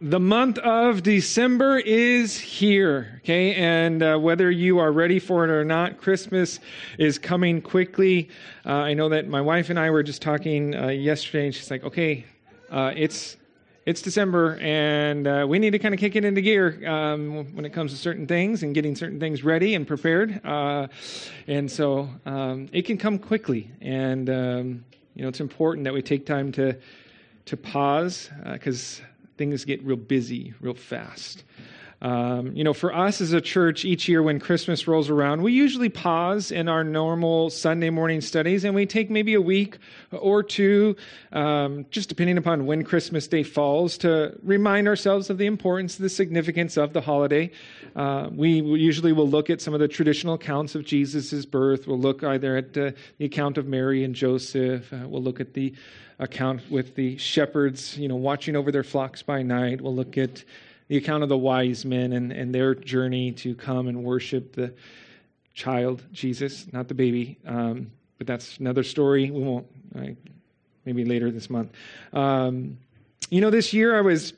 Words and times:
the 0.00 0.20
month 0.20 0.58
of 0.58 1.02
December 1.02 1.78
is 1.78 2.38
here, 2.38 3.20
okay? 3.22 3.54
And 3.54 4.02
uh, 4.02 4.18
whether 4.18 4.50
you 4.50 4.78
are 4.78 4.92
ready 4.92 5.18
for 5.18 5.44
it 5.44 5.50
or 5.50 5.64
not, 5.64 5.98
Christmas 5.98 6.60
is 6.98 7.18
coming 7.18 7.62
quickly. 7.62 8.28
Uh, 8.66 8.72
I 8.72 8.94
know 8.94 9.08
that 9.08 9.26
my 9.26 9.40
wife 9.40 9.70
and 9.70 9.78
I 9.78 9.90
were 9.90 10.02
just 10.02 10.20
talking 10.20 10.74
uh, 10.74 10.88
yesterday, 10.88 11.46
and 11.46 11.54
she's 11.54 11.70
like, 11.70 11.82
okay, 11.84 12.26
uh, 12.70 12.92
it's 12.94 13.36
it's 13.86 14.02
December, 14.02 14.58
and 14.60 15.28
uh, 15.28 15.46
we 15.48 15.60
need 15.60 15.70
to 15.70 15.78
kind 15.78 15.94
of 15.94 16.00
kick 16.00 16.16
it 16.16 16.24
into 16.24 16.40
gear 16.40 16.86
um, 16.88 17.54
when 17.54 17.64
it 17.64 17.72
comes 17.72 17.92
to 17.92 17.96
certain 17.96 18.26
things 18.26 18.64
and 18.64 18.74
getting 18.74 18.96
certain 18.96 19.20
things 19.20 19.44
ready 19.44 19.76
and 19.76 19.86
prepared. 19.86 20.44
Uh, 20.44 20.88
and 21.46 21.70
so 21.70 22.08
um, 22.26 22.68
it 22.72 22.82
can 22.82 22.98
come 22.98 23.16
quickly, 23.16 23.70
and 23.80 24.28
um, 24.28 24.84
you 25.14 25.22
know 25.22 25.28
it's 25.28 25.40
important 25.40 25.84
that 25.84 25.94
we 25.94 26.02
take 26.02 26.26
time 26.26 26.52
to 26.52 26.76
to 27.46 27.56
pause 27.56 28.28
because 28.52 29.00
things 29.36 29.64
get 29.64 29.82
real 29.84 29.96
busy 29.96 30.54
real 30.60 30.74
fast. 30.74 31.44
Um, 32.02 32.54
you 32.54 32.62
know, 32.62 32.74
for 32.74 32.94
us 32.94 33.22
as 33.22 33.32
a 33.32 33.40
church, 33.40 33.84
each 33.86 34.06
year 34.06 34.22
when 34.22 34.38
Christmas 34.38 34.86
rolls 34.86 35.08
around, 35.08 35.42
we 35.42 35.52
usually 35.54 35.88
pause 35.88 36.50
in 36.50 36.68
our 36.68 36.84
normal 36.84 37.48
Sunday 37.48 37.88
morning 37.88 38.20
studies 38.20 38.64
and 38.64 38.74
we 38.74 38.84
take 38.84 39.10
maybe 39.10 39.32
a 39.32 39.40
week 39.40 39.78
or 40.12 40.42
two, 40.42 40.94
um, 41.32 41.86
just 41.90 42.10
depending 42.10 42.36
upon 42.36 42.66
when 42.66 42.84
Christmas 42.84 43.26
Day 43.26 43.42
falls, 43.42 43.96
to 43.98 44.38
remind 44.42 44.88
ourselves 44.88 45.30
of 45.30 45.38
the 45.38 45.46
importance, 45.46 45.96
the 45.96 46.10
significance 46.10 46.76
of 46.76 46.92
the 46.92 47.00
holiday. 47.00 47.50
Uh, 47.94 48.28
we 48.30 48.60
usually 48.60 49.12
will 49.12 49.28
look 49.28 49.48
at 49.48 49.62
some 49.62 49.72
of 49.72 49.80
the 49.80 49.88
traditional 49.88 50.34
accounts 50.34 50.74
of 50.74 50.84
Jesus' 50.84 51.46
birth. 51.46 51.86
We'll 51.86 51.98
look 51.98 52.22
either 52.22 52.58
at 52.58 52.76
uh, 52.76 52.90
the 53.16 53.24
account 53.24 53.56
of 53.56 53.66
Mary 53.66 54.04
and 54.04 54.14
Joseph. 54.14 54.92
Uh, 54.92 55.08
we'll 55.08 55.22
look 55.22 55.40
at 55.40 55.54
the 55.54 55.72
account 56.18 56.62
with 56.70 56.94
the 56.94 57.16
shepherds, 57.18 57.98
you 57.98 58.08
know, 58.08 58.16
watching 58.16 58.56
over 58.56 58.72
their 58.72 58.84
flocks 58.84 59.22
by 59.22 59.42
night. 59.42 59.80
We'll 59.80 59.94
look 59.94 60.16
at 60.16 60.44
the 60.88 60.96
account 60.96 61.22
of 61.22 61.28
the 61.28 61.36
wise 61.36 61.84
men 61.84 62.12
and, 62.12 62.32
and 62.32 62.54
their 62.54 62.74
journey 62.74 63.32
to 63.32 63.54
come 63.54 63.88
and 63.88 64.04
worship 64.04 64.54
the 64.54 64.72
child, 65.52 66.02
Jesus, 66.12 66.72
not 66.72 66.88
the 66.88 66.94
baby. 66.94 67.38
Um, 67.46 67.90
but 68.18 68.26
that's 68.26 68.58
another 68.58 68.82
story. 68.82 69.30
We 69.30 69.42
won't, 69.42 69.66
uh, 69.94 70.08
maybe 70.84 71.04
later 71.04 71.30
this 71.30 71.50
month. 71.50 71.72
Um, 72.12 72.78
you 73.30 73.40
know, 73.40 73.50
this 73.50 73.72
year 73.72 73.96
I 73.96 74.00
was 74.00 74.32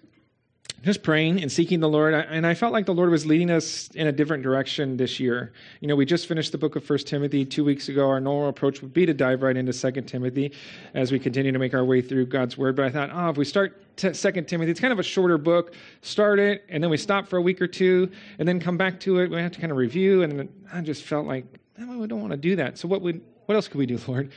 just 0.83 1.03
praying 1.03 1.43
and 1.43 1.51
seeking 1.51 1.81
the 1.81 1.89
Lord. 1.89 2.15
And 2.15 2.47
I 2.47 2.55
felt 2.55 2.73
like 2.73 2.87
the 2.87 2.95
Lord 2.95 3.11
was 3.11 3.27
leading 3.27 3.51
us 3.51 3.89
in 3.95 4.07
a 4.07 4.13
different 4.13 4.43
direction 4.43 4.97
this 4.97 5.19
year. 5.19 5.53
You 5.81 5.89
know, 5.89 5.97
we 5.97 6.05
just 6.05 6.27
finished 6.27 6.53
the 6.53 6.59
book 6.59 6.77
of 6.77 6.85
First 6.85 7.07
Timothy 7.07 7.45
two 7.45 7.65
weeks 7.65 7.89
ago. 7.89 8.09
Our 8.09 8.21
normal 8.21 8.49
approach 8.49 8.81
would 8.81 8.93
be 8.93 9.05
to 9.05 9.15
dive 9.15 9.43
right 9.43 9.57
into 9.57 9.73
Second 9.73 10.07
Timothy 10.07 10.53
as 10.95 11.11
we 11.11 11.19
continue 11.19 11.51
to 11.51 11.59
make 11.59 11.75
our 11.75 11.85
way 11.85 12.01
through 12.01 12.27
God's 12.27 12.57
Word. 12.57 12.77
But 12.77 12.85
I 12.85 12.91
thought, 12.91 13.11
oh, 13.13 13.31
if 13.31 13.37
we 13.37 13.45
start 13.45 13.83
Second 13.97 14.47
Timothy, 14.47 14.71
it's 14.71 14.81
kind 14.81 14.93
of 14.93 14.99
a 14.99 15.05
shorter 15.05 15.39
book. 15.39 15.75
Start 16.03 16.39
it, 16.39 16.65
and 16.69 16.83
then 16.83 16.91
we 16.91 16.97
stop 16.97 17.27
for 17.27 17.39
a 17.39 17.43
week 17.43 17.61
or 17.61 17.67
two, 17.67 18.11
and 18.39 18.47
then 18.47 18.61
come 18.61 18.77
back 18.77 19.01
to 19.01 19.19
it. 19.19 19.31
We 19.31 19.37
have 19.39 19.53
to 19.53 19.61
kind 19.61 19.73
of 19.73 19.79
review. 19.79 20.23
And 20.23 20.49
I 20.73 20.81
just 20.81 21.03
felt 21.03 21.27
like, 21.27 21.45
oh, 21.81 21.99
we 21.99 22.07
don't 22.07 22.21
want 22.21 22.31
to 22.31 22.37
do 22.37 22.55
that. 22.57 22.79
So 22.79 22.87
what 22.87 23.03
would 23.03 23.21
what 23.47 23.55
else 23.55 23.67
could 23.67 23.79
we 23.79 23.87
do, 23.87 23.99
Lord? 24.07 24.31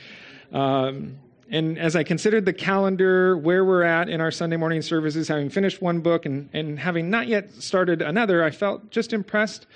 Um, 0.52 1.18
and 1.52 1.78
as 1.78 1.94
I 1.94 2.02
considered 2.02 2.46
the 2.46 2.52
calendar, 2.54 3.36
where 3.36 3.62
we're 3.62 3.82
at 3.82 4.08
in 4.08 4.22
our 4.22 4.30
Sunday 4.30 4.56
morning 4.56 4.80
services, 4.80 5.28
having 5.28 5.50
finished 5.50 5.82
one 5.82 6.00
book 6.00 6.24
and, 6.24 6.48
and 6.54 6.78
having 6.78 7.10
not 7.10 7.28
yet 7.28 7.52
started 7.52 8.00
another, 8.00 8.42
I 8.42 8.50
felt 8.50 8.90
just 8.90 9.12
impressed 9.12 9.66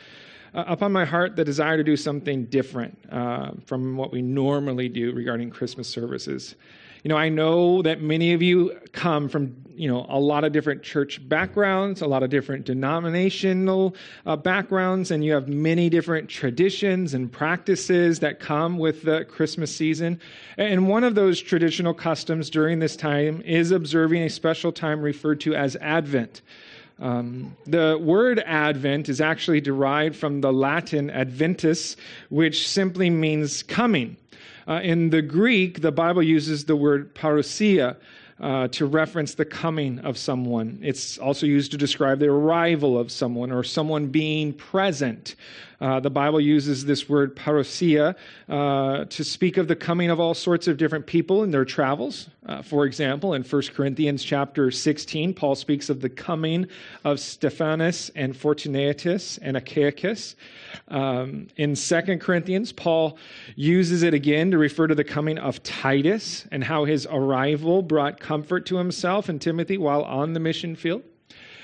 uh, 0.54 0.64
upon 0.66 0.90
my 0.90 1.04
heart 1.04 1.36
the 1.36 1.44
desire 1.44 1.76
to 1.76 1.84
do 1.84 1.94
something 1.94 2.46
different 2.46 2.98
uh, 3.12 3.50
from 3.66 3.98
what 3.98 4.10
we 4.10 4.22
normally 4.22 4.88
do 4.88 5.12
regarding 5.12 5.50
Christmas 5.50 5.86
services. 5.86 6.54
You 7.06 7.10
know, 7.10 7.18
I 7.18 7.28
know 7.28 7.82
that 7.82 8.02
many 8.02 8.32
of 8.32 8.42
you 8.42 8.76
come 8.90 9.28
from, 9.28 9.54
you 9.76 9.86
know, 9.86 10.06
a 10.08 10.18
lot 10.18 10.42
of 10.42 10.50
different 10.50 10.82
church 10.82 11.20
backgrounds, 11.28 12.02
a 12.02 12.08
lot 12.08 12.24
of 12.24 12.30
different 12.30 12.64
denominational 12.64 13.94
uh, 14.26 14.34
backgrounds, 14.34 15.12
and 15.12 15.24
you 15.24 15.32
have 15.32 15.46
many 15.46 15.88
different 15.88 16.28
traditions 16.28 17.14
and 17.14 17.30
practices 17.30 18.18
that 18.18 18.40
come 18.40 18.76
with 18.76 19.04
the 19.04 19.24
Christmas 19.26 19.72
season. 19.72 20.20
And 20.58 20.88
one 20.88 21.04
of 21.04 21.14
those 21.14 21.40
traditional 21.40 21.94
customs 21.94 22.50
during 22.50 22.80
this 22.80 22.96
time 22.96 23.40
is 23.42 23.70
observing 23.70 24.24
a 24.24 24.28
special 24.28 24.72
time 24.72 25.00
referred 25.00 25.38
to 25.42 25.54
as 25.54 25.76
Advent. 25.76 26.42
Um, 26.98 27.56
the 27.66 28.00
word 28.02 28.40
Advent 28.40 29.08
is 29.08 29.20
actually 29.20 29.60
derived 29.60 30.16
from 30.16 30.40
the 30.40 30.52
Latin 30.52 31.10
adventus, 31.10 31.94
which 32.30 32.66
simply 32.66 33.10
means 33.10 33.62
coming. 33.62 34.16
Uh, 34.68 34.80
in 34.82 35.10
the 35.10 35.22
Greek, 35.22 35.80
the 35.80 35.92
Bible 35.92 36.22
uses 36.22 36.64
the 36.64 36.76
word 36.76 37.14
parousia, 37.14 37.96
uh, 38.40 38.68
to 38.68 38.86
reference 38.86 39.34
the 39.34 39.44
coming 39.44 39.98
of 40.00 40.18
someone. 40.18 40.78
It's 40.82 41.18
also 41.18 41.46
used 41.46 41.70
to 41.72 41.78
describe 41.78 42.18
the 42.18 42.28
arrival 42.28 42.98
of 42.98 43.10
someone 43.10 43.50
or 43.50 43.64
someone 43.64 44.08
being 44.08 44.52
present. 44.52 45.36
Uh, 45.80 46.00
the 46.00 46.10
Bible 46.10 46.40
uses 46.40 46.84
this 46.84 47.08
word 47.08 47.36
parousia 47.36 48.14
uh, 48.48 49.04
to 49.04 49.24
speak 49.24 49.56
of 49.56 49.68
the 49.68 49.76
coming 49.76 50.10
of 50.10 50.20
all 50.20 50.34
sorts 50.34 50.68
of 50.68 50.76
different 50.76 51.06
people 51.06 51.42
in 51.42 51.50
their 51.50 51.64
travels. 51.64 52.28
Uh, 52.46 52.62
for 52.62 52.86
example, 52.86 53.34
in 53.34 53.42
1 53.42 53.62
Corinthians 53.74 54.22
chapter 54.22 54.70
16, 54.70 55.34
Paul 55.34 55.54
speaks 55.54 55.90
of 55.90 56.00
the 56.00 56.08
coming 56.08 56.66
of 57.04 57.18
Stephanas 57.18 58.10
and 58.14 58.36
Fortunatus 58.36 59.38
and 59.38 59.56
Achaicus. 59.56 60.34
Um, 60.88 61.48
in 61.56 61.74
2 61.74 62.18
Corinthians, 62.18 62.72
Paul 62.72 63.18
uses 63.56 64.02
it 64.02 64.14
again 64.14 64.50
to 64.52 64.58
refer 64.58 64.86
to 64.86 64.94
the 64.94 65.04
coming 65.04 65.38
of 65.38 65.62
Titus 65.62 66.46
and 66.52 66.62
how 66.62 66.84
his 66.84 67.06
arrival 67.10 67.82
brought 67.82 68.20
comfort 68.20 68.66
to 68.66 68.76
himself 68.76 69.28
and 69.28 69.40
Timothy 69.40 69.78
while 69.78 70.02
on 70.04 70.32
the 70.32 70.40
mission 70.40 70.76
field. 70.76 71.02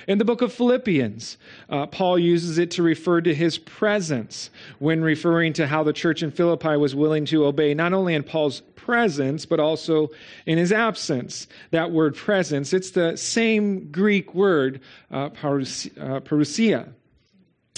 In 0.09 0.19
the 0.19 0.25
book 0.25 0.43
of 0.43 0.53
Philippians, 0.53 1.39
uh, 1.69 1.87
Paul 1.87 2.19
uses 2.19 2.59
it 2.59 2.71
to 2.73 2.83
refer 2.83 3.21
to 3.21 3.35
his 3.35 3.59
presence 3.59 4.51
when 4.79 5.03
referring 5.03 5.53
to 5.55 5.67
how 5.67 5.83
the 5.83 5.93
church 5.93 6.23
in 6.23 6.31
Philippi 6.31 6.77
was 6.77 6.95
willing 6.95 7.25
to 7.27 7.45
obey 7.45 7.75
not 7.75 7.93
only 7.93 8.15
in 8.15 8.23
Paul's 8.23 8.63
presence, 8.75 9.47
but 9.47 9.61
also 9.61 10.11
in 10.47 10.59
his 10.59 10.73
absence. 10.73 11.47
That 11.71 11.93
word 11.93 12.17
presence, 12.17 12.73
it's 12.73 12.91
the 12.91 13.17
same 13.17 13.91
Greek 13.93 14.35
word, 14.35 14.81
uh, 15.11 15.31
parousia. 15.31 16.89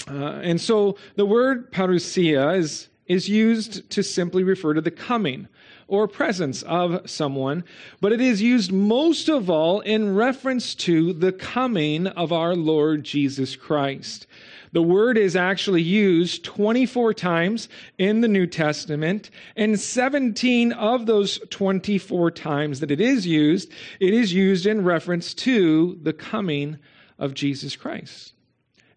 Uh, 0.07 0.13
and 0.15 0.59
so 0.59 0.97
the 1.15 1.25
word 1.25 1.71
parousia 1.71 2.57
is, 2.57 2.89
is 3.05 3.29
used 3.29 3.87
to 3.91 4.03
simply 4.03 4.43
refer 4.43 4.73
to 4.73 4.81
the 4.81 4.91
coming 4.91 5.47
or 5.87 6.07
presence 6.07 6.63
of 6.63 7.09
someone, 7.09 7.63
but 8.01 8.11
it 8.11 8.21
is 8.21 8.41
used 8.41 8.71
most 8.71 9.29
of 9.29 9.49
all 9.49 9.81
in 9.81 10.15
reference 10.15 10.75
to 10.75 11.13
the 11.13 11.31
coming 11.31 12.07
of 12.07 12.31
our 12.31 12.55
Lord 12.55 13.03
Jesus 13.03 13.55
Christ. 13.55 14.27
The 14.71 14.81
word 14.81 15.17
is 15.17 15.35
actually 15.37 15.83
used 15.83 16.43
24 16.43 17.13
times 17.13 17.69
in 17.97 18.21
the 18.21 18.27
New 18.27 18.45
Testament, 18.45 19.29
and 19.55 19.79
17 19.79 20.73
of 20.73 21.05
those 21.05 21.39
24 21.49 22.31
times 22.31 22.81
that 22.81 22.91
it 22.91 22.99
is 22.99 23.25
used, 23.25 23.71
it 23.99 24.13
is 24.13 24.33
used 24.33 24.65
in 24.65 24.83
reference 24.83 25.33
to 25.35 25.97
the 26.03 26.13
coming 26.13 26.77
of 27.17 27.33
Jesus 27.33 27.75
Christ. 27.75 28.34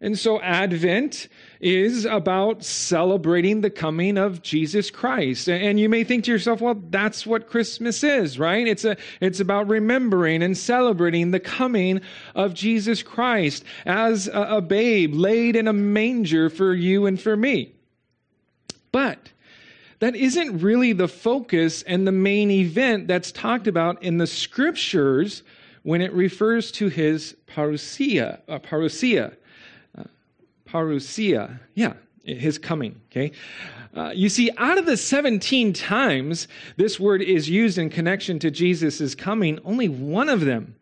And 0.00 0.16
so 0.16 0.40
Advent 0.40 1.26
is 1.60 2.04
about 2.04 2.62
celebrating 2.62 3.62
the 3.62 3.70
coming 3.70 4.16
of 4.16 4.42
Jesus 4.42 4.92
Christ. 4.92 5.48
And 5.48 5.80
you 5.80 5.88
may 5.88 6.04
think 6.04 6.24
to 6.24 6.30
yourself, 6.30 6.60
well, 6.60 6.80
that's 6.90 7.26
what 7.26 7.48
Christmas 7.48 8.04
is, 8.04 8.38
right? 8.38 8.68
It's 8.68 8.84
a 8.84 8.96
it's 9.20 9.40
about 9.40 9.66
remembering 9.66 10.44
and 10.44 10.56
celebrating 10.56 11.32
the 11.32 11.40
coming 11.40 12.00
of 12.36 12.54
Jesus 12.54 13.02
Christ 13.02 13.64
as 13.86 14.28
a, 14.28 14.42
a 14.42 14.60
babe 14.60 15.14
laid 15.14 15.56
in 15.56 15.66
a 15.66 15.72
manger 15.72 16.48
for 16.48 16.74
you 16.74 17.06
and 17.06 17.20
for 17.20 17.36
me. 17.36 17.72
But 18.92 19.32
that 19.98 20.14
isn't 20.14 20.60
really 20.60 20.92
the 20.92 21.08
focus 21.08 21.82
and 21.82 22.06
the 22.06 22.12
main 22.12 22.52
event 22.52 23.08
that's 23.08 23.32
talked 23.32 23.66
about 23.66 24.00
in 24.00 24.18
the 24.18 24.28
scriptures 24.28 25.42
when 25.82 26.00
it 26.00 26.12
refers 26.12 26.70
to 26.70 26.86
his 26.86 27.34
parousia, 27.48 28.40
uh, 28.48 28.60
parousia 28.60 29.34
parousia. 30.68 31.58
Yeah, 31.74 31.94
his 32.24 32.58
coming. 32.58 33.00
Okay. 33.10 33.32
Uh, 33.94 34.12
you 34.14 34.28
see, 34.28 34.50
out 34.58 34.78
of 34.78 34.86
the 34.86 34.96
17 34.96 35.72
times 35.72 36.46
this 36.76 37.00
word 37.00 37.22
is 37.22 37.48
used 37.48 37.78
in 37.78 37.88
connection 37.90 38.38
to 38.38 38.50
Jesus' 38.50 39.14
coming, 39.14 39.58
only 39.64 39.88
one 39.88 40.28
of 40.28 40.40
them 40.40 40.74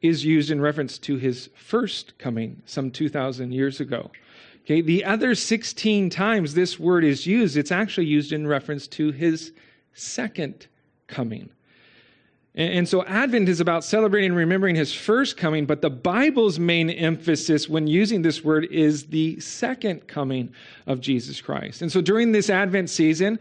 is 0.00 0.24
used 0.24 0.50
in 0.50 0.60
reference 0.60 0.98
to 0.98 1.16
his 1.16 1.50
first 1.56 2.16
coming 2.18 2.62
some 2.66 2.90
2,000 2.90 3.52
years 3.52 3.80
ago. 3.80 4.10
Okay, 4.64 4.80
the 4.80 5.04
other 5.04 5.34
16 5.34 6.08
times 6.10 6.54
this 6.54 6.78
word 6.78 7.04
is 7.04 7.26
used, 7.26 7.56
it's 7.56 7.72
actually 7.72 8.06
used 8.06 8.32
in 8.32 8.46
reference 8.46 8.86
to 8.88 9.10
his 9.10 9.52
second 9.92 10.66
coming. 11.06 11.50
And 12.56 12.88
so 12.88 13.04
Advent 13.06 13.48
is 13.48 13.58
about 13.58 13.82
celebrating 13.82 14.30
and 14.30 14.36
remembering 14.36 14.76
his 14.76 14.94
first 14.94 15.36
coming, 15.36 15.66
but 15.66 15.82
the 15.82 15.90
Bible's 15.90 16.56
main 16.56 16.88
emphasis 16.88 17.68
when 17.68 17.88
using 17.88 18.22
this 18.22 18.44
word 18.44 18.66
is 18.66 19.06
the 19.06 19.40
second 19.40 20.06
coming 20.06 20.54
of 20.86 21.00
Jesus 21.00 21.40
Christ. 21.40 21.82
And 21.82 21.90
so 21.90 22.00
during 22.00 22.30
this 22.30 22.48
Advent 22.50 22.90
season, 22.90 23.40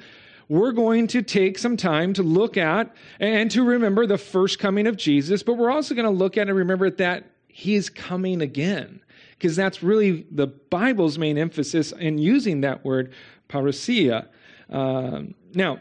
we're 0.50 0.72
going 0.72 1.06
to 1.08 1.22
take 1.22 1.60
some 1.60 1.78
time 1.78 2.14
to 2.14 2.24
look 2.24 2.58
at 2.58 2.96
and 3.20 3.52
to 3.52 3.64
remember 3.64 4.08
the 4.08 4.18
first 4.18 4.58
coming 4.58 4.88
of 4.88 4.98
Jesus, 4.98 5.44
but 5.44 5.54
we're 5.54 5.72
also 5.72 5.94
going 5.94 6.06
to 6.06 6.12
look 6.12 6.36
at 6.36 6.48
and 6.48 6.58
remember 6.58 6.90
that 6.90 7.26
he 7.48 7.76
is 7.76 7.92
coming 7.92 8.42
again. 8.42 9.00
Because 9.32 9.56
that's 9.56 9.84
really 9.84 10.26
the 10.32 10.48
Bible's 10.48 11.20
main 11.20 11.38
emphasis 11.38 11.92
in 11.92 12.18
using 12.18 12.62
that 12.62 12.84
word, 12.84 13.14
parousia. 13.48 14.28
Um, 14.70 15.36
now, 15.54 15.80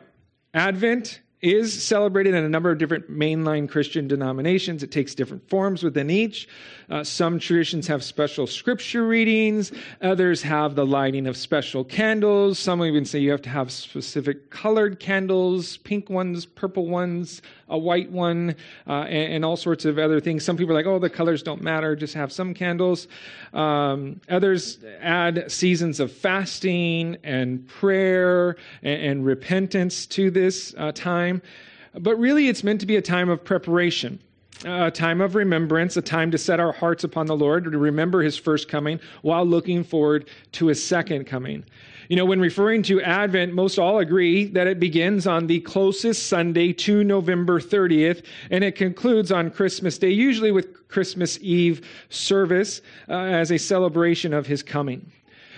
Advent 0.52 1.22
is 1.42 1.82
celebrated 1.82 2.34
in 2.34 2.44
a 2.44 2.48
number 2.48 2.70
of 2.70 2.78
different 2.78 3.10
mainline 3.10 3.68
Christian 3.68 4.06
denominations. 4.06 4.82
It 4.84 4.92
takes 4.92 5.14
different 5.14 5.48
forms 5.48 5.82
within 5.82 6.08
each. 6.08 6.48
Uh, 6.92 7.02
some 7.02 7.38
traditions 7.38 7.86
have 7.86 8.04
special 8.04 8.46
scripture 8.46 9.06
readings, 9.06 9.72
others 10.02 10.42
have 10.42 10.74
the 10.74 10.84
lighting 10.84 11.26
of 11.26 11.38
special 11.38 11.84
candles. 11.84 12.58
Some 12.58 12.84
even 12.84 13.06
say 13.06 13.18
you 13.18 13.30
have 13.30 13.40
to 13.42 13.48
have 13.48 13.72
specific 13.72 14.50
colored 14.50 15.00
candles, 15.00 15.78
pink 15.78 16.10
ones, 16.10 16.44
purple 16.44 16.86
ones, 16.86 17.40
a 17.70 17.78
white 17.78 18.10
one, 18.10 18.54
uh, 18.86 19.04
and, 19.04 19.32
and, 19.32 19.44
all 19.44 19.56
sorts 19.56 19.86
of 19.86 19.98
other 19.98 20.20
things. 20.20 20.44
Some 20.44 20.58
people 20.58 20.74
are 20.74 20.78
like, 20.78 20.84
oh, 20.84 20.98
the 20.98 21.08
colors 21.08 21.42
don't 21.42 21.62
matter, 21.62 21.96
just 21.96 22.12
have 22.12 22.30
some 22.30 22.52
candles. 22.52 23.08
Um, 23.54 24.20
others 24.28 24.76
add 25.00 25.50
seasons 25.50 25.98
of 25.98 26.12
fasting 26.12 27.16
and 27.24 27.66
prayer 27.66 28.56
and, 28.82 29.02
and 29.02 29.24
repentance 29.24 30.04
to 30.08 30.30
this 30.30 30.74
uh, 30.76 30.92
time. 30.92 31.40
But 31.94 32.16
really, 32.16 32.48
it's 32.48 32.62
meant 32.62 32.80
to 32.80 32.86
be 32.86 32.96
a 32.96 33.02
time 33.02 33.30
of 33.30 33.42
preparation 33.42 34.20
a 34.64 34.90
time 34.90 35.20
of 35.20 35.34
remembrance, 35.34 35.96
a 35.96 36.02
time 36.02 36.30
to 36.30 36.38
set 36.38 36.60
our 36.60 36.72
hearts 36.72 37.04
upon 37.04 37.26
the 37.26 37.36
Lord, 37.36 37.64
to 37.64 37.78
remember 37.78 38.22
his 38.22 38.36
first 38.36 38.68
coming 38.68 39.00
while 39.22 39.44
looking 39.44 39.84
forward 39.84 40.28
to 40.52 40.66
his 40.66 40.82
second 40.82 41.24
coming. 41.26 41.64
You 42.08 42.16
know, 42.16 42.24
when 42.24 42.40
referring 42.40 42.82
to 42.84 43.00
Advent, 43.00 43.54
most 43.54 43.78
all 43.78 44.00
agree 44.00 44.44
that 44.46 44.66
it 44.66 44.78
begins 44.78 45.26
on 45.26 45.46
the 45.46 45.60
closest 45.60 46.26
Sunday 46.26 46.72
to 46.74 47.04
November 47.04 47.60
30th, 47.60 48.24
and 48.50 48.62
it 48.62 48.76
concludes 48.76 49.32
on 49.32 49.50
Christmas 49.50 49.98
Day, 49.98 50.10
usually 50.10 50.52
with 50.52 50.88
Christmas 50.88 51.38
Eve 51.40 51.86
service 52.10 52.82
uh, 53.08 53.14
as 53.14 53.50
a 53.50 53.58
celebration 53.58 54.34
of 54.34 54.46
his 54.46 54.62
coming. 54.62 55.10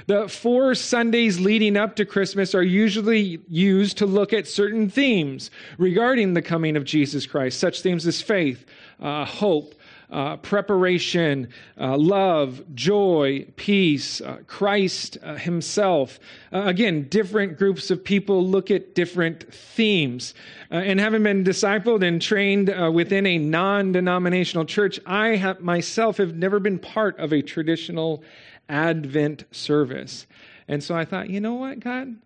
The 0.07 0.29
four 0.29 0.75
Sundays 0.75 1.41
leading 1.41 1.79
up 1.79 1.97
to 1.97 2.05
Christmas 2.05 2.55
are 2.55 2.63
usually 2.63 3.41
used 3.49 3.97
to 3.99 4.07
look 4.07 4.35
at 4.35 4.47
certain 4.47 4.91
themes 4.91 5.51
regarding 5.79 6.35
the 6.35 6.43
coming 6.43 6.77
of 6.77 6.85
Jesus 6.85 7.27
Christ, 7.27 7.59
such 7.59 7.81
themes 7.81 8.07
as 8.07 8.21
faith, 8.21 8.67
uh, 9.01 9.25
hope, 9.25 9.75
uh, 10.11 10.37
preparation, 10.37 11.49
uh, 11.81 11.97
love, 11.97 12.63
joy, 12.75 13.47
peace, 13.57 14.21
uh, 14.21 14.39
Christ 14.47 15.19
uh, 15.23 15.35
Himself. 15.37 16.21
Uh, 16.53 16.63
again, 16.67 17.09
different 17.09 17.59
groups 17.59 17.91
of 17.91 18.05
people 18.05 18.47
look 18.47 18.71
at 18.71 18.95
different 18.95 19.53
themes. 19.53 20.35
And 20.71 20.99
having 21.01 21.23
been 21.23 21.45
discipled 21.45 22.07
and 22.07 22.21
trained 22.21 22.69
within 22.95 23.27
a 23.27 23.39
non 23.39 23.93
denominational 23.93 24.65
church, 24.65 25.01
I 25.07 25.37
have, 25.37 25.61
myself 25.61 26.17
have 26.17 26.35
never 26.35 26.59
been 26.59 26.79
part 26.79 27.19
of 27.19 27.33
a 27.33 27.43
traditional 27.43 28.23
Advent 28.69 29.45
service. 29.53 30.27
And 30.69 30.83
so 30.83 30.97
I 30.97 31.05
thought, 31.05 31.31
you 31.31 31.41
know 31.41 31.55
what, 31.55 31.81
God? 31.81 32.17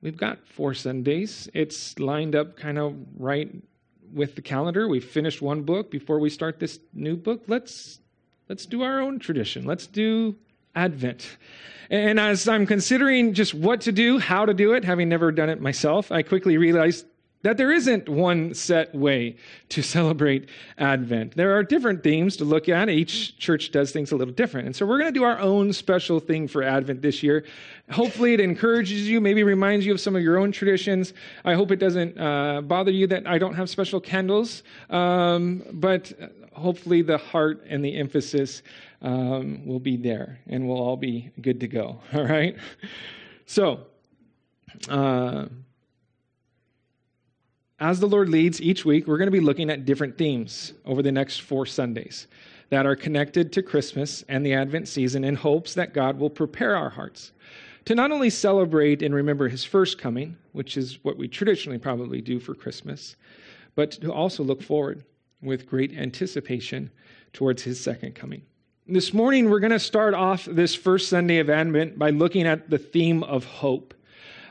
We've 0.00 0.16
got 0.16 0.46
four 0.46 0.74
Sundays. 0.74 1.48
It's 1.54 1.98
lined 1.98 2.34
up 2.34 2.56
kind 2.56 2.78
of 2.78 2.96
right 3.16 3.50
with 4.12 4.34
the 4.34 4.42
calendar. 4.42 4.88
We've 4.88 5.04
finished 5.04 5.42
one 5.42 5.62
book 5.62 5.90
before 5.90 6.18
we 6.18 6.30
start 6.30 6.58
this 6.58 6.78
new 6.92 7.16
book. 7.16 7.42
Let's 7.46 8.00
let's 8.48 8.66
do 8.66 8.82
our 8.82 9.00
own 9.00 9.18
tradition. 9.18 9.64
Let's 9.64 9.86
do 9.86 10.36
Advent. 10.74 11.36
And 11.90 12.18
as 12.18 12.48
I'm 12.48 12.66
considering 12.66 13.34
just 13.34 13.54
what 13.54 13.82
to 13.82 13.92
do, 13.92 14.18
how 14.18 14.46
to 14.46 14.54
do 14.54 14.72
it, 14.72 14.84
having 14.84 15.08
never 15.08 15.30
done 15.30 15.50
it 15.50 15.60
myself, 15.60 16.10
I 16.10 16.22
quickly 16.22 16.56
realized 16.56 17.06
that 17.42 17.56
there 17.56 17.72
isn't 17.72 18.08
one 18.08 18.54
set 18.54 18.94
way 18.94 19.36
to 19.70 19.82
celebrate 19.96 20.48
Advent. 20.78 21.36
There 21.36 21.56
are 21.56 21.62
different 21.62 22.02
themes 22.02 22.36
to 22.38 22.44
look 22.44 22.68
at. 22.68 22.88
Each 22.88 23.36
church 23.38 23.72
does 23.72 23.92
things 23.92 24.12
a 24.12 24.16
little 24.16 24.34
different. 24.34 24.66
And 24.66 24.76
so 24.76 24.86
we're 24.86 24.98
going 24.98 25.12
to 25.12 25.18
do 25.18 25.24
our 25.24 25.38
own 25.38 25.72
special 25.72 26.20
thing 26.20 26.48
for 26.48 26.62
Advent 26.62 27.02
this 27.02 27.22
year. 27.22 27.44
Hopefully, 27.90 28.34
it 28.34 28.40
encourages 28.40 29.08
you, 29.08 29.20
maybe 29.20 29.42
reminds 29.42 29.84
you 29.84 29.92
of 29.92 30.00
some 30.00 30.16
of 30.16 30.22
your 30.22 30.38
own 30.38 30.52
traditions. 30.52 31.12
I 31.44 31.54
hope 31.54 31.70
it 31.70 31.76
doesn't 31.76 32.18
uh, 32.18 32.62
bother 32.62 32.90
you 32.90 33.06
that 33.08 33.26
I 33.26 33.38
don't 33.38 33.54
have 33.54 33.68
special 33.68 34.00
candles, 34.00 34.62
um, 34.90 35.62
but 35.72 36.12
hopefully, 36.52 37.02
the 37.02 37.18
heart 37.18 37.64
and 37.68 37.84
the 37.84 37.96
emphasis 37.96 38.62
um, 39.02 39.66
will 39.66 39.80
be 39.80 39.96
there 39.96 40.38
and 40.46 40.66
we'll 40.66 40.78
all 40.78 40.96
be 40.96 41.30
good 41.40 41.60
to 41.60 41.68
go. 41.68 42.00
All 42.14 42.24
right? 42.24 42.56
So, 43.46 43.80
uh, 44.88 45.46
as 47.82 47.98
the 47.98 48.06
Lord 48.06 48.28
leads 48.28 48.62
each 48.62 48.84
week, 48.84 49.08
we're 49.08 49.18
going 49.18 49.26
to 49.26 49.32
be 49.32 49.40
looking 49.40 49.68
at 49.68 49.84
different 49.84 50.16
themes 50.16 50.72
over 50.84 51.02
the 51.02 51.10
next 51.10 51.40
four 51.40 51.66
Sundays 51.66 52.28
that 52.70 52.86
are 52.86 52.94
connected 52.94 53.52
to 53.52 53.60
Christmas 53.60 54.22
and 54.28 54.46
the 54.46 54.54
Advent 54.54 54.86
season 54.86 55.24
in 55.24 55.34
hopes 55.34 55.74
that 55.74 55.92
God 55.92 56.16
will 56.16 56.30
prepare 56.30 56.76
our 56.76 56.90
hearts 56.90 57.32
to 57.86 57.96
not 57.96 58.12
only 58.12 58.30
celebrate 58.30 59.02
and 59.02 59.12
remember 59.12 59.48
his 59.48 59.64
first 59.64 59.98
coming, 59.98 60.36
which 60.52 60.76
is 60.76 61.02
what 61.02 61.16
we 61.16 61.26
traditionally 61.26 61.76
probably 61.76 62.20
do 62.20 62.38
for 62.38 62.54
Christmas, 62.54 63.16
but 63.74 63.90
to 63.90 64.12
also 64.12 64.44
look 64.44 64.62
forward 64.62 65.02
with 65.42 65.66
great 65.66 65.92
anticipation 65.92 66.88
towards 67.32 67.64
his 67.64 67.80
second 67.80 68.14
coming. 68.14 68.42
This 68.86 69.12
morning, 69.12 69.50
we're 69.50 69.58
going 69.58 69.72
to 69.72 69.80
start 69.80 70.14
off 70.14 70.44
this 70.44 70.72
first 70.72 71.08
Sunday 71.08 71.38
of 71.38 71.50
Advent 71.50 71.98
by 71.98 72.10
looking 72.10 72.46
at 72.46 72.70
the 72.70 72.78
theme 72.78 73.24
of 73.24 73.44
hope. 73.44 73.92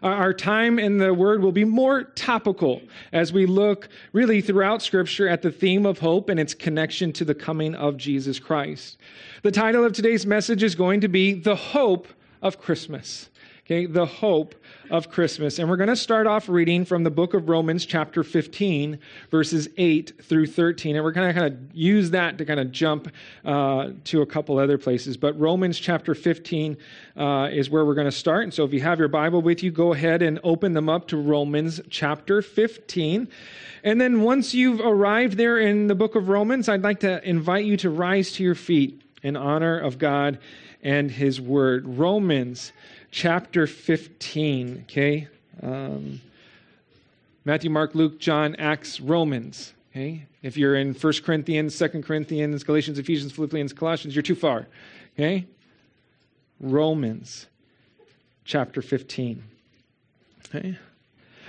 Our 0.03 0.33
time 0.33 0.80
in 0.80 0.98
the 0.98 1.13
Word 1.13 1.44
will 1.44 1.51
be 1.51 1.63
more 1.63 2.03
topical 2.03 2.81
as 3.13 3.31
we 3.31 3.45
look 3.45 3.88
really 4.13 4.42
throughout 4.42 4.81
Scripture 4.81 5.27
at 5.27 5.44
the 5.44 5.51
theme 5.51 5.86
of 5.86 6.00
hope 6.00 6.27
and 6.30 6.39
its 6.39 6.53
connection 6.53 7.13
to 7.13 7.25
the 7.25 7.36
coming 7.36 7.75
of 7.75 7.98
Jesus 7.98 8.39
Christ. 8.39 8.98
The 9.44 9.51
title 9.51 9.86
of 9.86 9.94
today's 9.94 10.25
message 10.25 10.63
is 10.63 10.74
going 10.74 11.01
to 11.01 11.07
be 11.07 11.33
The 11.33 11.56
Hope 11.56 12.07
of 12.42 12.59
Christmas. 12.59 13.30
Okay, 13.71 13.85
the 13.85 14.06
hope 14.06 14.53
of 14.89 15.09
Christmas. 15.09 15.57
And 15.57 15.69
we're 15.69 15.77
going 15.77 15.88
to 15.88 15.95
start 15.95 16.27
off 16.27 16.50
reading 16.50 16.83
from 16.83 17.06
the 17.06 17.09
book 17.09 17.33
of 17.33 17.47
Romans, 17.47 17.85
chapter 17.85 18.21
15, 18.21 19.00
verses 19.29 19.69
8 19.77 20.12
through 20.21 20.47
13. 20.47 20.97
And 20.97 21.06
we're 21.06 21.13
going 21.13 21.33
to 21.33 21.39
kind 21.39 21.53
of 21.53 21.73
use 21.73 22.09
that 22.09 22.38
to 22.39 22.44
kind 22.44 22.59
of 22.59 22.73
jump 22.73 23.09
uh, 23.45 23.91
to 24.03 24.23
a 24.23 24.25
couple 24.25 24.59
other 24.59 24.77
places. 24.77 25.15
But 25.15 25.39
Romans, 25.39 25.79
chapter 25.79 26.13
15, 26.13 26.75
uh, 27.15 27.47
is 27.50 27.69
where 27.69 27.85
we're 27.85 27.95
going 27.95 28.09
to 28.09 28.12
start. 28.12 28.44
And 28.44 28.53
so 28.53 28.65
if 28.65 28.73
you 28.73 28.81
have 28.81 29.00
your 29.00 29.07
Bible 29.07 29.41
with 29.41 29.63
you, 29.63 29.71
go 29.71 29.94
ahead 29.94 30.21
and 30.21 30.38
open 30.44 30.73
them 30.73 30.89
up 30.89 31.07
to 31.07 31.15
Romans, 31.15 31.79
chapter 31.89 32.41
15. 32.41 33.25
And 33.85 34.01
then 34.01 34.21
once 34.23 34.53
you've 34.53 34.81
arrived 34.81 35.38
there 35.38 35.57
in 35.57 35.88
the 35.88 35.95
book 35.95 36.15
of 36.15 36.27
Romans, 36.27 36.68
I'd 36.68 36.83
like 36.83 37.00
to 37.00 37.25
invite 37.25 37.63
you 37.63 37.77
to 37.77 37.89
rise 37.89 38.33
to 38.33 38.44
your 38.44 38.56
feet 38.56 39.01
in 39.23 39.38
honor 39.38 39.79
of 39.79 39.97
God 39.97 40.39
and 40.83 41.09
His 41.09 41.40
Word. 41.40 41.87
Romans 41.87 42.73
chapter 43.11 43.68
15, 43.68 44.85
okay? 44.89 45.27
Um, 45.61 46.21
Matthew, 47.45 47.69
Mark, 47.69 47.94
Luke, 47.94 48.19
John, 48.19 48.56
Acts, 48.56 48.99
Romans, 48.99 49.73
okay? 49.91 50.25
If 50.41 50.57
you're 50.57 50.75
in 50.75 50.94
1 50.94 51.13
Corinthians, 51.23 51.77
2 51.77 52.01
Corinthians, 52.01 52.63
Galatians, 52.63 52.97
Ephesians, 52.97 53.31
Philippians, 53.33 53.73
Colossians, 53.73 54.15
you're 54.15 54.23
too 54.23 54.35
far, 54.35 54.68
okay? 55.13 55.45
Romans 56.59 57.47
chapter 58.45 58.81
15, 58.81 59.44
okay? 60.47 60.77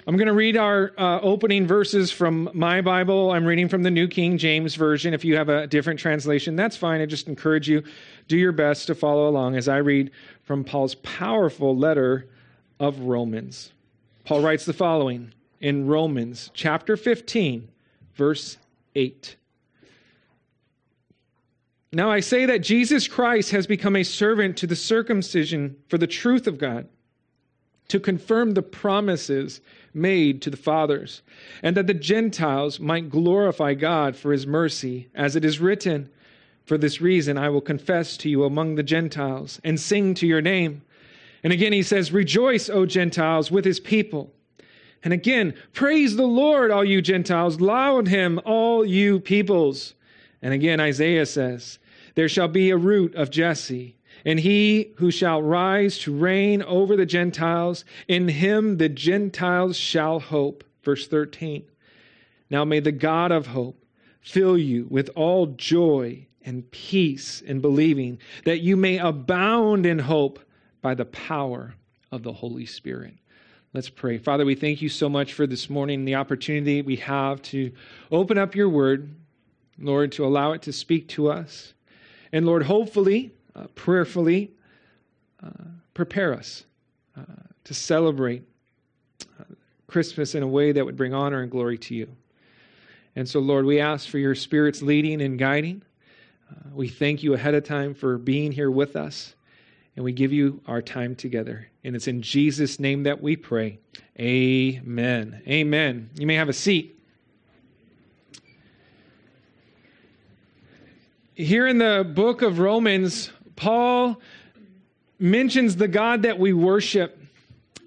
I'm 0.04 0.16
going 0.16 0.26
to 0.26 0.32
read 0.32 0.56
our 0.56 0.90
uh, 0.98 1.20
opening 1.20 1.64
verses 1.64 2.10
from 2.10 2.50
my 2.54 2.80
Bible. 2.80 3.30
I'm 3.30 3.44
reading 3.44 3.68
from 3.68 3.84
the 3.84 3.90
New 3.90 4.08
King 4.08 4.36
James 4.36 4.74
Version. 4.74 5.14
If 5.14 5.24
you 5.24 5.36
have 5.36 5.48
a 5.48 5.68
different 5.68 6.00
translation, 6.00 6.56
that's 6.56 6.76
fine. 6.76 7.00
I 7.00 7.06
just 7.06 7.28
encourage 7.28 7.68
you, 7.68 7.84
do 8.26 8.36
your 8.36 8.50
best 8.50 8.88
to 8.88 8.96
follow 8.96 9.28
along 9.28 9.54
as 9.54 9.68
I 9.68 9.76
read 9.76 10.10
from 10.42 10.64
Paul's 10.64 10.96
powerful 10.96 11.76
letter 11.76 12.28
of 12.80 12.98
Romans. 12.98 13.70
Paul 14.24 14.42
writes 14.42 14.64
the 14.64 14.72
following 14.72 15.34
in 15.60 15.86
Romans 15.86 16.50
chapter 16.52 16.96
15, 16.96 17.68
verse 18.16 18.58
8. 18.96 19.36
Now 21.92 22.10
I 22.10 22.18
say 22.18 22.44
that 22.46 22.58
Jesus 22.58 23.06
Christ 23.06 23.52
has 23.52 23.68
become 23.68 23.94
a 23.94 24.02
servant 24.02 24.56
to 24.56 24.66
the 24.66 24.74
circumcision 24.74 25.76
for 25.86 25.96
the 25.96 26.08
truth 26.08 26.48
of 26.48 26.58
God, 26.58 26.88
to 27.88 28.00
confirm 28.00 28.52
the 28.52 28.62
promises 28.62 29.60
made 29.94 30.40
to 30.42 30.50
the 30.50 30.56
fathers, 30.56 31.22
and 31.62 31.76
that 31.76 31.86
the 31.86 31.94
Gentiles 31.94 32.80
might 32.80 33.10
glorify 33.10 33.74
God 33.74 34.16
for 34.16 34.32
his 34.32 34.46
mercy, 34.46 35.08
as 35.14 35.36
it 35.36 35.44
is 35.44 35.60
written, 35.60 36.08
For 36.64 36.78
this 36.78 37.00
reason 37.00 37.36
I 37.36 37.48
will 37.50 37.60
confess 37.60 38.16
to 38.18 38.30
you 38.30 38.44
among 38.44 38.74
the 38.74 38.82
Gentiles 38.82 39.60
and 39.62 39.78
sing 39.78 40.14
to 40.14 40.26
your 40.26 40.40
name. 40.40 40.82
And 41.44 41.52
again 41.52 41.72
he 41.72 41.82
says, 41.82 42.12
Rejoice, 42.12 42.70
O 42.70 42.86
Gentiles, 42.86 43.50
with 43.50 43.64
his 43.64 43.80
people. 43.80 44.32
And 45.04 45.12
again, 45.12 45.54
praise 45.72 46.16
the 46.16 46.26
Lord, 46.26 46.70
all 46.70 46.84
you 46.84 47.02
Gentiles, 47.02 47.60
laud 47.60 48.06
him, 48.06 48.40
all 48.44 48.84
you 48.84 49.18
peoples. 49.18 49.94
And 50.40 50.54
again, 50.54 50.80
Isaiah 50.80 51.26
says, 51.26 51.78
There 52.14 52.28
shall 52.28 52.48
be 52.48 52.70
a 52.70 52.76
root 52.76 53.14
of 53.14 53.30
Jesse 53.30 53.96
and 54.24 54.40
he 54.40 54.92
who 54.96 55.10
shall 55.10 55.42
rise 55.42 55.98
to 55.98 56.16
reign 56.16 56.62
over 56.62 56.96
the 56.96 57.06
Gentiles, 57.06 57.84
in 58.08 58.28
him 58.28 58.78
the 58.78 58.88
Gentiles 58.88 59.76
shall 59.76 60.20
hope. 60.20 60.64
Verse 60.82 61.06
13. 61.06 61.64
Now 62.50 62.64
may 62.64 62.80
the 62.80 62.92
God 62.92 63.32
of 63.32 63.48
hope 63.48 63.82
fill 64.20 64.58
you 64.58 64.86
with 64.90 65.10
all 65.16 65.46
joy 65.46 66.26
and 66.44 66.70
peace 66.70 67.40
in 67.40 67.60
believing, 67.60 68.18
that 68.44 68.60
you 68.60 68.76
may 68.76 68.98
abound 68.98 69.86
in 69.86 69.98
hope 69.98 70.40
by 70.80 70.94
the 70.94 71.04
power 71.04 71.74
of 72.10 72.22
the 72.22 72.32
Holy 72.32 72.66
Spirit. 72.66 73.14
Let's 73.72 73.88
pray. 73.88 74.18
Father, 74.18 74.44
we 74.44 74.54
thank 74.54 74.82
you 74.82 74.88
so 74.88 75.08
much 75.08 75.32
for 75.32 75.46
this 75.46 75.70
morning, 75.70 76.04
the 76.04 76.16
opportunity 76.16 76.82
we 76.82 76.96
have 76.96 77.40
to 77.42 77.72
open 78.10 78.36
up 78.36 78.54
your 78.54 78.68
word, 78.68 79.14
Lord, 79.78 80.12
to 80.12 80.26
allow 80.26 80.52
it 80.52 80.62
to 80.62 80.72
speak 80.72 81.08
to 81.08 81.30
us. 81.30 81.72
And 82.32 82.44
Lord, 82.44 82.64
hopefully, 82.64 83.32
uh, 83.54 83.66
prayerfully, 83.74 84.50
uh, 85.42 85.50
prepare 85.94 86.34
us 86.34 86.64
uh, 87.16 87.22
to 87.64 87.74
celebrate 87.74 88.42
uh, 89.40 89.44
Christmas 89.86 90.34
in 90.34 90.42
a 90.42 90.48
way 90.48 90.72
that 90.72 90.84
would 90.84 90.96
bring 90.96 91.14
honor 91.14 91.42
and 91.42 91.50
glory 91.50 91.78
to 91.78 91.94
you. 91.94 92.08
And 93.14 93.28
so, 93.28 93.40
Lord, 93.40 93.66
we 93.66 93.78
ask 93.80 94.08
for 94.08 94.18
your 94.18 94.34
Spirit's 94.34 94.80
leading 94.82 95.20
and 95.20 95.38
guiding. 95.38 95.82
We 96.74 96.88
thank 96.88 97.22
you 97.22 97.34
ahead 97.34 97.54
of 97.54 97.64
time 97.64 97.94
for 97.94 98.18
being 98.18 98.52
here 98.52 98.70
with 98.70 98.96
us, 98.96 99.34
and 99.96 100.04
we 100.04 100.12
give 100.12 100.32
you 100.32 100.60
our 100.66 100.80
time 100.80 101.14
together. 101.14 101.68
And 101.84 101.94
it's 101.96 102.08
in 102.08 102.22
Jesus' 102.22 102.78
name 102.78 103.02
that 103.02 103.22
we 103.22 103.36
pray. 103.36 103.78
Amen. 104.18 105.42
Amen. 105.46 106.10
You 106.14 106.26
may 106.26 106.34
have 106.34 106.48
a 106.48 106.54
seat. 106.54 106.98
Here 111.34 111.66
in 111.66 111.78
the 111.78 112.10
book 112.14 112.42
of 112.42 112.58
Romans, 112.58 113.30
Paul 113.56 114.20
mentions 115.18 115.76
the 115.76 115.88
God 115.88 116.22
that 116.22 116.38
we 116.38 116.52
worship, 116.52 117.18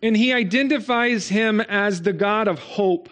and 0.01 0.15
he 0.15 0.33
identifies 0.33 1.27
him 1.27 1.61
as 1.61 2.01
the 2.01 2.13
God 2.13 2.47
of 2.47 2.59
hope. 2.59 3.09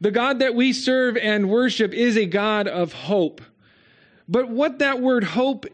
The 0.00 0.10
God 0.10 0.40
that 0.40 0.54
we 0.54 0.72
serve 0.72 1.16
and 1.16 1.48
worship 1.48 1.92
is 1.92 2.16
a 2.16 2.26
God 2.26 2.68
of 2.68 2.92
hope. 2.92 3.40
But 4.28 4.48
what 4.48 4.78
that 4.80 5.00
word 5.00 5.24
hope 5.24 5.66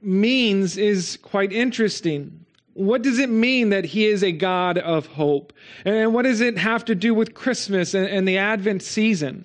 means 0.00 0.76
is 0.76 1.18
quite 1.22 1.52
interesting. 1.52 2.44
What 2.74 3.02
does 3.02 3.18
it 3.18 3.28
mean 3.28 3.70
that 3.70 3.84
he 3.84 4.06
is 4.06 4.22
a 4.22 4.32
God 4.32 4.78
of 4.78 5.06
hope? 5.06 5.52
And 5.84 6.14
what 6.14 6.22
does 6.22 6.40
it 6.40 6.58
have 6.58 6.84
to 6.86 6.94
do 6.94 7.12
with 7.12 7.34
Christmas 7.34 7.94
and, 7.94 8.26
the 8.26 8.38
Advent 8.38 8.82
season? 8.82 9.44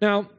Now, 0.00 0.30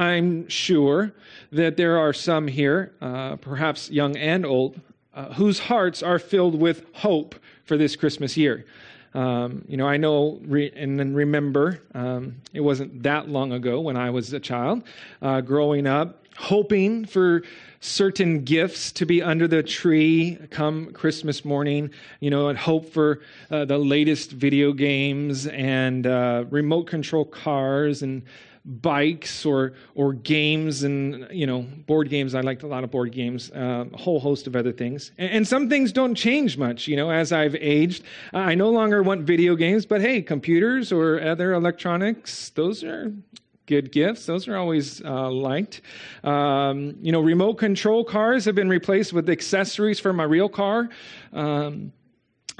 I'm 0.00 0.48
sure 0.48 1.12
that 1.52 1.76
there 1.76 1.98
are 1.98 2.14
some 2.14 2.48
here, 2.48 2.94
uh, 3.02 3.36
perhaps 3.36 3.90
young 3.90 4.16
and 4.16 4.46
old, 4.46 4.80
uh, 5.14 5.34
whose 5.34 5.58
hearts 5.58 6.02
are 6.02 6.18
filled 6.18 6.58
with 6.58 6.86
hope 6.94 7.34
for 7.66 7.76
this 7.76 7.96
Christmas 7.96 8.34
year. 8.34 8.64
Um, 9.12 9.62
you 9.68 9.76
know, 9.76 9.86
I 9.86 9.98
know 9.98 10.40
re- 10.42 10.72
and 10.74 11.14
remember, 11.14 11.82
um, 11.94 12.36
it 12.54 12.60
wasn't 12.60 13.02
that 13.02 13.28
long 13.28 13.52
ago 13.52 13.78
when 13.80 13.98
I 13.98 14.08
was 14.08 14.32
a 14.32 14.40
child, 14.40 14.84
uh, 15.20 15.42
growing 15.42 15.86
up, 15.86 16.24
hoping 16.34 17.04
for 17.04 17.42
certain 17.80 18.42
gifts 18.42 18.92
to 18.92 19.04
be 19.04 19.22
under 19.22 19.46
the 19.46 19.62
tree 19.62 20.38
come 20.50 20.94
Christmas 20.94 21.44
morning, 21.44 21.90
you 22.20 22.30
know, 22.30 22.48
and 22.48 22.58
hope 22.58 22.90
for 22.90 23.20
uh, 23.50 23.66
the 23.66 23.76
latest 23.76 24.30
video 24.30 24.72
games 24.72 25.46
and 25.46 26.06
uh, 26.06 26.44
remote 26.48 26.86
control 26.86 27.26
cars 27.26 28.02
and 28.02 28.22
bikes 28.64 29.46
or 29.46 29.72
or 29.94 30.12
games 30.12 30.82
and 30.82 31.26
you 31.30 31.46
know 31.46 31.62
board 31.86 32.10
games 32.10 32.34
i 32.34 32.40
liked 32.40 32.62
a 32.62 32.66
lot 32.66 32.84
of 32.84 32.90
board 32.90 33.10
games 33.10 33.50
uh, 33.52 33.84
a 33.92 33.96
whole 33.96 34.20
host 34.20 34.46
of 34.46 34.54
other 34.54 34.72
things 34.72 35.12
and, 35.16 35.30
and, 35.30 35.48
some 35.48 35.68
things 35.68 35.92
don't 35.92 36.14
change 36.14 36.58
much 36.58 36.86
you 36.86 36.94
know 36.94 37.10
as 37.10 37.32
i've 37.32 37.54
aged 37.56 38.04
i 38.34 38.54
no 38.54 38.68
longer 38.68 39.02
want 39.02 39.22
video 39.22 39.56
games 39.56 39.86
but 39.86 40.02
hey 40.02 40.20
computers 40.20 40.92
or 40.92 41.22
other 41.22 41.54
electronics 41.54 42.50
those 42.50 42.84
are 42.84 43.12
good 43.70 43.92
gifts. 43.92 44.26
Those 44.26 44.48
are 44.48 44.56
always 44.56 45.00
uh, 45.04 45.30
liked. 45.30 45.80
Um, 46.24 46.96
you 47.00 47.12
know, 47.12 47.20
remote 47.20 47.54
control 47.54 48.02
cars 48.02 48.44
have 48.44 48.56
been 48.56 48.68
replaced 48.68 49.12
with 49.12 49.30
accessories 49.30 50.00
for 50.00 50.12
my 50.12 50.24
real 50.24 50.48
car. 50.48 50.88
Um, 51.32 51.92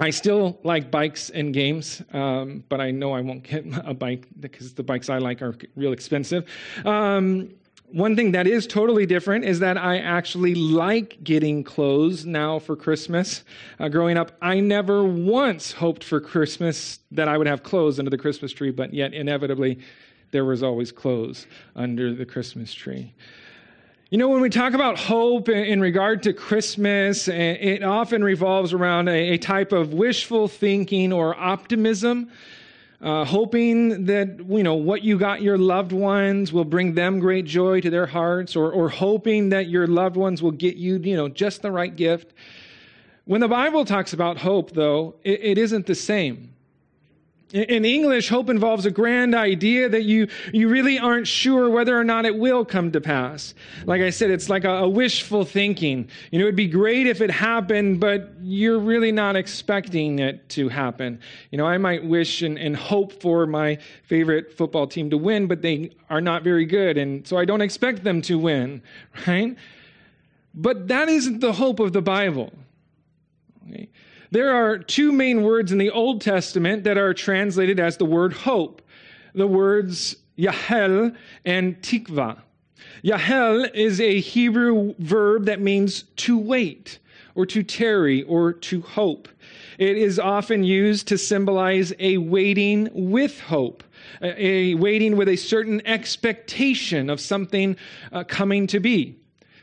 I 0.01 0.11
still 0.11 0.59
like 0.63 0.91
bikes 0.91 1.29
and 1.29 1.53
games, 1.53 2.03
um, 2.13 2.65
but 2.71 2.81
I 2.81 2.91
know 2.91 3.13
I 3.13 3.21
won't 3.21 3.43
get 3.43 3.67
a 3.85 3.93
bike 3.93 4.27
because 4.41 4.73
the 4.73 4.83
bikes 4.83 5.11
I 5.11 5.19
like 5.19 5.43
are 5.43 5.55
real 5.77 5.93
expensive. 5.93 6.49
Um, 6.87 7.51
one 7.93 8.17
thing 8.17 8.33
that 8.33 8.47
is 8.47 8.67
totally 8.67 9.05
different 9.05 9.45
is 9.45 9.59
that 9.59 9.77
I 9.77 9.99
actually 9.99 10.55
like 10.55 11.23
getting 11.23 11.65
clothes 11.65 12.25
now 12.25 12.59
for 12.59 12.77
Christmas. 12.77 13.45
Uh, 13.79 13.89
growing 13.89 14.17
up, 14.17 14.33
I 14.41 14.61
never 14.61 15.05
once 15.05 15.73
hoped 15.73 16.05
for 16.05 16.21
Christmas 16.21 17.01
that 17.11 17.29
I 17.29 17.37
would 17.37 17.49
have 17.49 17.63
clothes 17.63 17.99
under 17.99 18.11
the 18.11 18.19
Christmas 18.19 18.53
tree, 18.53 18.71
but 18.71 18.95
yet 18.95 19.13
inevitably 19.13 19.81
there 20.31 20.45
was 20.45 20.63
always 20.63 20.93
clothes 20.93 21.47
under 21.75 22.15
the 22.15 22.25
Christmas 22.25 22.73
tree. 22.73 23.13
You 24.13 24.19
know, 24.19 24.29
when 24.29 24.41
we 24.41 24.51
talk 24.51 24.75
about 24.75 24.99
hope 24.99 25.49
in 25.49 25.81
regard 25.81 26.25
to 26.25 26.33
Christmas, 26.33 27.29
it 27.29 27.85
often 27.85 28.25
revolves 28.25 28.73
around 28.73 29.07
a 29.07 29.39
type 29.39 29.71
of 29.71 29.93
wishful 29.93 30.49
thinking 30.49 31.13
or 31.13 31.39
optimism, 31.39 32.29
uh, 33.01 33.25
hoping 33.25 34.07
that, 34.07 34.45
you 34.49 34.65
know, 34.65 34.75
what 34.75 35.05
you 35.05 35.17
got 35.17 35.43
your 35.43 35.57
loved 35.57 35.93
ones 35.93 36.53
will 36.53 36.65
bring 36.65 36.93
them 36.95 37.21
great 37.21 37.45
joy 37.45 37.81
to 37.83 37.89
their 37.89 38.07
hearts, 38.07 38.57
or, 38.57 38.73
or 38.73 38.89
hoping 38.89 39.51
that 39.51 39.69
your 39.69 39.87
loved 39.87 40.17
ones 40.17 40.43
will 40.43 40.51
get 40.51 40.75
you, 40.75 40.97
you 40.97 41.15
know, 41.15 41.29
just 41.29 41.63
the 41.63 41.71
right 41.71 41.95
gift. 41.95 42.33
When 43.27 43.41
the 43.41 43.47
Bible 43.47 43.85
talks 43.85 44.13
about 44.13 44.39
hope, 44.39 44.73
though, 44.73 45.15
it, 45.23 45.41
it 45.41 45.57
isn't 45.57 45.87
the 45.87 45.95
same. 45.95 46.53
In 47.53 47.85
English, 47.85 48.29
hope 48.29 48.49
involves 48.49 48.87
a 48.87 48.93
grand 48.93 49.35
idea 49.35 49.89
that 49.89 50.05
you, 50.05 50.29
you 50.53 50.69
really 50.69 51.01
aren't 51.01 51.27
sure 51.27 51.69
whether 51.69 51.99
or 51.99 52.05
not 52.05 52.25
it 52.25 52.37
will 52.37 52.65
come 52.65 52.93
to 52.93 53.01
pass. 53.01 53.55
Like 53.87 54.03
I 54.03 54.11
said, 54.11 54.31
it's 54.31 54.49
like 54.49 54.63
a, 54.63 54.71
a, 54.71 54.89
wishful 54.89 55.45
thinking. 55.45 56.09
You 56.31 56.39
know, 56.39 56.45
it'd 56.45 56.55
be 56.55 56.69
great 56.69 57.09
if 57.09 57.21
it 57.21 57.31
happened, 57.31 57.99
but 57.99 58.31
you're 58.41 58.79
really 58.79 59.11
not 59.11 59.35
expecting 59.35 60.21
it 60.21 60.49
to 60.51 60.69
happen. 60.69 61.19
You 61.51 61.59
know, 61.59 61.67
I 61.67 61.77
might 61.77 62.05
wish 62.05 62.43
and, 62.43 62.57
and 62.57 62.77
hope 62.77 63.21
for 63.21 63.47
my 63.47 63.79
favorite 64.05 64.57
football 64.57 64.87
team 64.87 65.11
to 65.11 65.19
win, 65.19 65.49
but 65.49 65.61
they 65.61 65.91
are 66.09 66.21
not 66.21 66.45
very 66.45 66.67
good, 66.67 66.97
and 66.97 67.27
so 67.27 67.37
I 67.37 67.45
don't 67.45 67.63
expect 67.63 68.05
them 68.05 68.23
to 68.23 68.39
win, 68.39 68.81
right? 69.27 69.57
But 70.55 70.87
that 70.87 71.09
isn't 71.09 71.41
the 71.41 71.53
hope 71.53 71.81
of 71.81 71.93
the 71.93 72.03
Bible. 72.03 72.53
There 74.33 74.55
are 74.55 74.79
two 74.79 75.11
main 75.11 75.43
words 75.43 75.73
in 75.73 75.79
the 75.79 75.91
Old 75.91 76.21
Testament 76.21 76.85
that 76.85 76.97
are 76.97 77.13
translated 77.13 77.81
as 77.81 77.97
the 77.97 78.05
word 78.05 78.33
hope 78.33 78.83
the 79.35 79.47
words 79.47 80.17
Yahel 80.37 81.13
and 81.45 81.81
Tikva. 81.83 82.39
Yahel 83.03 83.65
is 83.75 84.01
a 84.01 84.21
Hebrew 84.21 84.95
verb 84.99 85.47
that 85.47 85.61
means 85.61 86.05
to 86.17 86.39
wait 86.39 86.99
or 87.35 87.47
to 87.47 87.63
tarry 87.63 88.23
or 88.25 88.53
to 88.53 88.81
hope. 88.83 89.29
It 89.79 89.97
is 89.97 90.19
often 90.19 90.65
used 90.65 91.09
to 91.09 91.19
symbolize 91.19 91.93
a 91.99 92.19
waiting 92.19 92.89
with 92.93 93.41
hope, 93.41 93.83
a, 94.21 94.75
waiting 94.75 95.17
with 95.17 95.29
a 95.29 95.37
certain 95.37 95.85
expectation 95.87 97.09
of 97.09 97.21
something 97.21 97.77
uh, 98.13 98.25
coming 98.25 98.67
to 98.69 98.81
be. 98.81 99.17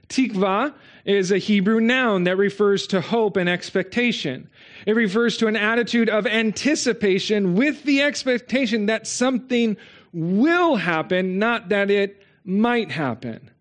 Tikva 0.09 0.73
is 1.05 1.31
a 1.31 1.37
Hebrew 1.37 1.79
noun 1.79 2.23
that 2.23 2.37
refers 2.37 2.87
to 2.87 3.01
hope 3.01 3.37
and 3.37 3.49
expectation. 3.49 4.49
It 4.85 4.95
refers 4.95 5.37
to 5.37 5.47
an 5.47 5.55
attitude 5.55 6.09
of 6.09 6.27
anticipation 6.27 7.55
with 7.55 7.83
the 7.83 8.01
expectation 8.01 8.87
that 8.87 9.07
something 9.07 9.77
will 10.13 10.75
happen, 10.75 11.39
not 11.39 11.69
that 11.69 11.91
it 11.91 12.21
might 12.43 12.91
happen. 12.91 13.51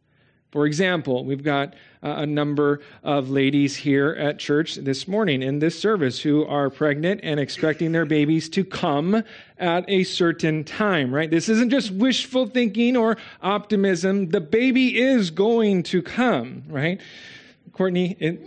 For 0.56 0.64
example, 0.64 1.24
we've 1.24 1.42
got 1.42 1.74
uh, 2.02 2.14
a 2.18 2.26
number 2.26 2.80
of 3.02 3.28
ladies 3.28 3.76
here 3.76 4.10
at 4.12 4.38
church 4.38 4.76
this 4.76 5.06
morning 5.06 5.42
in 5.42 5.58
this 5.58 5.78
service 5.78 6.20
who 6.20 6.46
are 6.46 6.70
pregnant 6.70 7.20
and 7.22 7.38
expecting 7.38 7.92
their 7.92 8.06
babies 8.06 8.48
to 8.50 8.64
come 8.64 9.22
at 9.58 9.84
a 9.86 10.04
certain 10.04 10.64
time, 10.64 11.14
right? 11.14 11.30
This 11.30 11.50
isn't 11.50 11.68
just 11.68 11.90
wishful 11.90 12.46
thinking 12.46 12.96
or 12.96 13.18
optimism. 13.42 14.30
The 14.30 14.40
baby 14.40 14.98
is 14.98 15.30
going 15.30 15.82
to 15.82 16.00
come, 16.00 16.62
right? 16.68 17.00
Courtney, 17.72 18.16
it, 18.18 18.40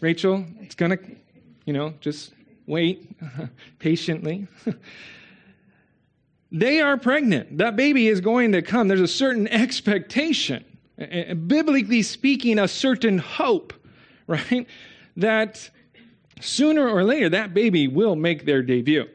Rachel, 0.00 0.46
it's 0.60 0.74
going 0.74 0.92
to, 0.92 0.98
you 1.64 1.72
know, 1.72 1.94
just 2.00 2.32
wait 2.66 3.10
patiently. 3.78 4.46
they 6.52 6.80
are 6.80 6.96
pregnant. 6.96 7.58
That 7.58 7.76
baby 7.76 8.08
is 8.08 8.20
going 8.20 8.52
to 8.52 8.62
come. 8.62 8.88
There's 8.88 9.00
a 9.00 9.08
certain 9.08 9.48
expectation, 9.48 10.64
biblically 11.46 12.02
speaking, 12.02 12.58
a 12.58 12.68
certain 12.68 13.18
hope, 13.18 13.72
right? 14.26 14.66
That 15.16 15.70
sooner 16.40 16.88
or 16.88 17.04
later 17.04 17.28
that 17.28 17.54
baby 17.54 17.88
will 17.88 18.16
make 18.16 18.44
their 18.44 18.62
debut. 18.62 19.08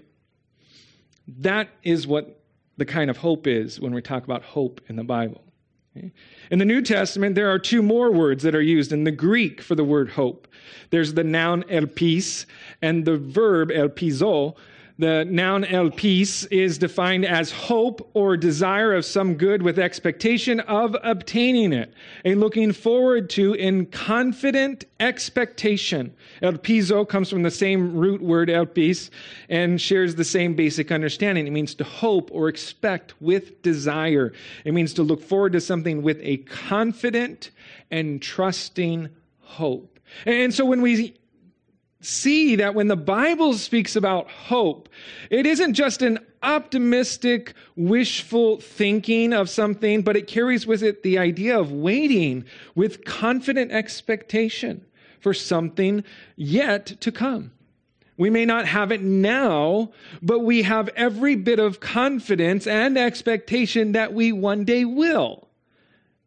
That 1.39 1.69
is 1.83 2.07
what 2.07 2.41
the 2.77 2.85
kind 2.85 3.09
of 3.09 3.17
hope 3.17 3.47
is 3.47 3.79
when 3.79 3.93
we 3.93 4.01
talk 4.01 4.23
about 4.23 4.43
hope 4.43 4.81
in 4.87 4.95
the 4.95 5.03
Bible. 5.03 5.46
In 6.51 6.59
the 6.59 6.65
New 6.65 6.81
Testament, 6.81 7.35
there 7.35 7.49
are 7.49 7.59
two 7.59 7.81
more 7.81 8.11
words 8.11 8.43
that 8.43 8.55
are 8.55 8.61
used 8.61 8.91
in 8.91 9.03
the 9.03 9.11
Greek 9.11 9.61
for 9.61 9.75
the 9.75 9.83
word 9.83 10.09
hope. 10.09 10.47
There's 10.89 11.13
the 11.13 11.23
noun 11.23 11.63
elpis 11.63 12.45
and 12.81 13.05
the 13.05 13.17
verb 13.17 13.69
elpizo 13.69 14.55
The 14.99 15.25
noun 15.25 15.63
elpis 15.63 16.47
is 16.49 16.79
defined 16.79 17.23
as 17.23 17.51
hope 17.51 18.09
or 18.15 18.35
desire 18.35 18.93
of 18.93 19.05
some 19.05 19.35
good 19.35 19.61
with 19.61 19.77
expectation 19.77 20.59
of 20.61 20.95
obtaining 21.03 21.71
it, 21.71 21.93
a 22.25 22.33
looking 22.33 22.71
forward 22.71 23.29
to 23.31 23.53
in 23.53 23.85
confident 23.85 24.85
expectation. 24.99 26.15
Elpizo 26.41 27.07
comes 27.07 27.29
from 27.29 27.43
the 27.43 27.51
same 27.51 27.95
root 27.95 28.21
word 28.23 28.49
elpis 28.49 29.11
and 29.49 29.79
shares 29.79 30.15
the 30.15 30.25
same 30.25 30.55
basic 30.55 30.91
understanding. 30.91 31.45
It 31.45 31.51
means 31.51 31.75
to 31.75 31.83
hope 31.83 32.31
or 32.33 32.49
expect 32.49 33.13
with 33.21 33.61
desire. 33.61 34.33
It 34.65 34.73
means 34.73 34.93
to 34.95 35.03
look 35.03 35.21
forward 35.21 35.53
to 35.53 35.61
something 35.61 36.01
with 36.01 36.19
a 36.23 36.37
confident 36.37 37.51
and 37.91 38.19
trusting 38.19 39.09
hope. 39.41 39.99
And 40.25 40.51
so 40.51 40.65
when 40.65 40.81
we 40.81 41.13
see 41.99 42.55
that 42.55 42.75
when 42.75 42.87
the 42.87 42.95
Bible 42.95 43.53
speaks 43.53 43.95
about 43.95 44.29
hope, 44.29 44.89
it 45.29 45.45
isn't 45.45 45.73
just 45.73 46.01
an 46.01 46.19
optimistic, 46.43 47.53
wishful 47.75 48.59
thinking 48.59 49.33
of 49.33 49.49
something, 49.49 50.01
but 50.01 50.15
it 50.15 50.27
carries 50.27 50.67
with 50.67 50.83
it 50.83 51.03
the 51.03 51.17
idea 51.17 51.59
of 51.59 51.71
waiting 51.71 52.45
with 52.75 53.05
confident 53.05 53.71
expectation 53.71 54.85
for 55.19 55.33
something 55.33 56.03
yet 56.35 56.85
to 57.01 57.11
come. 57.11 57.51
We 58.17 58.29
may 58.31 58.45
not 58.45 58.65
have 58.65 58.91
it 58.91 59.01
now, 59.01 59.91
but 60.21 60.39
we 60.39 60.63
have 60.63 60.89
every 60.89 61.35
bit 61.35 61.59
of 61.59 61.79
confidence 61.79 62.65
and 62.65 62.97
expectation 62.97 63.91
that 63.91 64.13
we 64.13 64.31
one 64.31 64.65
day 64.65 64.85
will. 64.85 65.47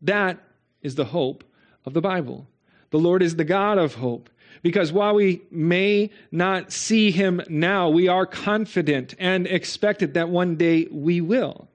That 0.02 0.38
is 0.82 0.94
the 0.94 1.06
hope 1.06 1.44
of 1.84 1.94
the 1.94 2.00
Bible. 2.00 2.46
The 2.90 2.98
Lord 2.98 3.22
is 3.22 3.36
the 3.36 3.44
God 3.44 3.78
of 3.78 3.94
hope. 3.94 4.30
Because 4.62 4.92
while 4.92 5.14
we 5.14 5.42
may 5.50 6.10
not 6.30 6.72
see 6.72 7.10
him 7.10 7.40
now, 7.48 7.88
we 7.88 8.08
are 8.08 8.26
confident 8.26 9.14
and 9.18 9.46
expected 9.46 10.14
that 10.14 10.28
one 10.28 10.56
day 10.56 10.86
we 10.90 11.20
will. 11.20 11.68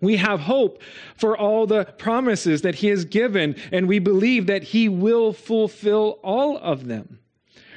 We 0.00 0.16
have 0.16 0.40
hope 0.40 0.82
for 1.14 1.36
all 1.36 1.66
the 1.66 1.84
promises 1.98 2.62
that 2.62 2.76
he 2.76 2.88
has 2.88 3.04
given, 3.04 3.56
and 3.72 3.88
we 3.88 3.98
believe 3.98 4.46
that 4.46 4.62
he 4.62 4.88
will 4.88 5.32
fulfill 5.32 6.18
all 6.22 6.58
of 6.58 6.86
them. 6.86 7.18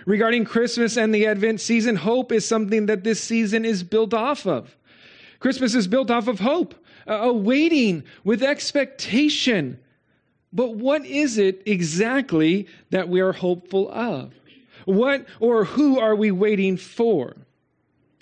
Regarding 0.05 0.45
Christmas 0.45 0.97
and 0.97 1.13
the 1.13 1.27
Advent 1.27 1.61
season, 1.61 1.95
hope 1.95 2.31
is 2.31 2.45
something 2.45 2.87
that 2.87 3.03
this 3.03 3.21
season 3.21 3.63
is 3.63 3.83
built 3.83 4.13
off 4.13 4.45
of. 4.45 4.75
Christmas 5.39 5.75
is 5.75 5.87
built 5.87 6.11
off 6.11 6.27
of 6.27 6.39
hope, 6.39 6.75
a 7.07 7.31
waiting 7.31 8.03
with 8.23 8.43
expectation 8.43 9.79
but 10.51 10.75
what 10.75 11.05
is 11.05 11.37
it 11.37 11.61
exactly 11.65 12.67
that 12.89 13.09
we 13.09 13.21
are 13.21 13.33
hopeful 13.33 13.91
of? 13.91 14.33
What 14.85 15.25
or 15.39 15.65
who 15.65 15.99
are 15.99 16.15
we 16.15 16.31
waiting 16.31 16.77
for? 16.77 17.35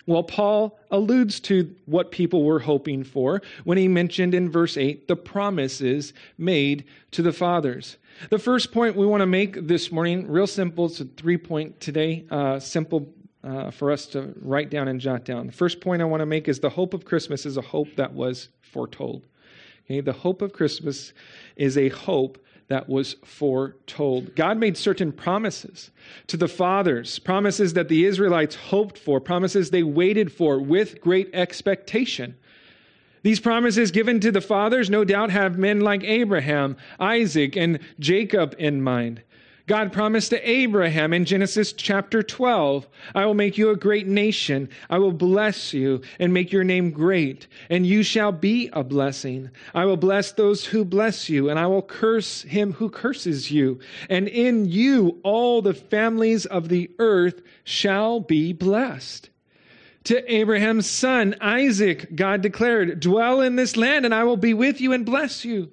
Well, 0.06 0.24
Paul 0.24 0.80
alludes 0.90 1.42
to 1.42 1.76
what 1.86 2.12
people 2.12 2.44
were 2.44 2.60
hoping 2.60 3.04
for 3.04 3.42
when 3.66 3.78
he 3.78 3.90
mentioned 3.90 4.34
in 4.34 4.50
verse 4.50 4.78
8 4.78 5.08
the 5.08 5.18
promises 5.18 6.14
made 6.38 6.86
to 7.12 7.22
the 7.22 7.34
fathers. 7.34 7.98
The 8.30 8.40
first 8.40 8.72
point 8.72 8.96
we 8.96 9.06
want 9.06 9.22
to 9.22 9.28
make 9.28 9.68
this 9.68 9.92
morning, 9.92 10.28
real 10.28 10.48
simple, 10.48 10.86
it's 10.86 11.02
a 11.02 11.06
three 11.06 11.38
point 11.38 11.80
today, 11.82 12.26
uh, 12.32 12.60
simple 12.60 13.14
uh, 13.44 13.70
for 13.70 13.92
us 13.92 14.08
to 14.08 14.34
write 14.42 14.70
down 14.70 14.88
and 14.88 15.00
jot 15.00 15.26
down. 15.26 15.48
The 15.48 15.54
first 15.54 15.82
point 15.82 16.02
I 16.02 16.06
want 16.06 16.22
to 16.22 16.26
make 16.26 16.48
is 16.48 16.60
the 16.60 16.70
hope 16.70 16.94
of 16.94 17.06
Christmas 17.06 17.46
is 17.46 17.58
a 17.58 17.62
hope 17.62 17.90
that 17.98 18.14
was 18.14 18.50
foretold. 18.62 19.26
Okay, 19.90 20.02
the 20.02 20.12
hope 20.12 20.42
of 20.42 20.52
Christmas 20.52 21.14
is 21.56 21.78
a 21.78 21.90
hope 21.90 22.38
that 22.68 22.90
was 22.90 23.16
foretold. 23.24 24.36
God 24.36 24.58
made 24.58 24.76
certain 24.76 25.14
promises 25.14 25.92
to 26.28 26.36
the 26.36 26.50
fathers, 26.50 27.20
promises 27.20 27.74
that 27.74 27.88
the 27.88 28.06
Israelites 28.06 28.56
hoped 28.56 28.98
for, 28.98 29.22
promises 29.22 29.70
they 29.70 29.84
waited 29.84 30.32
for 30.32 30.60
with 30.60 31.00
great 31.00 31.30
expectation. 31.34 32.36
These 33.24 33.40
promises 33.40 33.92
given 33.92 34.20
to 34.20 34.32
the 34.32 34.42
fathers 34.42 34.90
no 34.90 35.06
doubt 35.06 35.32
have 35.32 35.58
men 35.58 35.80
like 35.80 36.04
Abraham, 36.04 36.76
Isaac, 37.00 37.56
and 37.56 37.80
Jacob 38.00 38.56
in 38.60 38.82
mind. 38.82 39.22
God 39.68 39.92
promised 39.92 40.30
to 40.30 40.50
Abraham 40.50 41.12
in 41.12 41.26
Genesis 41.26 41.74
chapter 41.74 42.24
12, 42.24 42.88
I 43.14 43.26
will 43.26 43.34
make 43.34 43.58
you 43.58 43.70
a 43.70 43.76
great 43.76 44.08
nation. 44.08 44.70
I 44.90 44.98
will 44.98 45.12
bless 45.12 45.74
you 45.74 46.02
and 46.20 46.34
make 46.34 46.54
your 46.54 46.64
name 46.64 46.90
great, 46.90 47.48
and 47.70 47.86
you 47.86 48.02
shall 48.02 48.32
be 48.32 48.70
a 48.72 48.82
blessing. 48.82 49.50
I 49.76 49.84
will 49.84 49.98
bless 49.98 50.32
those 50.32 50.66
who 50.66 50.86
bless 50.86 51.28
you, 51.28 51.50
and 51.50 51.60
I 51.60 51.68
will 51.68 51.82
curse 51.82 52.44
him 52.44 52.72
who 52.72 52.90
curses 52.90 53.52
you. 53.52 53.80
And 54.10 54.30
in 54.30 54.70
you 54.70 55.20
all 55.24 55.62
the 55.62 55.74
families 55.74 56.46
of 56.46 56.70
the 56.70 56.90
earth 56.98 57.42
shall 57.66 58.22
be 58.22 58.54
blessed. 58.54 59.30
To 60.06 60.34
Abraham's 60.34 60.90
son, 60.90 61.36
Isaac, 61.42 62.16
God 62.16 62.42
declared, 62.42 63.02
Dwell 63.02 63.42
in 63.42 63.58
this 63.58 63.76
land, 63.76 64.06
and 64.06 64.16
I 64.16 64.24
will 64.24 64.38
be 64.38 64.54
with 64.54 64.80
you 64.80 64.94
and 64.94 65.06
bless 65.06 65.44
you. 65.44 65.72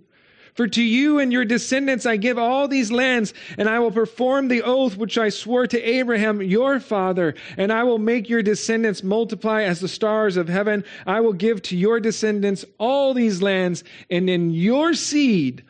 For 0.54 0.68
to 0.68 0.82
you 0.82 1.18
and 1.18 1.32
your 1.32 1.44
descendants 1.44 2.06
I 2.06 2.16
give 2.16 2.38
all 2.38 2.68
these 2.68 2.92
lands, 2.92 3.34
and 3.58 3.68
I 3.68 3.80
will 3.80 3.90
perform 3.90 4.46
the 4.46 4.62
oath 4.62 4.96
which 4.96 5.18
I 5.18 5.28
swore 5.28 5.66
to 5.66 5.82
Abraham 5.82 6.40
your 6.40 6.78
father, 6.78 7.34
and 7.56 7.72
I 7.72 7.82
will 7.82 7.98
make 7.98 8.28
your 8.28 8.42
descendants 8.42 9.02
multiply 9.02 9.62
as 9.62 9.80
the 9.80 9.88
stars 9.88 10.36
of 10.36 10.48
heaven. 10.48 10.84
I 11.06 11.20
will 11.20 11.32
give 11.32 11.60
to 11.62 11.76
your 11.76 11.98
descendants 11.98 12.64
all 12.78 13.14
these 13.14 13.42
lands, 13.42 13.82
and 14.08 14.30
in 14.30 14.50
your 14.50 14.94
seed 14.94 15.64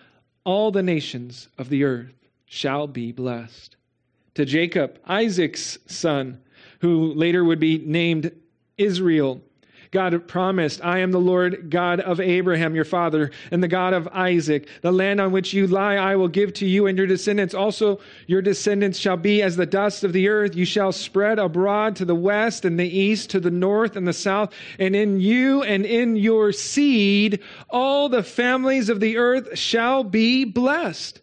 all 0.45 0.71
the 0.71 0.83
nations 0.83 1.49
of 1.57 1.71
the 1.71 1.85
earth 1.85 2.13
shall 2.45 2.87
be 2.87 3.11
blessed. 3.11 3.77
To 4.35 4.45
Jacob, 4.45 4.99
Isaac's 5.07 5.79
son, 5.87 6.41
who 6.81 7.15
later 7.15 7.43
would 7.43 7.61
be 7.61 7.79
named 7.79 8.33
Israel, 8.77 9.41
God 9.95 10.29
promised, 10.29 10.85
I 10.85 10.99
am 10.99 11.13
the 11.13 11.21
Lord 11.21 11.71
God 11.71 12.01
of 12.01 12.21
Abraham, 12.21 12.75
your 12.75 12.85
father, 12.85 13.31
and 13.51 13.63
the 13.63 13.69
God 13.69 13.95
of 13.95 14.07
Isaac. 14.09 14.69
The 14.83 14.93
land 14.93 15.21
on 15.21 15.33
which 15.33 15.55
you 15.55 15.67
lie, 15.67 15.95
I 15.95 16.17
will 16.17 16.29
give 16.29 16.53
to 16.55 16.67
you 16.67 16.87
and 16.87 16.99
your 16.99 17.07
descendants. 17.07 17.55
Also, 17.55 18.01
your 18.27 18.43
descendants 18.43 18.99
shall 18.99 19.17
be 19.17 19.41
as 19.41 19.57
the 19.57 19.65
dust 19.65 20.05
of 20.05 20.13
the 20.13 20.29
earth. 20.29 20.55
You 20.55 20.67
shall 20.67 20.93
spread 20.93 21.39
abroad 21.39 21.97
to 21.97 22.05
the 22.05 22.15
west 22.15 22.67
and 22.67 22.79
the 22.79 22.89
east, 22.89 23.31
to 23.31 23.41
the 23.41 23.51
north 23.51 23.97
and 23.97 24.07
the 24.07 24.13
south. 24.13 24.53
And 24.79 24.95
in 24.95 25.21
you 25.21 25.63
and 25.63 25.87
in 25.87 26.17
your 26.17 26.53
seed, 26.53 27.41
all 27.71 28.09
the 28.09 28.23
families 28.23 28.89
of 28.89 29.01
the 29.01 29.17
earth 29.17 29.57
shall 29.57 30.05
be 30.05 30.45
blessed. 30.45 31.21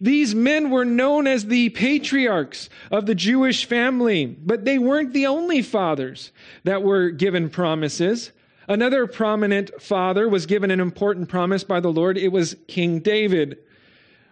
These 0.00 0.34
men 0.34 0.70
were 0.70 0.84
known 0.84 1.26
as 1.26 1.46
the 1.46 1.68
patriarchs 1.70 2.68
of 2.90 3.06
the 3.06 3.14
Jewish 3.14 3.64
family, 3.64 4.26
but 4.26 4.64
they 4.64 4.78
weren't 4.78 5.12
the 5.12 5.26
only 5.26 5.62
fathers 5.62 6.32
that 6.64 6.82
were 6.82 7.10
given 7.10 7.50
promises. 7.50 8.32
Another 8.68 9.06
prominent 9.06 9.70
father 9.80 10.28
was 10.28 10.46
given 10.46 10.70
an 10.70 10.80
important 10.80 11.28
promise 11.28 11.64
by 11.64 11.80
the 11.80 11.92
Lord. 11.92 12.16
It 12.16 12.32
was 12.32 12.56
King 12.68 13.00
David. 13.00 13.58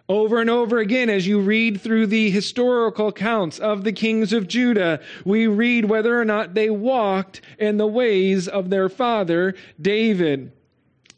Over 0.09 0.41
and 0.41 0.49
over 0.49 0.79
again, 0.79 1.09
as 1.09 1.25
you 1.25 1.39
read 1.39 1.79
through 1.79 2.07
the 2.07 2.29
historical 2.29 3.07
accounts 3.07 3.59
of 3.59 3.83
the 3.83 3.93
kings 3.93 4.33
of 4.33 4.47
Judah, 4.47 4.99
we 5.23 5.47
read 5.47 5.85
whether 5.85 6.19
or 6.19 6.25
not 6.25 6.53
they 6.53 6.69
walked 6.69 7.41
in 7.57 7.77
the 7.77 7.87
ways 7.87 8.47
of 8.47 8.69
their 8.69 8.89
father, 8.89 9.55
David. 9.81 10.51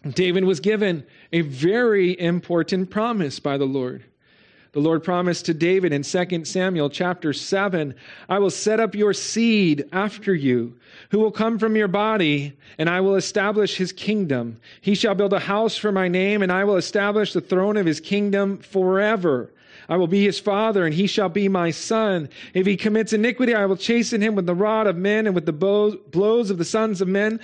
David 0.08 0.43
was 0.43 0.60
given 0.60 1.06
a 1.32 1.41
very 1.41 2.19
important 2.19 2.89
promise 2.89 3.39
by 3.39 3.58
the 3.58 3.65
Lord. 3.65 4.03
The 4.73 4.79
Lord 4.79 5.03
promised 5.03 5.45
to 5.45 5.53
David 5.53 5.93
in 5.93 6.01
2 6.01 6.45
Samuel 6.45 6.89
chapter 6.89 7.31
7 7.31 7.93
I 8.27 8.39
will 8.39 8.49
set 8.49 8.79
up 8.79 8.95
your 8.95 9.13
seed 9.13 9.86
after 9.91 10.33
you, 10.33 10.73
who 11.12 11.19
will 11.19 11.31
come 11.31 11.59
from 11.59 11.75
your 11.75 11.88
body, 11.88 12.53
and 12.79 12.89
I 12.89 13.01
will 13.01 13.15
establish 13.15 13.77
his 13.77 13.91
kingdom. 13.91 14.57
He 14.81 14.95
shall 14.95 15.13
build 15.13 15.31
a 15.31 15.39
house 15.39 15.77
for 15.77 15.91
my 15.91 16.07
name, 16.07 16.41
and 16.41 16.51
I 16.51 16.63
will 16.63 16.77
establish 16.77 17.33
the 17.33 17.41
throne 17.41 17.77
of 17.77 17.86
his 17.86 17.99
kingdom 17.99 18.57
forever. 18.57 19.51
I 19.89 19.97
will 19.97 20.07
be 20.07 20.23
his 20.23 20.39
father, 20.39 20.86
and 20.86 20.95
he 20.95 21.05
shall 21.05 21.29
be 21.29 21.49
my 21.49 21.69
son. 21.69 22.29
If 22.55 22.65
he 22.65 22.75
commits 22.75 23.13
iniquity, 23.13 23.53
I 23.53 23.67
will 23.67 23.77
chasten 23.77 24.21
him 24.21 24.33
with 24.33 24.47
the 24.47 24.55
rod 24.55 24.88
of 24.88 24.95
men 24.97 25.27
and 25.27 25.36
with 25.36 25.45
the 25.45 25.51
blows 25.51 26.49
of 26.49 26.57
the 26.57 26.65
sons 26.65 26.99
of 26.99 27.07
men. 27.07 27.39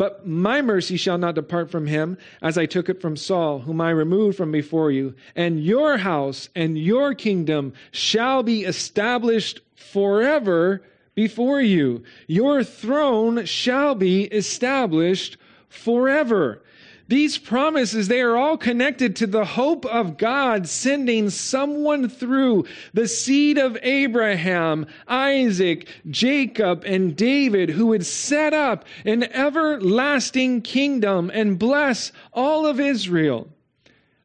But 0.00 0.26
my 0.26 0.62
mercy 0.62 0.96
shall 0.96 1.18
not 1.18 1.34
depart 1.34 1.70
from 1.70 1.86
him, 1.86 2.16
as 2.40 2.56
I 2.56 2.64
took 2.64 2.88
it 2.88 3.02
from 3.02 3.18
Saul, 3.18 3.58
whom 3.58 3.82
I 3.82 3.90
removed 3.90 4.34
from 4.34 4.50
before 4.50 4.90
you. 4.90 5.14
And 5.36 5.62
your 5.62 5.98
house 5.98 6.48
and 6.56 6.78
your 6.78 7.12
kingdom 7.14 7.74
shall 7.92 8.42
be 8.42 8.64
established 8.64 9.60
forever 9.74 10.82
before 11.14 11.60
you. 11.60 12.02
Your 12.28 12.64
throne 12.64 13.44
shall 13.44 13.94
be 13.94 14.22
established 14.22 15.36
forever. 15.68 16.62
These 17.10 17.38
promises, 17.38 18.06
they 18.06 18.20
are 18.20 18.36
all 18.36 18.56
connected 18.56 19.16
to 19.16 19.26
the 19.26 19.44
hope 19.44 19.84
of 19.84 20.16
God 20.16 20.68
sending 20.68 21.28
someone 21.28 22.08
through 22.08 22.66
the 22.94 23.08
seed 23.08 23.58
of 23.58 23.76
Abraham, 23.82 24.86
Isaac, 25.08 25.88
Jacob, 26.08 26.84
and 26.86 27.16
David 27.16 27.70
who 27.70 27.86
would 27.86 28.06
set 28.06 28.54
up 28.54 28.84
an 29.04 29.24
everlasting 29.24 30.62
kingdom 30.62 31.32
and 31.34 31.58
bless 31.58 32.12
all 32.32 32.64
of 32.64 32.78
Israel. 32.78 33.48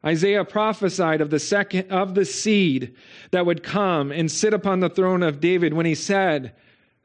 Isaiah 0.04 0.44
prophesied 0.44 1.20
of 1.20 1.30
the 1.30 1.40
second 1.40 1.90
of 1.90 2.14
the 2.14 2.24
seed 2.24 2.94
that 3.32 3.46
would 3.46 3.64
come 3.64 4.12
and 4.12 4.30
sit 4.30 4.54
upon 4.54 4.78
the 4.78 4.88
throne 4.88 5.24
of 5.24 5.40
David 5.40 5.74
when 5.74 5.86
he 5.86 5.96
said, 5.96 6.52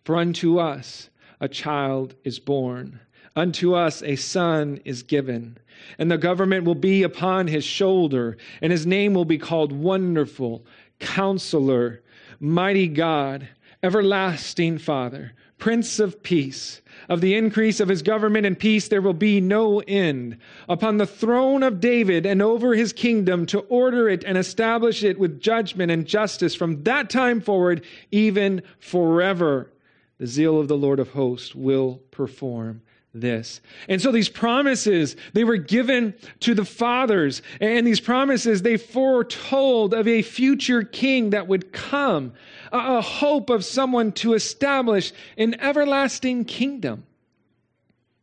For 0.03 0.15
unto 0.15 0.59
us 0.59 1.09
a 1.39 1.47
child 1.47 2.13
is 2.23 2.37
born. 2.37 2.99
Unto 3.35 3.73
us 3.73 4.03
a 4.03 4.17
son 4.17 4.81
is 4.83 5.03
given, 5.03 5.57
and 5.97 6.11
the 6.11 6.17
government 6.17 6.63
will 6.63 6.75
be 6.75 7.03
upon 7.03 7.47
his 7.47 7.63
shoulder, 7.63 8.37
and 8.61 8.71
his 8.71 8.85
name 8.85 9.13
will 9.13 9.25
be 9.25 9.37
called 9.37 9.71
Wonderful, 9.71 10.65
Counselor, 10.99 12.01
Mighty 12.39 12.87
God, 12.87 13.47
Everlasting 13.83 14.77
Father, 14.77 15.33
Prince 15.57 15.99
of 15.99 16.23
Peace. 16.23 16.81
Of 17.07 17.21
the 17.21 17.35
increase 17.35 17.79
of 17.79 17.87
his 17.87 18.01
government 18.01 18.45
and 18.45 18.57
peace 18.57 18.87
there 18.87 19.01
will 19.01 19.13
be 19.13 19.41
no 19.41 19.79
end. 19.81 20.37
Upon 20.67 20.97
the 20.97 21.05
throne 21.05 21.63
of 21.63 21.79
David 21.79 22.25
and 22.25 22.41
over 22.41 22.73
his 22.73 22.93
kingdom 22.93 23.45
to 23.47 23.59
order 23.61 24.09
it 24.09 24.23
and 24.23 24.37
establish 24.37 25.03
it 25.03 25.19
with 25.19 25.39
judgment 25.39 25.91
and 25.91 26.05
justice 26.05 26.55
from 26.55 26.83
that 26.83 27.09
time 27.09 27.41
forward, 27.41 27.83
even 28.11 28.61
forever. 28.79 29.71
The 30.17 30.27
zeal 30.27 30.59
of 30.59 30.67
the 30.67 30.77
Lord 30.77 30.99
of 30.99 31.09
hosts 31.09 31.55
will 31.55 32.01
perform 32.11 32.81
this. 33.13 33.61
And 33.89 34.01
so 34.01 34.11
these 34.11 34.29
promises, 34.29 35.15
they 35.33 35.43
were 35.43 35.57
given 35.57 36.13
to 36.41 36.53
the 36.53 36.65
fathers. 36.65 37.41
And 37.59 37.85
these 37.85 37.99
promises, 37.99 38.61
they 38.61 38.77
foretold 38.77 39.93
of 39.93 40.07
a 40.07 40.21
future 40.21 40.83
king 40.83 41.31
that 41.31 41.47
would 41.47 41.73
come, 41.73 42.33
a, 42.71 43.01
hope 43.01 43.49
of 43.49 43.65
someone 43.65 44.11
to 44.13 44.33
establish 44.33 45.11
an 45.37 45.59
everlasting 45.59 46.45
kingdom. 46.45 47.05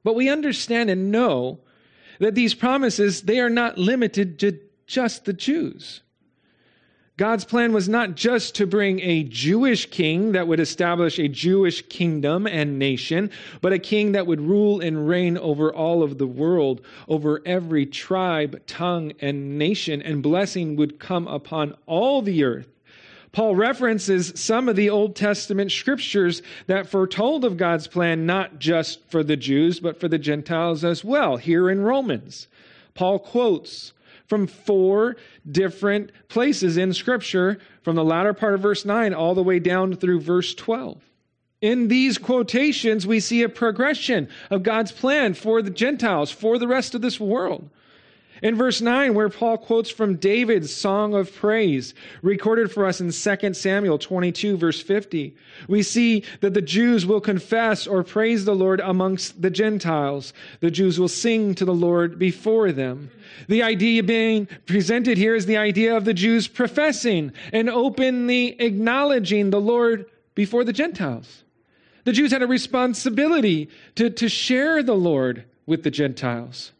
But 0.05 0.15
we 0.15 0.29
understand 0.29 0.89
and 0.89 1.11
know 1.11 1.61
that 2.19 2.35
these 2.35 2.55
promises, 2.55 3.23
they 3.23 3.41
are 3.41 3.51
not 3.51 3.77
limited 3.77 4.39
to 4.41 4.59
just 4.87 5.27
the 5.27 5.33
Jews. 5.33 6.01
God's 7.19 7.45
plan 7.45 7.73
was 7.73 7.89
not 7.89 8.15
just 8.15 8.55
to 8.55 8.67
bring 8.67 9.01
a 9.01 9.25
Jewish 9.25 9.91
king 9.91 10.31
that 10.33 10.47
would 10.47 10.61
establish 10.61 11.19
a 11.19 11.27
Jewish 11.27 11.83
kingdom 11.89 12.47
and 12.47 12.79
nation, 12.79 13.33
but 13.61 13.73
a 13.73 13.79
king 13.81 14.13
that 14.13 14.29
would 14.29 14.41
rule 14.41 14.81
and 14.81 15.09
reign 15.09 15.37
over 15.37 15.75
all 15.75 16.05
of 16.05 16.19
the 16.19 16.29
world, 16.29 16.81
over 17.09 17.43
every 17.45 17.87
tribe, 17.87 18.65
tongue, 18.69 19.15
and 19.19 19.59
nation, 19.59 20.01
and 20.01 20.23
blessing 20.23 20.77
would 20.77 21.01
come 21.01 21.27
upon 21.27 21.75
all 21.87 22.23
the 22.23 22.45
earth. 22.45 22.69
Paul 23.33 23.57
references 23.57 24.33
some 24.37 24.69
of 24.69 24.77
the 24.77 24.89
Old 24.89 25.17
Testament 25.17 25.73
scriptures 25.73 26.41
that 26.69 26.89
foretold 26.89 27.45
of 27.45 27.57
God's 27.57 27.89
plan, 27.89 28.27
not 28.27 28.61
just 28.61 29.01
for 29.11 29.25
the 29.25 29.37
Jews, 29.37 29.81
but 29.81 29.99
for 29.99 30.07
the 30.07 30.19
Gentiles 30.19 30.85
as 30.85 31.03
well, 31.03 31.37
here 31.37 31.69
in 31.69 31.81
Romans. 31.81 32.47
Paul 32.95 33.19
quotes 33.19 33.93
from 34.29 34.47
four 34.47 35.17
different 35.51 36.13
places 36.29 36.77
in 36.77 36.93
Scripture, 36.93 37.59
from 37.83 37.97
the 37.97 38.05
latter 38.05 38.35
part 38.35 38.55
of 38.55 38.61
verse 38.61 38.85
9 38.85 39.15
all 39.15 39.35
the 39.35 39.43
way 39.43 39.59
down 39.59 39.95
through 39.95 40.21
verse 40.21 40.55
12. 40.55 41.03
In 41.61 41.89
these 41.89 42.19
quotations, 42.19 43.07
we 43.07 43.19
see 43.19 43.43
a 43.43 43.49
progression 43.49 44.29
of 44.51 44.63
God's 44.63 44.93
plan 44.93 45.35
for 45.35 45.61
the 45.61 45.71
Gentiles, 45.71 46.31
for 46.31 46.59
the 46.59 46.69
rest 46.69 46.95
of 46.95 47.01
this 47.01 47.19
world. 47.19 47.69
In 48.43 48.55
verse 48.55 48.81
9, 48.81 49.15
where 49.15 49.29
Paul 49.29 49.59
quotes 49.59 49.91
from 49.91 50.17
David's 50.17 50.75
song 50.75 51.15
of 51.15 51.35
praise, 51.35 51.95
recorded 52.23 52.71
for 52.71 52.87
us 52.87 53.01
in 53.01 53.11
2 53.11 53.55
Samuel 53.55 53.99
22, 53.99 54.57
verse 54.57 54.81
50, 54.81 55.35
we 55.67 55.83
see 55.83 56.25
that 56.41 56.55
the 56.55 56.63
Jews 56.63 57.05
will 57.05 57.21
confess 57.21 57.87
or 57.87 58.05
praise 58.05 58.45
the 58.45 58.55
Lord 58.55 58.81
amongst 58.81 59.43
the 59.43 59.51
Gentiles. 59.51 60.33
The 60.61 60.71
Jews 60.71 61.01
will 61.01 61.09
sing 61.09 61.55
to 61.57 61.65
the 61.65 61.75
Lord 61.75 62.19
before 62.19 62.71
them. 62.71 63.11
The 63.49 63.63
idea 63.63 64.03
being 64.03 64.47
presented 64.67 65.19
here 65.19 65.35
is 65.35 65.47
the 65.47 65.57
idea 65.57 65.97
of 65.97 66.05
the 66.05 66.15
Jews 66.15 66.47
professing 66.47 67.33
and 67.53 67.69
openly 67.69 68.61
acknowledging 68.61 69.51
the 69.51 69.61
Lord 69.61 70.07
before 70.35 70.63
the 70.63 70.73
Gentiles. 70.73 71.43
The 72.05 72.13
Jews 72.13 72.31
had 72.31 72.43
a 72.43 72.47
responsibility 72.47 73.69
to, 73.97 74.09
to 74.11 74.29
share 74.29 74.83
the 74.83 74.95
Lord 74.95 75.45
with 75.67 75.83
the 75.83 75.91
Gentiles. 75.91 76.73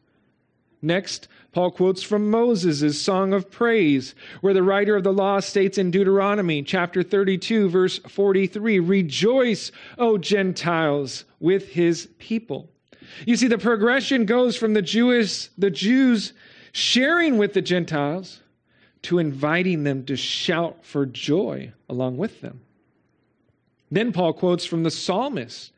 Next, 0.81 1.29
Paul 1.59 1.73
quotes 1.73 2.05
from 2.05 2.31
Moses' 2.31 3.03
Song 3.03 3.33
of 3.33 3.51
Praise, 3.51 4.15
where 4.43 4.55
the 4.55 4.63
writer 4.63 4.95
of 4.95 5.03
the 5.03 5.13
law 5.13 5.41
states 5.41 5.77
in 5.77 5.91
Deuteronomy 5.91 6.63
chapter 6.63 7.03
32, 7.03 7.69
verse 7.69 7.99
43 7.99 8.79
Rejoice, 8.79 9.73
O 9.99 10.19
Gentiles, 10.19 11.25
with 11.41 11.71
his 11.71 12.11
people. 12.21 12.71
You 13.27 13.35
see, 13.35 13.49
the 13.49 13.59
progression 13.59 14.25
goes 14.25 14.57
from 14.57 14.75
the 14.75 14.83
Jewish, 14.83 15.49
the 15.59 15.69
Jews 15.69 16.33
sharing 16.71 17.39
with 17.39 17.55
the 17.55 17.63
Gentiles 17.63 18.39
to 19.03 19.19
inviting 19.19 19.83
them 19.83 20.05
to 20.05 20.15
shout 20.15 20.85
for 20.85 21.07
joy 21.07 21.73
along 21.89 22.19
with 22.19 22.41
them. 22.41 22.61
Then 23.91 24.13
Paul 24.13 24.33
quotes 24.33 24.65
from 24.65 24.85
the 24.85 24.93
psalmist 24.93 25.73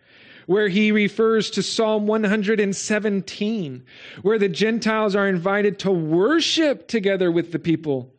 where 0.50 0.66
he 0.66 0.90
refers 0.90 1.48
to 1.48 1.62
Psalm 1.62 2.08
117, 2.08 3.84
where 4.22 4.36
the 4.36 4.48
Gentiles 4.48 5.14
are 5.14 5.28
invited 5.28 5.78
to 5.78 5.92
worship 5.92 6.88
together 6.88 7.30
with 7.30 7.52
the 7.52 7.58
people. 7.60 8.12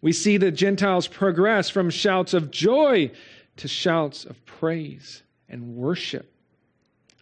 We 0.00 0.14
see 0.14 0.38
the 0.38 0.50
Gentiles 0.50 1.06
progress 1.06 1.68
from 1.68 1.90
shouts 1.90 2.32
of 2.32 2.50
joy 2.50 3.10
to 3.58 3.68
shouts 3.68 4.24
of 4.24 4.42
praise 4.46 5.22
and 5.50 5.76
worship. 5.76 6.29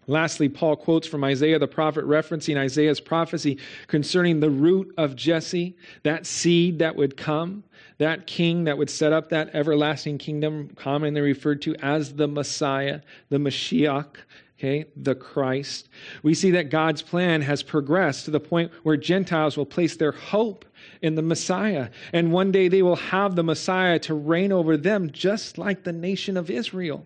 Lastly, 0.08 0.48
Paul 0.48 0.74
quotes 0.74 1.06
from 1.06 1.22
Isaiah 1.22 1.58
the 1.58 1.68
prophet, 1.68 2.04
referencing 2.04 2.56
Isaiah's 2.56 2.98
prophecy 2.98 3.58
concerning 3.86 4.40
the 4.40 4.50
root 4.50 4.92
of 4.96 5.14
Jesse, 5.14 5.76
that 6.02 6.26
seed 6.26 6.78
that 6.78 6.96
would 6.96 7.16
come, 7.16 7.62
that 7.98 8.26
king 8.26 8.64
that 8.64 8.78
would 8.78 8.88
set 8.88 9.12
up 9.12 9.28
that 9.28 9.54
everlasting 9.54 10.16
kingdom, 10.16 10.70
commonly 10.76 11.20
referred 11.20 11.60
to 11.62 11.76
as 11.76 12.14
the 12.14 12.26
Messiah, 12.26 13.02
the 13.28 13.36
Mashiach, 13.36 14.16
okay, 14.58 14.86
the 14.96 15.14
Christ. 15.14 15.90
We 16.22 16.32
see 16.32 16.52
that 16.52 16.70
God's 16.70 17.02
plan 17.02 17.42
has 17.42 17.62
progressed 17.62 18.24
to 18.24 18.30
the 18.30 18.40
point 18.40 18.72
where 18.84 18.96
Gentiles 18.96 19.58
will 19.58 19.66
place 19.66 19.94
their 19.96 20.12
hope 20.12 20.64
in 21.02 21.16
the 21.16 21.22
Messiah. 21.22 21.90
And 22.14 22.32
one 22.32 22.50
day 22.50 22.68
they 22.68 22.82
will 22.82 22.96
have 22.96 23.36
the 23.36 23.44
Messiah 23.44 23.98
to 24.00 24.14
reign 24.14 24.52
over 24.52 24.78
them, 24.78 25.10
just 25.12 25.58
like 25.58 25.84
the 25.84 25.92
nation 25.92 26.38
of 26.38 26.50
Israel. 26.50 27.04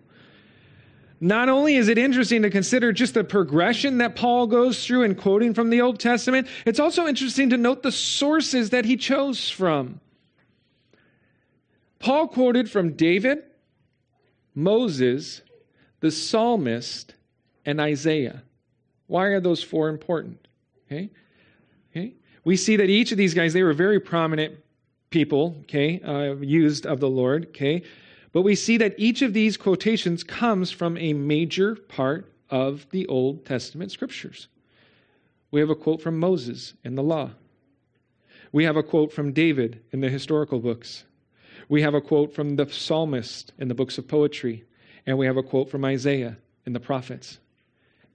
Not 1.23 1.47
only 1.47 1.77
is 1.77 1.87
it 1.87 1.97
interesting 1.97 2.41
to 2.41 2.49
consider 2.49 2.91
just 2.91 3.13
the 3.13 3.23
progression 3.23 3.99
that 3.99 4.13
Paul 4.13 4.45
goes 4.45 4.85
through 4.85 5.03
in 5.03 5.15
quoting 5.15 5.53
from 5.53 5.69
the 5.69 5.79
Old 5.79 5.97
Testament, 5.97 6.49
it's 6.65 6.81
also 6.81 7.07
interesting 7.07 7.49
to 7.51 7.57
note 7.57 7.81
the 7.81 7.93
sources 7.93 8.71
that 8.71 8.83
he 8.83 8.97
chose 8.97 9.49
from. 9.49 10.01
Paul 11.99 12.27
quoted 12.27 12.69
from 12.69 12.97
David, 12.97 13.41
Moses, 14.53 15.41
the 16.01 16.11
psalmist, 16.11 17.15
and 17.65 17.79
Isaiah. 17.79 18.43
Why 19.07 19.27
are 19.27 19.39
those 19.39 19.63
four 19.63 19.87
important? 19.87 20.45
Okay? 20.87 21.09
Okay? 21.91 22.15
We 22.43 22.57
see 22.57 22.75
that 22.75 22.89
each 22.89 23.13
of 23.13 23.17
these 23.17 23.33
guys, 23.33 23.53
they 23.53 23.63
were 23.63 23.71
very 23.71 24.01
prominent 24.01 24.55
people, 25.09 25.55
okay, 25.61 26.01
uh, 26.01 26.35
used 26.41 26.85
of 26.85 26.99
the 26.99 27.09
Lord, 27.09 27.45
okay? 27.45 27.83
But 28.33 28.41
we 28.41 28.55
see 28.55 28.77
that 28.77 28.95
each 28.97 29.21
of 29.21 29.33
these 29.33 29.57
quotations 29.57 30.23
comes 30.23 30.71
from 30.71 30.97
a 30.97 31.13
major 31.13 31.75
part 31.75 32.33
of 32.49 32.87
the 32.89 33.07
Old 33.07 33.45
Testament 33.45 33.91
scriptures. 33.91 34.47
We 35.51 35.59
have 35.59 35.69
a 35.69 35.75
quote 35.75 36.01
from 36.01 36.19
Moses 36.19 36.73
in 36.83 36.95
the 36.95 37.03
law. 37.03 37.29
We 38.51 38.63
have 38.65 38.75
a 38.75 38.83
quote 38.83 39.13
from 39.13 39.33
David 39.33 39.81
in 39.91 40.01
the 40.01 40.09
historical 40.09 40.59
books. 40.59 41.05
We 41.69 41.83
have 41.83 41.93
a 41.93 42.01
quote 42.01 42.33
from 42.33 42.55
the 42.55 42.65
psalmist 42.65 43.53
in 43.59 43.67
the 43.67 43.75
books 43.75 43.97
of 43.97 44.07
poetry. 44.07 44.65
And 45.05 45.17
we 45.17 45.27
have 45.27 45.37
a 45.37 45.43
quote 45.43 45.69
from 45.69 45.85
Isaiah 45.85 46.37
in 46.65 46.73
the 46.73 46.79
prophets. 46.79 47.39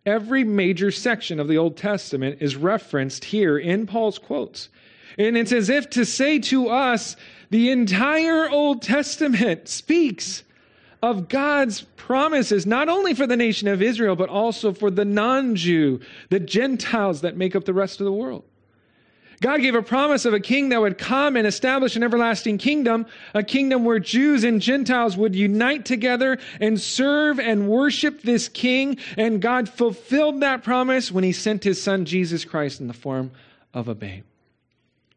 Every 0.05 0.43
major 0.43 0.91
section 0.91 1.39
of 1.39 1.49
the 1.49 1.59
Old 1.59 1.77
Testament 1.77 2.39
is 2.41 2.57
referenced 2.57 3.27
here 3.27 3.59
in 3.59 3.87
Paul's 3.87 4.19
quotes. 4.19 4.69
And 5.17 5.37
it's 5.37 5.53
as 5.53 5.69
if 5.69 5.89
to 5.91 6.05
say 6.05 6.39
to 6.41 6.69
us, 6.69 7.17
the 7.51 7.71
entire 7.71 8.49
Old 8.49 8.83
Testament 8.83 9.69
speaks 9.69 10.43
of 11.03 11.29
God's 11.29 11.83
promises, 11.97 12.67
not 12.67 12.89
only 12.89 13.15
for 13.15 13.27
the 13.27 13.37
nation 13.37 13.69
of 13.69 13.81
Israel, 13.81 14.17
but 14.17 14.29
also 14.29 14.73
for 14.73 14.91
the 14.91 15.05
non 15.05 15.55
Jew, 15.55 16.01
the 16.31 16.41
Gentiles 16.41 17.21
that 17.21 17.37
make 17.37 17.55
up 17.55 17.65
the 17.65 17.75
rest 17.75 18.01
of 18.01 18.05
the 18.05 18.13
world. 18.13 18.45
God 19.41 19.61
gave 19.61 19.77
a 19.77 19.83
promise 19.83 20.25
of 20.25 20.35
a 20.35 20.41
king 20.41 20.71
that 20.71 20.81
would 20.81 20.99
come 20.99 21.37
and 21.37 21.47
establish 21.47 21.95
an 21.95 22.03
everlasting 22.03 22.59
kingdom, 22.59 23.07
a 23.35 23.45
kingdom 23.45 23.85
where 23.85 24.01
Jews 24.01 24.43
and 24.43 24.61
Gentiles 24.61 25.17
would 25.17 25.37
unite 25.37 25.85
together 25.85 26.39
and 26.61 26.81
serve 26.81 27.39
and 27.39 27.69
worship 27.69 28.23
this 28.23 28.49
king. 28.49 28.99
And 29.17 29.41
God 29.41 29.69
fulfilled 29.69 30.41
that 30.41 30.65
promise 30.65 31.13
when 31.13 31.23
he 31.23 31.31
sent 31.31 31.63
his 31.63 31.81
son 31.81 32.05
Jesus 32.05 32.45
Christ 32.45 32.81
in 32.81 32.89
the 32.89 32.93
form 32.95 33.31
of 33.73 33.87
a 33.87 33.95
babe. 33.95 34.25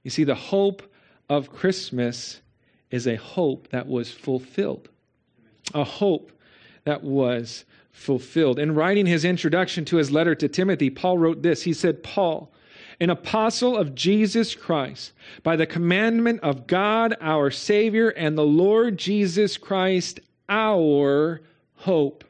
You 0.03 0.11
see, 0.11 0.23
the 0.23 0.35
hope 0.35 0.81
of 1.29 1.51
Christmas 1.51 2.41
is 2.89 3.07
a 3.07 3.15
hope 3.15 3.69
that 3.69 3.87
was 3.87 4.11
fulfilled, 4.11 4.89
a 5.73 5.83
hope 5.83 6.31
that 6.83 7.03
was 7.03 7.65
fulfilled. 7.91 8.59
In 8.59 8.75
writing 8.75 9.05
his 9.05 9.25
introduction 9.25 9.85
to 9.85 9.97
his 9.97 10.11
letter 10.11 10.35
to 10.35 10.47
Timothy, 10.47 10.89
Paul 10.89 11.17
wrote 11.17 11.41
this 11.41 11.63
He 11.63 11.73
said, 11.73 12.03
Paul, 12.03 12.51
an 12.99 13.09
apostle 13.09 13.77
of 13.77 13.95
Jesus 13.95 14.55
Christ, 14.55 15.13
by 15.43 15.55
the 15.55 15.65
commandment 15.65 16.39
of 16.41 16.67
God 16.67 17.15
our 17.21 17.49
Savior 17.49 18.09
and 18.09 18.37
the 18.37 18.45
Lord 18.45 18.97
Jesus 18.97 19.57
Christ, 19.57 20.19
our 20.49 21.41
hope. 21.75 22.23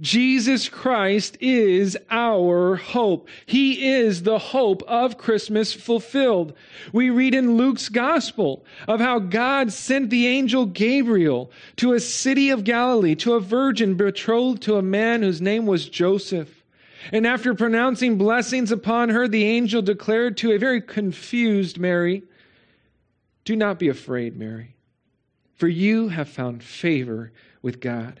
Jesus 0.00 0.68
Christ 0.68 1.38
is 1.40 1.96
our 2.10 2.76
hope. 2.76 3.28
He 3.46 3.94
is 3.94 4.22
the 4.22 4.38
hope 4.38 4.82
of 4.86 5.16
Christmas 5.16 5.72
fulfilled. 5.72 6.52
We 6.92 7.08
read 7.08 7.34
in 7.34 7.56
Luke's 7.56 7.88
gospel 7.88 8.66
of 8.86 9.00
how 9.00 9.18
God 9.18 9.72
sent 9.72 10.10
the 10.10 10.26
angel 10.26 10.66
Gabriel 10.66 11.50
to 11.76 11.94
a 11.94 12.00
city 12.00 12.50
of 12.50 12.64
Galilee, 12.64 13.14
to 13.16 13.34
a 13.34 13.40
virgin 13.40 13.94
betrothed 13.94 14.62
to 14.62 14.76
a 14.76 14.82
man 14.82 15.22
whose 15.22 15.40
name 15.40 15.64
was 15.64 15.88
Joseph. 15.88 16.62
And 17.10 17.26
after 17.26 17.54
pronouncing 17.54 18.18
blessings 18.18 18.70
upon 18.70 19.08
her, 19.08 19.26
the 19.26 19.44
angel 19.44 19.80
declared 19.80 20.36
to 20.38 20.52
a 20.52 20.58
very 20.58 20.82
confused 20.82 21.78
Mary, 21.78 22.22
Do 23.46 23.56
not 23.56 23.78
be 23.78 23.88
afraid, 23.88 24.36
Mary, 24.36 24.74
for 25.54 25.68
you 25.68 26.08
have 26.08 26.28
found 26.28 26.62
favor 26.62 27.32
with 27.62 27.80
God. 27.80 28.20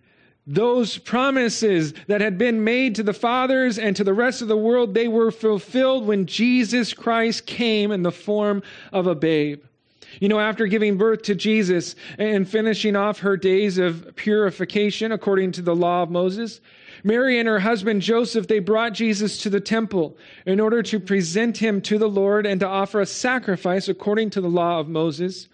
those 0.47 0.97
promises 0.97 1.93
that 2.07 2.21
had 2.21 2.37
been 2.37 2.63
made 2.63 2.95
to 2.95 3.03
the 3.03 3.13
fathers 3.13 3.77
and 3.77 3.95
to 3.95 4.03
the 4.03 4.13
rest 4.13 4.41
of 4.41 4.47
the 4.47 4.57
world, 4.57 4.93
they 4.93 5.07
were 5.07 5.31
fulfilled 5.31 6.05
when 6.05 6.25
Jesus 6.25 6.93
Christ 6.93 7.45
came 7.45 7.91
in 7.91 8.03
the 8.03 8.11
form 8.11 8.63
of 8.91 9.07
a 9.07 9.15
babe. 9.15 9.63
You 10.19 10.27
know, 10.27 10.39
after 10.39 10.67
giving 10.67 10.97
birth 10.97 11.21
to 11.23 11.35
Jesus 11.35 11.95
and 12.17 12.47
finishing 12.47 12.95
off 12.95 13.19
her 13.19 13.37
days 13.37 13.77
of 13.77 14.15
purification 14.15 15.11
according 15.11 15.53
to 15.53 15.61
the 15.61 15.75
law 15.75 16.03
of 16.03 16.09
Moses, 16.09 16.59
Mary 17.03 17.39
and 17.39 17.47
her 17.47 17.59
husband 17.59 18.01
Joseph, 18.01 18.47
they 18.47 18.59
brought 18.59 18.93
Jesus 18.93 19.41
to 19.43 19.49
the 19.49 19.61
temple 19.61 20.17
in 20.45 20.59
order 20.59 20.83
to 20.83 20.99
present 20.99 21.57
him 21.57 21.81
to 21.81 21.97
the 21.97 22.09
Lord 22.09 22.45
and 22.45 22.59
to 22.59 22.67
offer 22.67 22.99
a 22.99 23.05
sacrifice 23.05 23.87
according 23.87 24.31
to 24.31 24.41
the 24.41 24.49
law 24.49 24.79
of 24.79 24.89
Moses. 24.89 25.47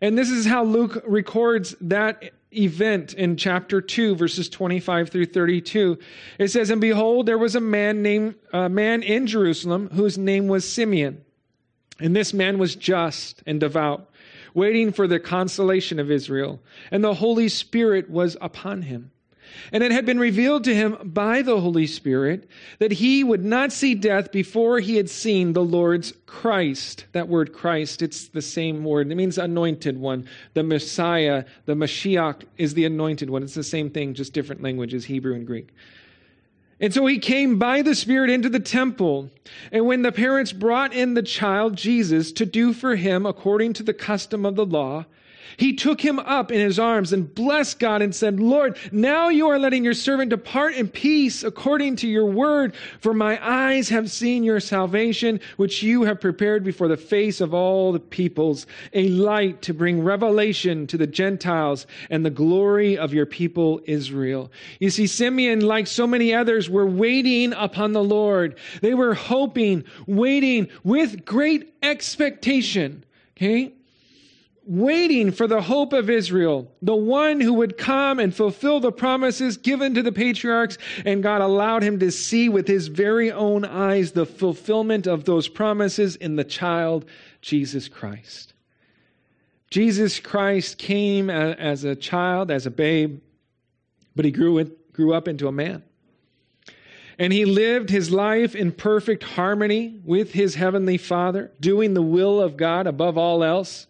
And 0.00 0.16
this 0.16 0.30
is 0.30 0.46
how 0.46 0.64
Luke 0.64 1.02
records 1.06 1.74
that 1.80 2.30
event 2.52 3.14
in 3.14 3.36
chapter 3.36 3.80
2 3.80 4.16
verses 4.16 4.48
25 4.48 5.08
through 5.10 5.26
32 5.26 5.96
it 6.38 6.48
says 6.48 6.68
and 6.70 6.80
behold 6.80 7.26
there 7.26 7.38
was 7.38 7.54
a 7.54 7.60
man 7.60 8.02
named 8.02 8.34
a 8.52 8.68
man 8.68 9.02
in 9.02 9.26
jerusalem 9.26 9.88
whose 9.92 10.18
name 10.18 10.48
was 10.48 10.68
simeon. 10.68 11.24
And 12.00 12.16
this 12.16 12.32
man 12.32 12.58
was 12.58 12.74
just 12.74 13.42
and 13.46 13.60
devout 13.60 14.10
waiting 14.54 14.92
for 14.92 15.06
the 15.06 15.20
consolation 15.20 16.00
of 16.00 16.10
israel. 16.10 16.60
And 16.90 17.04
the 17.04 17.14
holy 17.14 17.48
spirit 17.48 18.10
was 18.10 18.36
upon 18.40 18.82
him 18.82 19.12
and 19.72 19.82
it 19.82 19.92
had 19.92 20.06
been 20.06 20.18
revealed 20.18 20.64
to 20.64 20.74
him 20.74 20.96
by 21.02 21.42
the 21.42 21.60
Holy 21.60 21.86
Spirit 21.86 22.48
that 22.78 22.92
he 22.92 23.24
would 23.24 23.44
not 23.44 23.72
see 23.72 23.94
death 23.94 24.32
before 24.32 24.80
he 24.80 24.96
had 24.96 25.08
seen 25.08 25.52
the 25.52 25.64
Lord's 25.64 26.12
Christ. 26.26 27.06
That 27.12 27.28
word 27.28 27.52
Christ, 27.52 28.02
it's 28.02 28.28
the 28.28 28.42
same 28.42 28.84
word. 28.84 29.10
It 29.10 29.14
means 29.14 29.38
anointed 29.38 29.98
one. 29.98 30.26
The 30.54 30.62
Messiah, 30.62 31.44
the 31.66 31.74
Mashiach, 31.74 32.44
is 32.58 32.74
the 32.74 32.84
anointed 32.84 33.30
one. 33.30 33.42
It's 33.42 33.54
the 33.54 33.62
same 33.62 33.90
thing, 33.90 34.14
just 34.14 34.32
different 34.32 34.62
languages, 34.62 35.04
Hebrew 35.04 35.34
and 35.34 35.46
Greek. 35.46 35.68
And 36.80 36.94
so 36.94 37.04
he 37.04 37.18
came 37.18 37.58
by 37.58 37.82
the 37.82 37.94
Spirit 37.94 38.30
into 38.30 38.48
the 38.48 38.58
temple. 38.58 39.30
And 39.70 39.86
when 39.86 40.00
the 40.00 40.12
parents 40.12 40.52
brought 40.52 40.94
in 40.94 41.12
the 41.12 41.22
child 41.22 41.76
Jesus 41.76 42.32
to 42.32 42.46
do 42.46 42.72
for 42.72 42.96
him 42.96 43.26
according 43.26 43.74
to 43.74 43.82
the 43.82 43.92
custom 43.92 44.46
of 44.46 44.56
the 44.56 44.64
law, 44.64 45.04
he 45.56 45.74
took 45.74 46.00
him 46.00 46.18
up 46.18 46.50
in 46.50 46.60
his 46.60 46.78
arms 46.78 47.12
and 47.12 47.34
blessed 47.34 47.78
God 47.78 48.02
and 48.02 48.14
said, 48.14 48.40
Lord, 48.40 48.76
now 48.92 49.28
you 49.28 49.48
are 49.48 49.58
letting 49.58 49.84
your 49.84 49.94
servant 49.94 50.30
depart 50.30 50.74
in 50.74 50.88
peace 50.88 51.42
according 51.42 51.96
to 51.96 52.08
your 52.08 52.26
word, 52.26 52.74
for 53.00 53.14
my 53.14 53.38
eyes 53.46 53.88
have 53.88 54.10
seen 54.10 54.42
your 54.42 54.60
salvation, 54.60 55.40
which 55.56 55.82
you 55.82 56.04
have 56.04 56.20
prepared 56.20 56.64
before 56.64 56.88
the 56.88 56.96
face 56.96 57.40
of 57.40 57.54
all 57.54 57.92
the 57.92 58.00
peoples, 58.00 58.66
a 58.92 59.08
light 59.08 59.62
to 59.62 59.74
bring 59.74 60.02
revelation 60.02 60.86
to 60.86 60.96
the 60.96 61.06
Gentiles 61.06 61.86
and 62.10 62.24
the 62.24 62.30
glory 62.30 62.96
of 62.96 63.12
your 63.12 63.26
people 63.26 63.80
Israel. 63.86 64.50
You 64.78 64.90
see, 64.90 65.06
Simeon, 65.06 65.60
like 65.60 65.86
so 65.86 66.06
many 66.06 66.34
others, 66.34 66.70
were 66.70 66.86
waiting 66.86 67.52
upon 67.52 67.92
the 67.92 68.04
Lord. 68.04 68.58
They 68.80 68.94
were 68.94 69.14
hoping, 69.14 69.84
waiting 70.06 70.68
with 70.84 71.24
great 71.24 71.74
expectation. 71.82 73.04
Okay? 73.36 73.72
Waiting 74.64 75.32
for 75.32 75.46
the 75.46 75.62
hope 75.62 75.92
of 75.92 76.10
Israel, 76.10 76.70
the 76.82 76.94
one 76.94 77.40
who 77.40 77.54
would 77.54 77.78
come 77.78 78.18
and 78.18 78.34
fulfill 78.34 78.80
the 78.80 78.92
promises 78.92 79.56
given 79.56 79.94
to 79.94 80.02
the 80.02 80.12
patriarchs. 80.12 80.78
And 81.04 81.22
God 81.22 81.40
allowed 81.40 81.82
him 81.82 81.98
to 82.00 82.10
see 82.10 82.48
with 82.48 82.68
his 82.68 82.88
very 82.88 83.32
own 83.32 83.64
eyes 83.64 84.12
the 84.12 84.26
fulfillment 84.26 85.06
of 85.06 85.24
those 85.24 85.48
promises 85.48 86.16
in 86.16 86.36
the 86.36 86.44
child, 86.44 87.04
Jesus 87.40 87.88
Christ. 87.88 88.52
Jesus 89.70 90.20
Christ 90.20 90.78
came 90.78 91.30
as 91.30 91.84
a 91.84 91.94
child, 91.94 92.50
as 92.50 92.66
a 92.66 92.70
babe, 92.70 93.20
but 94.16 94.24
he 94.24 94.30
grew, 94.30 94.64
grew 94.92 95.14
up 95.14 95.28
into 95.28 95.48
a 95.48 95.52
man. 95.52 95.82
And 97.18 97.32
he 97.32 97.44
lived 97.44 97.90
his 97.90 98.10
life 98.10 98.56
in 98.56 98.72
perfect 98.72 99.22
harmony 99.22 100.00
with 100.04 100.32
his 100.32 100.54
heavenly 100.54 100.96
Father, 100.96 101.52
doing 101.60 101.94
the 101.94 102.02
will 102.02 102.40
of 102.40 102.56
God 102.56 102.86
above 102.86 103.18
all 103.18 103.44
else. 103.44 103.86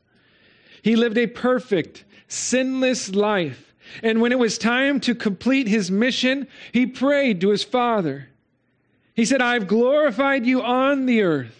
He 0.82 0.96
lived 0.96 1.18
a 1.18 1.26
perfect, 1.26 2.04
sinless 2.28 3.14
life. 3.14 3.74
And 4.02 4.20
when 4.20 4.32
it 4.32 4.38
was 4.38 4.56
time 4.56 5.00
to 5.00 5.14
complete 5.14 5.66
his 5.66 5.90
mission, 5.90 6.46
he 6.72 6.86
prayed 6.86 7.40
to 7.40 7.50
his 7.50 7.64
Father. 7.64 8.28
He 9.14 9.24
said, 9.24 9.42
I 9.42 9.54
have 9.54 9.66
glorified 9.66 10.46
you 10.46 10.62
on 10.62 11.06
the 11.06 11.22
earth. 11.22 11.56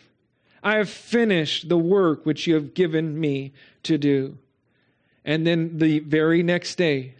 I 0.63 0.77
have 0.77 0.89
finished 0.89 1.69
the 1.69 1.79
work 1.79 2.25
which 2.25 2.47
you 2.47 2.55
have 2.55 2.75
given 2.75 3.19
me 3.19 3.53
to 3.83 3.99
do. 3.99 4.39
And 5.25 5.47
then 5.47 5.79
the 5.79 6.01
very 6.01 6.43
next 6.43 6.77
day, 6.77 7.15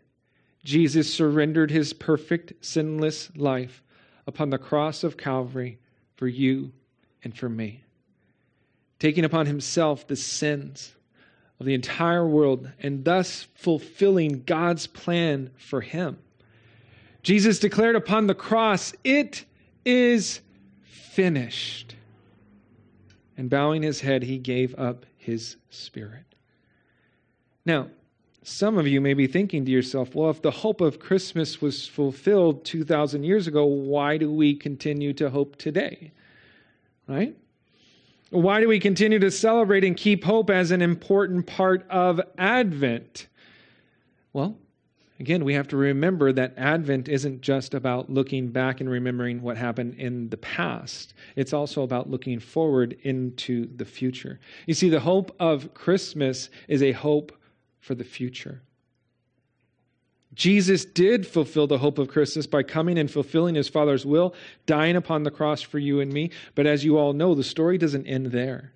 Jesus 0.65 1.13
surrendered 1.13 1.71
his 1.71 1.93
perfect, 1.93 2.53
sinless 2.65 3.35
life 3.35 3.83
upon 4.27 4.51
the 4.51 4.59
cross 4.59 5.03
of 5.03 5.17
Calvary 5.17 5.79
for 6.17 6.29
you 6.29 6.73
and 7.25 7.37
for 7.37 7.49
me, 7.49 7.83
taking 8.99 9.25
upon 9.25 9.47
himself 9.47 10.07
the 10.07 10.17
sins 10.17 10.93
of 11.61 11.67
the 11.67 11.75
entire 11.75 12.27
world 12.27 12.71
and 12.83 13.05
thus 13.05 13.47
fulfilling 13.55 14.43
God's 14.45 14.87
plan 14.87 15.51
for 15.59 15.83
him. 15.83 16.19
Jesus 17.23 17.59
declared 17.59 17.97
upon 17.97 18.27
the 18.27 18.35
cross, 18.35 18.95
It 19.05 19.45
is 19.85 20.41
finished. 20.83 21.95
And 23.37 23.51
bowing 23.51 23.83
his 23.83 24.01
head, 24.01 24.23
he 24.23 24.39
gave 24.39 24.75
up 24.79 25.05
his 25.17 25.57
spirit. 25.69 26.25
Now, 27.67 27.89
some 28.43 28.79
of 28.79 28.87
you 28.87 29.03
may 29.03 29.15
be 29.15 29.27
thinking 29.27 29.67
to 29.67 29.71
yourself, 29.71 30.15
well, 30.15 30.31
if 30.31 30.41
the 30.41 30.51
hope 30.51 30.81
of 30.81 30.99
Christmas 30.99 31.61
was 31.61 31.87
fulfilled 31.87 32.65
2,000 32.65 33.23
years 33.23 33.47
ago, 33.47 33.65
why 33.65 34.17
do 34.17 34.31
we 34.31 34.55
continue 34.55 35.13
to 35.15 35.29
hope 35.29 35.57
today? 35.57 36.13
Right? 37.07 37.37
Why 38.31 38.61
do 38.61 38.69
we 38.69 38.79
continue 38.79 39.19
to 39.19 39.31
celebrate 39.31 39.83
and 39.83 39.97
keep 39.97 40.23
hope 40.23 40.51
as 40.51 40.71
an 40.71 40.83
important 40.83 41.47
part 41.47 41.85
of 41.91 42.21
Advent? 42.39 43.27
Well, 44.33 44.57
again, 45.19 45.45
we 45.45 45.55
have 45.55 45.67
to 45.69 45.77
remember 45.77 46.33
that 46.33 46.55
Advent 46.57 47.09
isn't 47.09 47.41
just 47.41 47.75
about 47.75 48.09
looking 48.09 48.49
back 48.49 48.81
and 48.81 48.89
remembering 48.89 49.43
what 49.43 49.57
happened 49.57 49.95
in 49.95 50.29
the 50.29 50.37
past, 50.37 51.15
it's 51.35 51.53
also 51.53 51.83
about 51.83 52.09
looking 52.09 52.39
forward 52.39 52.97
into 53.03 53.69
the 53.77 53.85
future. 53.85 54.39
You 54.67 54.75
see, 54.75 54.89
the 54.89 55.01
hope 55.01 55.35
of 55.41 55.75
Christmas 55.75 56.51
is 56.69 56.85
a 56.85 56.93
hope 56.93 57.33
for 57.81 57.97
the 57.97 58.05
future. 58.05 58.63
Jesus 60.35 60.85
did 60.85 61.27
fulfill 61.27 61.67
the 61.67 61.79
hope 61.79 61.99
of 61.99 62.09
Christmas 62.09 62.47
by 62.47 62.63
coming 62.63 62.99
and 62.99 63.11
fulfilling 63.11 63.57
his 63.57 63.69
Father's 63.69 64.07
will, 64.07 64.35
dying 64.67 64.97
upon 64.97 65.25
the 65.25 65.31
cross 65.31 65.61
for 65.61 65.79
you 65.79 66.01
and 66.01 66.13
me. 66.13 66.31
But 66.55 66.67
as 66.67 66.85
you 66.85 66.99
all 66.99 67.13
know, 67.13 67.35
the 67.35 67.43
story 67.43 67.79
doesn't 67.79 68.07
end 68.07 68.27
there. 68.27 68.73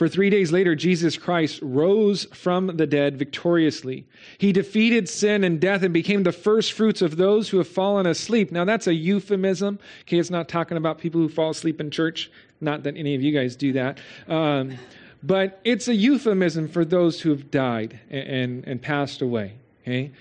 For 0.00 0.08
three 0.08 0.30
days 0.30 0.50
later, 0.50 0.74
Jesus 0.74 1.18
Christ 1.18 1.60
rose 1.60 2.24
from 2.32 2.68
the 2.68 2.86
dead 2.86 3.18
victoriously. 3.18 4.06
He 4.38 4.50
defeated 4.50 5.10
sin 5.10 5.44
and 5.44 5.60
death 5.60 5.82
and 5.82 5.92
became 5.92 6.22
the 6.22 6.32
first 6.32 6.72
fruits 6.72 7.02
of 7.02 7.16
those 7.16 7.50
who 7.50 7.58
have 7.58 7.68
fallen 7.68 8.06
asleep. 8.06 8.50
Now, 8.50 8.64
that's 8.64 8.86
a 8.86 8.94
euphemism. 8.94 9.78
Okay, 10.02 10.18
it's 10.18 10.30
not 10.30 10.48
talking 10.48 10.78
about 10.78 10.98
people 10.98 11.20
who 11.20 11.28
fall 11.28 11.50
asleep 11.50 11.80
in 11.80 11.90
church. 11.90 12.30
Not 12.62 12.84
that 12.84 12.96
any 12.96 13.14
of 13.14 13.22
you 13.22 13.30
guys 13.30 13.56
do 13.56 13.74
that. 13.74 13.98
Um, 14.26 14.78
but 15.22 15.60
it's 15.64 15.86
a 15.86 15.94
euphemism 15.94 16.68
for 16.68 16.84
those 16.84 17.20
who 17.20 17.28
have 17.28 17.50
died 17.50 18.00
and, 18.08 18.28
and, 18.28 18.64
and 18.66 18.82
passed 18.82 19.20
away. 19.20 19.52
Okay? 19.82 20.12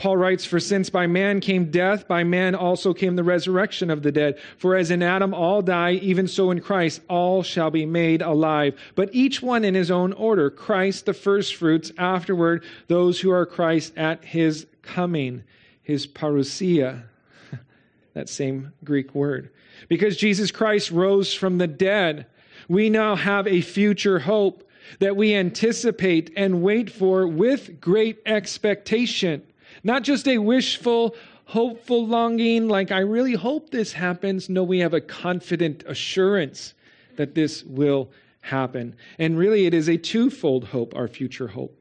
Paul 0.00 0.16
writes, 0.16 0.46
For 0.46 0.58
since 0.58 0.88
by 0.88 1.06
man 1.06 1.40
came 1.40 1.70
death, 1.70 2.08
by 2.08 2.24
man 2.24 2.54
also 2.54 2.94
came 2.94 3.16
the 3.16 3.22
resurrection 3.22 3.90
of 3.90 4.02
the 4.02 4.10
dead. 4.10 4.38
For 4.56 4.74
as 4.74 4.90
in 4.90 5.02
Adam 5.02 5.34
all 5.34 5.60
die, 5.60 5.92
even 5.92 6.26
so 6.26 6.50
in 6.50 6.62
Christ 6.62 7.02
all 7.06 7.42
shall 7.42 7.70
be 7.70 7.84
made 7.84 8.22
alive. 8.22 8.80
But 8.94 9.10
each 9.12 9.42
one 9.42 9.62
in 9.62 9.74
his 9.74 9.90
own 9.90 10.14
order 10.14 10.48
Christ 10.48 11.04
the 11.04 11.12
firstfruits, 11.12 11.92
afterward 11.98 12.64
those 12.86 13.20
who 13.20 13.30
are 13.30 13.44
Christ 13.44 13.92
at 13.94 14.24
his 14.24 14.66
coming, 14.80 15.44
his 15.82 16.06
parousia. 16.06 17.02
that 18.14 18.30
same 18.30 18.72
Greek 18.82 19.14
word. 19.14 19.50
Because 19.86 20.16
Jesus 20.16 20.50
Christ 20.50 20.90
rose 20.90 21.34
from 21.34 21.58
the 21.58 21.66
dead, 21.66 22.24
we 22.70 22.88
now 22.88 23.16
have 23.16 23.46
a 23.46 23.60
future 23.60 24.20
hope 24.20 24.66
that 25.00 25.14
we 25.14 25.34
anticipate 25.34 26.32
and 26.38 26.62
wait 26.62 26.90
for 26.90 27.28
with 27.28 27.82
great 27.82 28.22
expectation. 28.24 29.42
Not 29.82 30.02
just 30.02 30.28
a 30.28 30.38
wishful, 30.38 31.14
hopeful 31.44 32.06
longing, 32.06 32.68
like, 32.68 32.92
I 32.92 33.00
really 33.00 33.34
hope 33.34 33.70
this 33.70 33.92
happens. 33.92 34.48
No, 34.48 34.62
we 34.62 34.78
have 34.80 34.94
a 34.94 35.00
confident 35.00 35.84
assurance 35.86 36.74
that 37.16 37.34
this 37.34 37.64
will 37.64 38.10
happen. 38.40 38.94
And 39.18 39.38
really, 39.38 39.66
it 39.66 39.74
is 39.74 39.88
a 39.88 39.96
twofold 39.96 40.64
hope, 40.64 40.94
our 40.96 41.08
future 41.08 41.48
hope. 41.48 41.76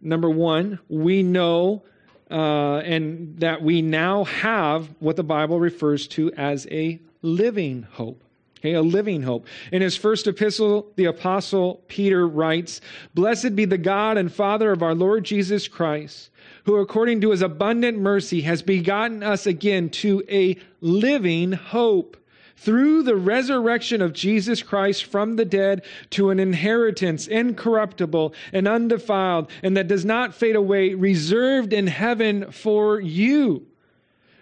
Number 0.00 0.30
one, 0.30 0.78
we 0.88 1.22
know 1.22 1.82
uh, 2.30 2.78
and 2.78 3.38
that 3.38 3.60
we 3.60 3.82
now 3.82 4.24
have 4.24 4.88
what 5.00 5.16
the 5.16 5.24
Bible 5.24 5.58
refers 5.58 6.06
to 6.06 6.32
as 6.34 6.66
a 6.70 7.00
living 7.22 7.82
hope. 7.90 8.22
Okay, 8.58 8.74
a 8.74 8.82
living 8.82 9.22
hope. 9.22 9.46
In 9.72 9.80
his 9.80 9.96
first 9.96 10.26
epistle, 10.26 10.92
the 10.96 11.06
apostle 11.06 11.82
Peter 11.88 12.28
writes, 12.28 12.82
Blessed 13.14 13.56
be 13.56 13.64
the 13.64 13.78
God 13.78 14.18
and 14.18 14.32
Father 14.32 14.70
of 14.70 14.82
our 14.82 14.94
Lord 14.94 15.24
Jesus 15.24 15.66
Christ 15.66 16.30
who 16.64 16.76
according 16.76 17.20
to 17.20 17.30
his 17.30 17.42
abundant 17.42 17.98
mercy 17.98 18.42
has 18.42 18.62
begotten 18.62 19.22
us 19.22 19.46
again 19.46 19.88
to 19.88 20.22
a 20.28 20.56
living 20.80 21.52
hope 21.52 22.16
through 22.56 23.02
the 23.02 23.16
resurrection 23.16 24.02
of 24.02 24.12
Jesus 24.12 24.62
Christ 24.62 25.04
from 25.04 25.36
the 25.36 25.46
dead 25.46 25.82
to 26.10 26.28
an 26.28 26.38
inheritance 26.38 27.26
incorruptible 27.26 28.34
and 28.52 28.68
undefiled 28.68 29.50
and 29.62 29.76
that 29.76 29.88
does 29.88 30.04
not 30.04 30.34
fade 30.34 30.56
away, 30.56 30.92
reserved 30.92 31.72
in 31.72 31.86
heaven 31.86 32.52
for 32.52 33.00
you. 33.00 33.66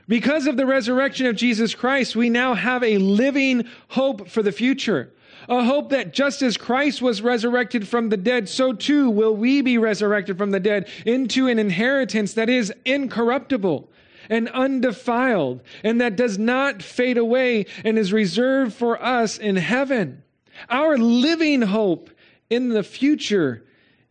Because 0.08 0.46
of 0.46 0.56
the 0.56 0.66
resurrection 0.66 1.26
of 1.26 1.36
Jesus 1.36 1.74
Christ, 1.74 2.16
we 2.16 2.28
now 2.28 2.54
have 2.54 2.82
a 2.82 2.98
living 2.98 3.68
hope 3.88 4.28
for 4.28 4.42
the 4.42 4.52
future 4.52 5.12
a 5.48 5.64
hope 5.64 5.90
that 5.90 6.12
just 6.12 6.42
as 6.42 6.56
Christ 6.56 7.00
was 7.00 7.22
resurrected 7.22 7.88
from 7.88 8.10
the 8.10 8.16
dead, 8.16 8.48
so 8.48 8.72
too 8.72 9.08
will 9.08 9.34
we 9.34 9.62
be 9.62 9.78
resurrected 9.78 10.36
from 10.36 10.50
the 10.50 10.60
dead 10.60 10.88
into 11.06 11.48
an 11.48 11.58
inheritance 11.58 12.34
that 12.34 12.50
is 12.50 12.72
incorruptible 12.84 13.90
and 14.28 14.48
undefiled 14.50 15.62
and 15.82 16.00
that 16.00 16.16
does 16.16 16.38
not 16.38 16.82
fade 16.82 17.16
away 17.16 17.66
and 17.84 17.98
is 17.98 18.12
reserved 18.12 18.74
for 18.74 19.02
us 19.02 19.38
in 19.38 19.56
heaven. 19.56 20.22
Our 20.68 20.98
living 20.98 21.62
hope 21.62 22.10
in 22.50 22.68
the 22.68 22.82
future 22.82 23.64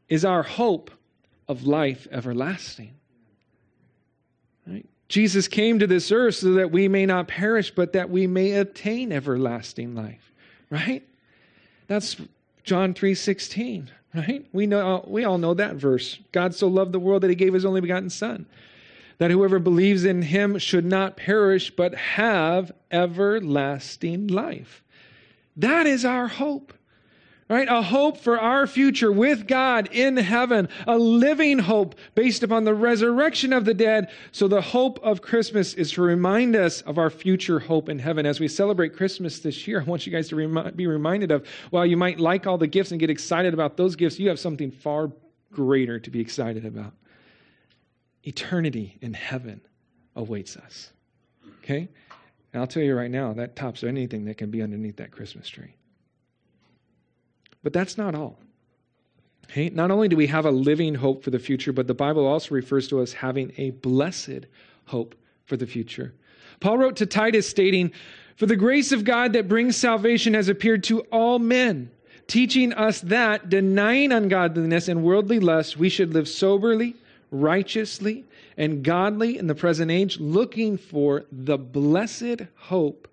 is 0.09 0.25
our 0.25 0.43
hope 0.43 0.89
of 1.47 1.67
life 1.67 2.07
everlasting. 2.11 2.93
Jesus 5.07 5.47
came 5.47 5.79
to 5.79 5.87
this 5.87 6.11
earth 6.11 6.35
so 6.35 6.53
that 6.53 6.71
we 6.71 6.87
may 6.87 7.05
not 7.05 7.27
perish, 7.27 7.71
but 7.71 7.93
that 7.93 8.09
we 8.09 8.27
may 8.27 8.53
obtain 8.53 9.11
everlasting 9.11 9.95
life. 9.95 10.33
Right? 10.69 11.07
That's 11.87 12.17
John 12.63 12.93
3:16, 12.93 13.89
right? 14.13 14.45
We 14.51 14.67
know 14.67 15.05
we 15.07 15.23
all 15.23 15.37
know 15.37 15.53
that 15.53 15.75
verse. 15.75 16.19
God 16.31 16.53
so 16.53 16.67
loved 16.67 16.91
the 16.91 16.99
world 16.99 17.23
that 17.23 17.29
he 17.29 17.35
gave 17.35 17.53
his 17.53 17.65
only 17.65 17.81
begotten 17.81 18.09
son 18.09 18.45
that 19.17 19.31
whoever 19.31 19.59
believes 19.59 20.05
in 20.05 20.21
him 20.21 20.57
should 20.57 20.85
not 20.85 21.17
perish 21.17 21.71
but 21.71 21.95
have 21.95 22.71
everlasting 22.91 24.27
life. 24.27 24.83
That 25.55 25.87
is 25.87 26.05
our 26.05 26.27
hope 26.27 26.73
right? 27.49 27.67
A 27.69 27.81
hope 27.81 28.17
for 28.17 28.39
our 28.39 28.67
future 28.67 29.11
with 29.11 29.47
God 29.47 29.89
in 29.91 30.17
heaven, 30.17 30.67
a 30.85 30.97
living 30.97 31.59
hope 31.59 31.95
based 32.13 32.43
upon 32.43 32.65
the 32.65 32.73
resurrection 32.73 33.53
of 33.53 33.63
the 33.63 33.73
dead. 33.73 34.09
So 34.31 34.47
the 34.47 34.61
hope 34.61 34.99
of 35.01 35.21
Christmas 35.21 35.73
is 35.73 35.91
to 35.93 36.01
remind 36.01 36.55
us 36.55 36.81
of 36.81 36.97
our 36.97 37.09
future 37.09 37.59
hope 37.59 37.87
in 37.87 37.99
heaven. 37.99 38.25
As 38.25 38.39
we 38.39 38.49
celebrate 38.49 38.95
Christmas 38.95 39.39
this 39.39 39.65
year, 39.65 39.79
I 39.79 39.83
want 39.85 40.05
you 40.05 40.11
guys 40.11 40.27
to 40.29 40.71
be 40.71 40.87
reminded 40.87 41.31
of 41.31 41.47
while 41.69 41.85
you 41.85 41.95
might 41.95 42.19
like 42.19 42.47
all 42.47 42.57
the 42.57 42.67
gifts 42.67 42.91
and 42.91 42.99
get 42.99 43.09
excited 43.09 43.53
about 43.53 43.77
those 43.77 43.95
gifts, 43.95 44.19
you 44.19 44.27
have 44.27 44.39
something 44.39 44.69
far 44.71 45.11
greater 45.51 45.99
to 45.99 46.09
be 46.09 46.19
excited 46.19 46.65
about. 46.65 46.93
Eternity 48.23 48.97
in 49.01 49.13
heaven 49.13 49.61
awaits 50.17 50.57
us. 50.57 50.91
Okay? 51.63 51.87
And 52.51 52.61
I'll 52.61 52.67
tell 52.67 52.83
you 52.83 52.93
right 52.93 53.11
now, 53.11 53.31
that 53.33 53.55
tops 53.55 53.85
anything 53.85 54.25
that 54.25 54.37
can 54.37 54.51
be 54.51 54.61
underneath 54.61 54.97
that 54.97 55.11
Christmas 55.11 55.47
tree. 55.47 55.76
But 57.67 57.73
that's 57.73 57.97
not 57.97 58.15
all. 58.15 58.39
Not 59.53 59.91
only 59.91 60.07
do 60.07 60.15
we 60.15 60.27
have 60.27 60.45
a 60.45 60.51
living 60.51 60.95
hope 60.95 61.21
for 61.21 61.31
the 61.31 61.37
future, 61.37 61.73
but 61.73 61.85
the 61.85 61.93
Bible 61.93 62.25
also 62.25 62.55
refers 62.55 62.87
to 62.87 63.01
us 63.01 63.11
having 63.11 63.51
a 63.57 63.71
blessed 63.71 64.45
hope 64.85 65.15
for 65.43 65.57
the 65.57 65.67
future. 65.67 66.13
Paul 66.61 66.77
wrote 66.77 66.95
to 66.95 67.05
Titus 67.05 67.45
stating, 67.45 67.91
For 68.37 68.45
the 68.45 68.55
grace 68.55 68.93
of 68.93 69.03
God 69.03 69.33
that 69.33 69.49
brings 69.49 69.75
salvation 69.75 70.33
has 70.33 70.47
appeared 70.47 70.81
to 70.85 71.01
all 71.11 71.39
men, 71.39 71.91
teaching 72.27 72.71
us 72.71 73.01
that, 73.01 73.49
denying 73.49 74.13
ungodliness 74.13 74.87
and 74.87 75.03
worldly 75.03 75.41
lust, 75.41 75.75
we 75.75 75.89
should 75.89 76.13
live 76.13 76.29
soberly, 76.29 76.95
righteously, 77.31 78.23
and 78.55 78.81
godly 78.81 79.37
in 79.37 79.47
the 79.47 79.55
present 79.55 79.91
age, 79.91 80.21
looking 80.21 80.77
for 80.77 81.25
the 81.33 81.57
blessed 81.57 82.43
hope 82.55 83.09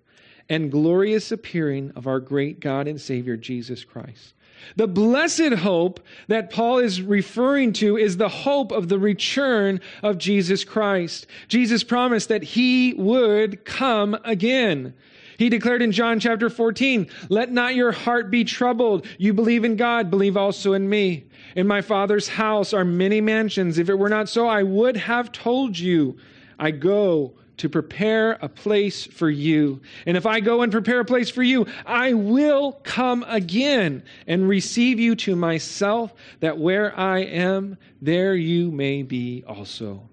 and 0.48 0.70
glorious 0.70 1.32
appearing 1.32 1.90
of 1.96 2.06
our 2.06 2.20
great 2.20 2.60
God 2.60 2.86
and 2.86 3.00
Savior, 3.00 3.36
Jesus 3.36 3.82
Christ 3.82 4.34
the 4.76 4.86
blessed 4.86 5.54
hope 5.54 6.00
that 6.28 6.50
Paul 6.50 6.78
is 6.78 7.02
referring 7.02 7.72
to 7.74 7.96
is 7.96 8.16
the 8.16 8.28
hope 8.28 8.72
of 8.72 8.88
the 8.88 8.98
return 8.98 9.80
of 10.02 10.18
Jesus 10.18 10.64
Christ. 10.64 11.26
Jesus 11.48 11.84
promised 11.84 12.28
that 12.28 12.42
he 12.42 12.94
would 12.94 13.64
come 13.64 14.16
again. 14.24 14.94
He 15.38 15.48
declared 15.48 15.82
in 15.82 15.92
John 15.92 16.20
chapter 16.20 16.48
14, 16.48 17.08
Let 17.28 17.50
not 17.50 17.74
your 17.74 17.92
heart 17.92 18.30
be 18.30 18.44
troubled. 18.44 19.06
You 19.18 19.34
believe 19.34 19.64
in 19.64 19.76
God, 19.76 20.10
believe 20.10 20.36
also 20.36 20.72
in 20.72 20.88
me. 20.88 21.24
In 21.56 21.66
my 21.66 21.80
Father's 21.80 22.28
house 22.28 22.72
are 22.72 22.84
many 22.84 23.20
mansions. 23.20 23.78
If 23.78 23.88
it 23.88 23.98
were 23.98 24.08
not 24.08 24.28
so, 24.28 24.46
I 24.46 24.62
would 24.62 24.96
have 24.96 25.32
told 25.32 25.78
you. 25.78 26.16
I 26.58 26.70
go 26.70 27.34
to 27.56 27.68
prepare 27.68 28.32
a 28.40 28.48
place 28.48 29.04
for 29.04 29.30
you. 29.30 29.80
And 30.06 30.16
if 30.16 30.26
I 30.26 30.40
go 30.40 30.62
and 30.62 30.72
prepare 30.72 31.00
a 31.00 31.04
place 31.04 31.30
for 31.30 31.42
you, 31.42 31.66
I 31.86 32.12
will 32.12 32.72
come 32.72 33.24
again 33.28 34.02
and 34.26 34.48
receive 34.48 34.98
you 34.98 35.14
to 35.16 35.36
myself, 35.36 36.12
that 36.40 36.58
where 36.58 36.98
I 36.98 37.20
am, 37.20 37.78
there 38.02 38.34
you 38.34 38.70
may 38.70 39.02
be 39.02 39.44
also. 39.46 40.08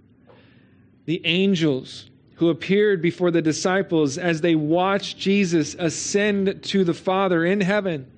The 1.05 1.25
angels 1.25 2.09
who 2.35 2.49
appeared 2.49 3.01
before 3.01 3.31
the 3.31 3.41
disciples 3.41 4.17
as 4.17 4.41
they 4.41 4.55
watched 4.55 5.17
Jesus 5.17 5.75
ascend 5.77 6.63
to 6.63 6.83
the 6.83 6.93
Father 6.93 7.45
in 7.45 7.61
heaven. 7.61 8.11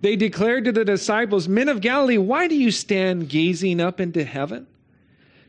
They 0.00 0.16
declared 0.16 0.64
to 0.64 0.72
the 0.72 0.84
disciples, 0.84 1.48
Men 1.48 1.68
of 1.68 1.80
Galilee, 1.80 2.18
why 2.18 2.48
do 2.48 2.56
you 2.56 2.70
stand 2.70 3.28
gazing 3.28 3.80
up 3.80 4.00
into 4.00 4.24
heaven? 4.24 4.66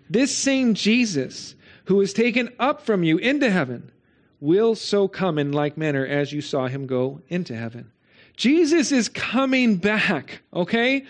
This 0.09 0.35
same 0.35 0.73
Jesus 0.73 1.55
who 1.91 1.99
is 1.99 2.13
taken 2.13 2.49
up 2.57 2.81
from 2.81 3.03
you 3.03 3.17
into 3.17 3.51
heaven 3.51 3.91
will 4.39 4.75
so 4.75 5.09
come 5.09 5.37
in 5.37 5.51
like 5.51 5.77
manner 5.77 6.05
as 6.05 6.31
you 6.31 6.39
saw 6.39 6.67
him 6.67 6.87
go 6.87 7.19
into 7.27 7.53
heaven. 7.53 7.91
Jesus 8.37 8.93
is 8.93 9.09
coming 9.09 9.75
back, 9.75 10.41
okay? 10.53 11.05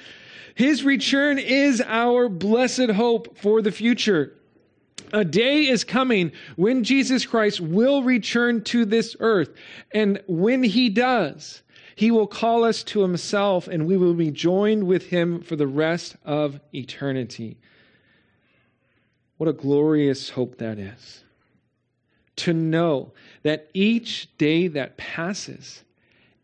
His 0.56 0.84
return 0.84 1.38
is 1.38 1.84
our 1.86 2.28
blessed 2.28 2.90
hope 2.90 3.38
for 3.38 3.62
the 3.62 3.72
future. 3.72 4.34
A 5.14 5.24
day 5.24 5.68
is 5.68 5.84
coming 5.84 6.32
when 6.56 6.84
Jesus 6.84 7.28
Christ 7.28 7.62
will 7.62 8.02
return 8.02 8.64
to 8.64 8.84
this 8.84 9.16
earth. 9.20 9.54
And 9.92 10.20
when 10.26 10.64
he 10.64 10.90
does, 10.90 11.62
he 11.96 12.10
will 12.10 12.26
call 12.26 12.64
us 12.64 12.82
to 12.86 13.02
himself 13.02 13.68
and 13.68 13.86
we 13.86 13.98
will 13.98 14.16
be 14.16 14.32
joined 14.32 14.88
with 14.88 15.06
him 15.06 15.44
for 15.44 15.56
the 15.56 15.68
rest 15.68 16.16
of 16.26 16.60
eternity. 16.74 17.60
What 19.42 19.50
a 19.50 19.54
glorious 19.54 20.30
hope 20.30 20.60
that 20.60 20.78
is. 20.78 21.24
To 22.36 22.54
know 22.54 23.12
that 23.42 23.72
each 23.74 24.30
day 24.38 24.68
that 24.68 24.98
passes 24.98 25.84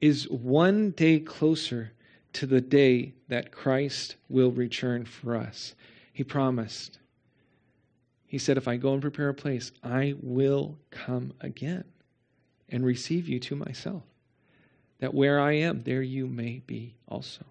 is 0.02 0.28
one 0.32 0.90
day 0.90 1.20
closer 1.20 1.92
to 2.34 2.48
the 2.48 2.60
day 2.60 3.14
that 3.28 3.52
Christ 3.52 4.16
will 4.30 4.50
return 4.52 5.06
for 5.06 5.36
us. 5.36 5.76
He 6.12 6.24
promised. 6.24 6.98
He 8.26 8.40
said, 8.40 8.58
If 8.58 8.68
I 8.68 8.78
go 8.78 8.94
and 8.94 9.02
prepare 9.04 9.30
a 9.30 9.34
place, 9.36 9.72
I 9.84 10.16
will 10.20 10.80
come 10.90 11.34
again 11.40 11.84
and 12.68 12.84
receive 12.84 13.30
you 13.30 13.40
to 13.42 13.56
myself, 13.56 14.02
that 15.02 15.14
where 15.14 15.40
I 15.40 15.52
am, 15.52 15.84
there 15.84 16.02
you 16.02 16.26
may 16.26 16.64
be 16.66 16.96
also. 17.08 17.46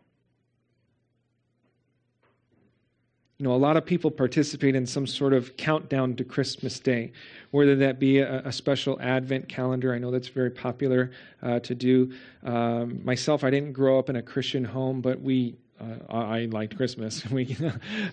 You 3.39 3.45
know, 3.45 3.55
a 3.55 3.57
lot 3.57 3.76
of 3.76 3.84
people 3.84 4.11
participate 4.11 4.74
in 4.74 4.87
some 4.87 5.07
sort 5.07 5.34
of 5.34 5.59
countdown 5.59 6.16
to 6.16 6.24
Christmas 6.24 6.80
Day, 6.80 7.12
whether 7.51 7.76
that 7.76 7.99
be 7.99 8.18
a, 8.20 8.41
a 8.47 8.53
special 8.53 8.99
Advent 9.01 9.47
calendar. 9.47 9.93
I 9.93 9.99
know 9.99 10.11
that's 10.11 10.28
very 10.28 10.51
popular 10.51 11.11
uh, 11.43 11.61
to 11.61 11.74
do. 11.74 12.14
Um, 12.45 13.05
myself, 13.05 13.45
I 13.45 13.51
didn't 13.51 13.72
grow 13.72 13.99
up 13.99 14.09
in 14.09 14.16
a 14.16 14.22
Christian 14.22 14.64
home, 14.64 15.03
but 15.03 15.20
we 15.20 15.55
uh, 15.81 16.14
I 16.14 16.45
liked 16.47 16.77
Christmas. 16.77 17.24
we, 17.31 17.57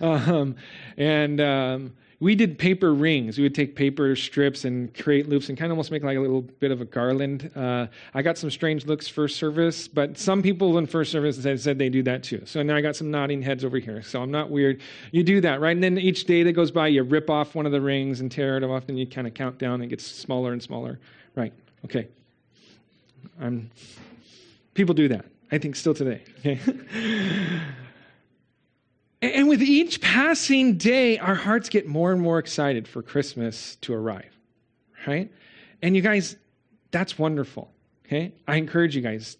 um, 0.00 0.56
and 0.96 1.40
um, 1.40 1.92
we 2.20 2.34
did 2.34 2.58
paper 2.58 2.94
rings. 2.94 3.36
We 3.36 3.42
would 3.44 3.54
take 3.54 3.74
paper 3.74 4.14
strips 4.16 4.64
and 4.64 4.94
create 4.94 5.28
loops 5.28 5.48
and 5.48 5.58
kind 5.58 5.70
of 5.70 5.72
almost 5.72 5.90
make 5.90 6.02
like 6.02 6.16
a 6.16 6.20
little 6.20 6.42
bit 6.42 6.70
of 6.70 6.80
a 6.80 6.84
garland. 6.84 7.50
Uh, 7.54 7.86
I 8.14 8.22
got 8.22 8.38
some 8.38 8.50
strange 8.50 8.86
looks 8.86 9.08
first 9.08 9.36
service, 9.36 9.88
but 9.88 10.16
some 10.16 10.42
people 10.42 10.78
in 10.78 10.86
first 10.86 11.12
service 11.12 11.42
said, 11.42 11.60
said 11.60 11.78
they 11.78 11.88
do 11.88 12.02
that 12.04 12.22
too. 12.22 12.42
So 12.46 12.62
now 12.62 12.76
I 12.76 12.80
got 12.80 12.96
some 12.96 13.10
nodding 13.10 13.42
heads 13.42 13.64
over 13.64 13.78
here. 13.78 14.02
So 14.02 14.22
I'm 14.22 14.30
not 14.30 14.50
weird. 14.50 14.80
You 15.10 15.22
do 15.22 15.40
that, 15.42 15.60
right? 15.60 15.72
And 15.72 15.82
then 15.82 15.98
each 15.98 16.24
day 16.24 16.42
that 16.44 16.52
goes 16.52 16.70
by, 16.70 16.88
you 16.88 17.02
rip 17.02 17.28
off 17.28 17.54
one 17.54 17.66
of 17.66 17.72
the 17.72 17.80
rings 17.80 18.20
and 18.20 18.30
tear 18.30 18.56
it 18.56 18.64
off, 18.64 18.88
and 18.88 18.98
you 18.98 19.06
kind 19.06 19.26
of 19.26 19.34
count 19.34 19.58
down 19.58 19.74
and 19.74 19.84
it 19.84 19.88
gets 19.88 20.06
smaller 20.06 20.52
and 20.52 20.62
smaller. 20.62 20.98
Right? 21.34 21.52
Okay. 21.84 22.08
I'm, 23.40 23.70
people 24.74 24.94
do 24.94 25.08
that. 25.08 25.26
I 25.54 25.58
think 25.58 25.76
still 25.76 25.94
today. 25.94 26.20
Okay. 26.40 26.58
And 29.22 29.48
with 29.48 29.62
each 29.62 30.00
passing 30.00 30.76
day, 30.76 31.16
our 31.18 31.36
hearts 31.36 31.68
get 31.68 31.86
more 31.86 32.10
and 32.10 32.20
more 32.20 32.40
excited 32.40 32.88
for 32.88 33.02
Christmas 33.02 33.76
to 33.76 33.94
arrive, 33.94 34.36
right? 35.06 35.30
And 35.80 35.94
you 35.94 36.02
guys, 36.02 36.36
that's 36.90 37.20
wonderful, 37.20 37.70
okay? 38.04 38.32
I 38.48 38.56
encourage 38.56 38.96
you 38.96 39.00
guys, 39.00 39.38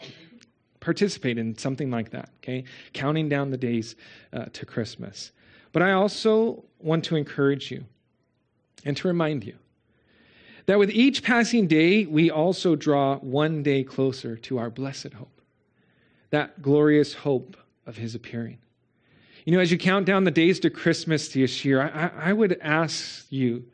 participate 0.78 1.36
in 1.36 1.58
something 1.58 1.90
like 1.90 2.10
that, 2.10 2.30
okay? 2.38 2.62
Counting 2.92 3.28
down 3.28 3.50
the 3.50 3.58
days 3.58 3.96
uh, 4.32 4.44
to 4.52 4.64
Christmas. 4.64 5.32
But 5.72 5.82
I 5.82 5.92
also 5.92 6.64
want 6.78 7.04
to 7.06 7.16
encourage 7.16 7.72
you 7.72 7.84
and 8.84 8.96
to 8.98 9.08
remind 9.08 9.44
you 9.44 9.56
that 10.66 10.78
with 10.78 10.90
each 10.90 11.24
passing 11.24 11.66
day, 11.66 12.06
we 12.06 12.30
also 12.30 12.76
draw 12.76 13.16
one 13.18 13.64
day 13.64 13.82
closer 13.82 14.36
to 14.36 14.58
our 14.58 14.70
blessed 14.70 15.12
hope, 15.12 15.33
that 16.34 16.60
glorious 16.60 17.14
hope 17.14 17.56
of 17.86 17.96
his 17.96 18.14
appearing. 18.14 18.58
You 19.44 19.52
know, 19.52 19.60
as 19.60 19.70
you 19.70 19.78
count 19.78 20.06
down 20.06 20.24
the 20.24 20.30
days 20.30 20.58
to 20.60 20.70
Christmas 20.70 21.28
this 21.28 21.64
year, 21.64 21.80
I, 21.82 22.30
I 22.30 22.32
would 22.32 22.58
ask 22.60 23.26
you 23.30 23.64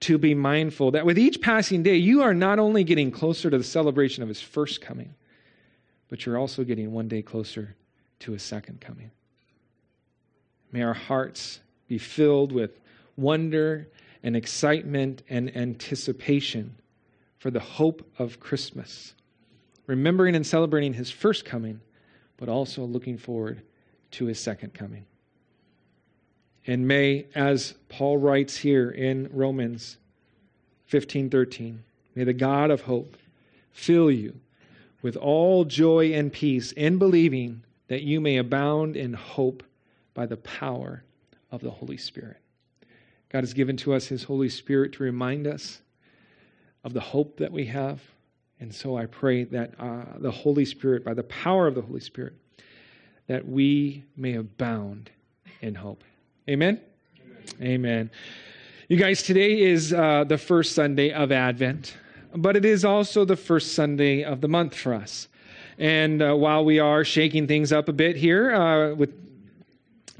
to 0.00 0.18
be 0.18 0.34
mindful 0.34 0.90
that 0.90 1.06
with 1.06 1.18
each 1.18 1.40
passing 1.40 1.82
day, 1.82 1.96
you 1.96 2.22
are 2.22 2.34
not 2.34 2.58
only 2.58 2.82
getting 2.82 3.10
closer 3.10 3.48
to 3.50 3.56
the 3.56 3.64
celebration 3.64 4.22
of 4.22 4.28
his 4.28 4.40
first 4.40 4.80
coming, 4.80 5.14
but 6.08 6.26
you're 6.26 6.36
also 6.36 6.64
getting 6.64 6.92
one 6.92 7.08
day 7.08 7.22
closer 7.22 7.76
to 8.18 8.32
his 8.32 8.42
second 8.42 8.80
coming. 8.80 9.10
May 10.72 10.82
our 10.82 10.94
hearts 10.94 11.60
be 11.86 11.98
filled 11.98 12.52
with 12.52 12.80
wonder 13.16 13.88
and 14.22 14.36
excitement 14.36 15.22
and 15.30 15.56
anticipation 15.56 16.74
for 17.38 17.50
the 17.50 17.60
hope 17.60 18.06
of 18.18 18.40
Christmas, 18.40 19.14
remembering 19.86 20.34
and 20.34 20.46
celebrating 20.46 20.94
his 20.94 21.10
first 21.10 21.44
coming, 21.44 21.80
but 22.42 22.48
also 22.48 22.84
looking 22.84 23.16
forward 23.16 23.62
to 24.10 24.26
his 24.26 24.36
second 24.36 24.74
coming. 24.74 25.06
And 26.66 26.88
may, 26.88 27.26
as 27.36 27.74
Paul 27.88 28.18
writes 28.18 28.56
here 28.56 28.90
in 28.90 29.30
Romans 29.32 29.96
15 30.86 31.30
13, 31.30 31.84
may 32.16 32.24
the 32.24 32.32
God 32.32 32.72
of 32.72 32.80
hope 32.80 33.16
fill 33.70 34.10
you 34.10 34.40
with 35.02 35.14
all 35.14 35.64
joy 35.64 36.14
and 36.14 36.32
peace 36.32 36.72
in 36.72 36.98
believing 36.98 37.62
that 37.86 38.02
you 38.02 38.20
may 38.20 38.38
abound 38.38 38.96
in 38.96 39.12
hope 39.12 39.62
by 40.12 40.26
the 40.26 40.36
power 40.38 41.04
of 41.52 41.60
the 41.60 41.70
Holy 41.70 41.96
Spirit. 41.96 42.38
God 43.28 43.44
has 43.44 43.54
given 43.54 43.76
to 43.76 43.94
us 43.94 44.06
His 44.06 44.24
Holy 44.24 44.48
Spirit 44.48 44.94
to 44.94 45.04
remind 45.04 45.46
us 45.46 45.80
of 46.82 46.92
the 46.92 47.00
hope 47.00 47.36
that 47.36 47.52
we 47.52 47.66
have. 47.66 48.02
And 48.62 48.72
so 48.72 48.96
I 48.96 49.06
pray 49.06 49.42
that 49.42 49.72
uh, 49.80 50.04
the 50.18 50.30
Holy 50.30 50.64
Spirit, 50.64 51.04
by 51.04 51.14
the 51.14 51.24
power 51.24 51.66
of 51.66 51.74
the 51.74 51.82
Holy 51.82 51.98
Spirit, 51.98 52.34
that 53.26 53.44
we 53.44 54.04
may 54.16 54.34
abound 54.34 55.10
in 55.62 55.74
hope. 55.74 56.04
Amen? 56.48 56.80
Amen. 57.60 57.74
Amen. 57.74 58.10
You 58.86 58.98
guys, 58.98 59.24
today 59.24 59.60
is 59.60 59.92
uh, 59.92 60.22
the 60.22 60.38
first 60.38 60.76
Sunday 60.76 61.10
of 61.10 61.32
Advent, 61.32 61.96
but 62.36 62.54
it 62.54 62.64
is 62.64 62.84
also 62.84 63.24
the 63.24 63.34
first 63.34 63.74
Sunday 63.74 64.22
of 64.22 64.40
the 64.40 64.48
month 64.48 64.76
for 64.76 64.94
us. 64.94 65.26
And 65.78 66.22
uh, 66.22 66.36
while 66.36 66.64
we 66.64 66.78
are 66.78 67.02
shaking 67.02 67.48
things 67.48 67.72
up 67.72 67.88
a 67.88 67.92
bit 67.92 68.14
here 68.14 68.54
uh, 68.54 68.94
with 68.94 69.12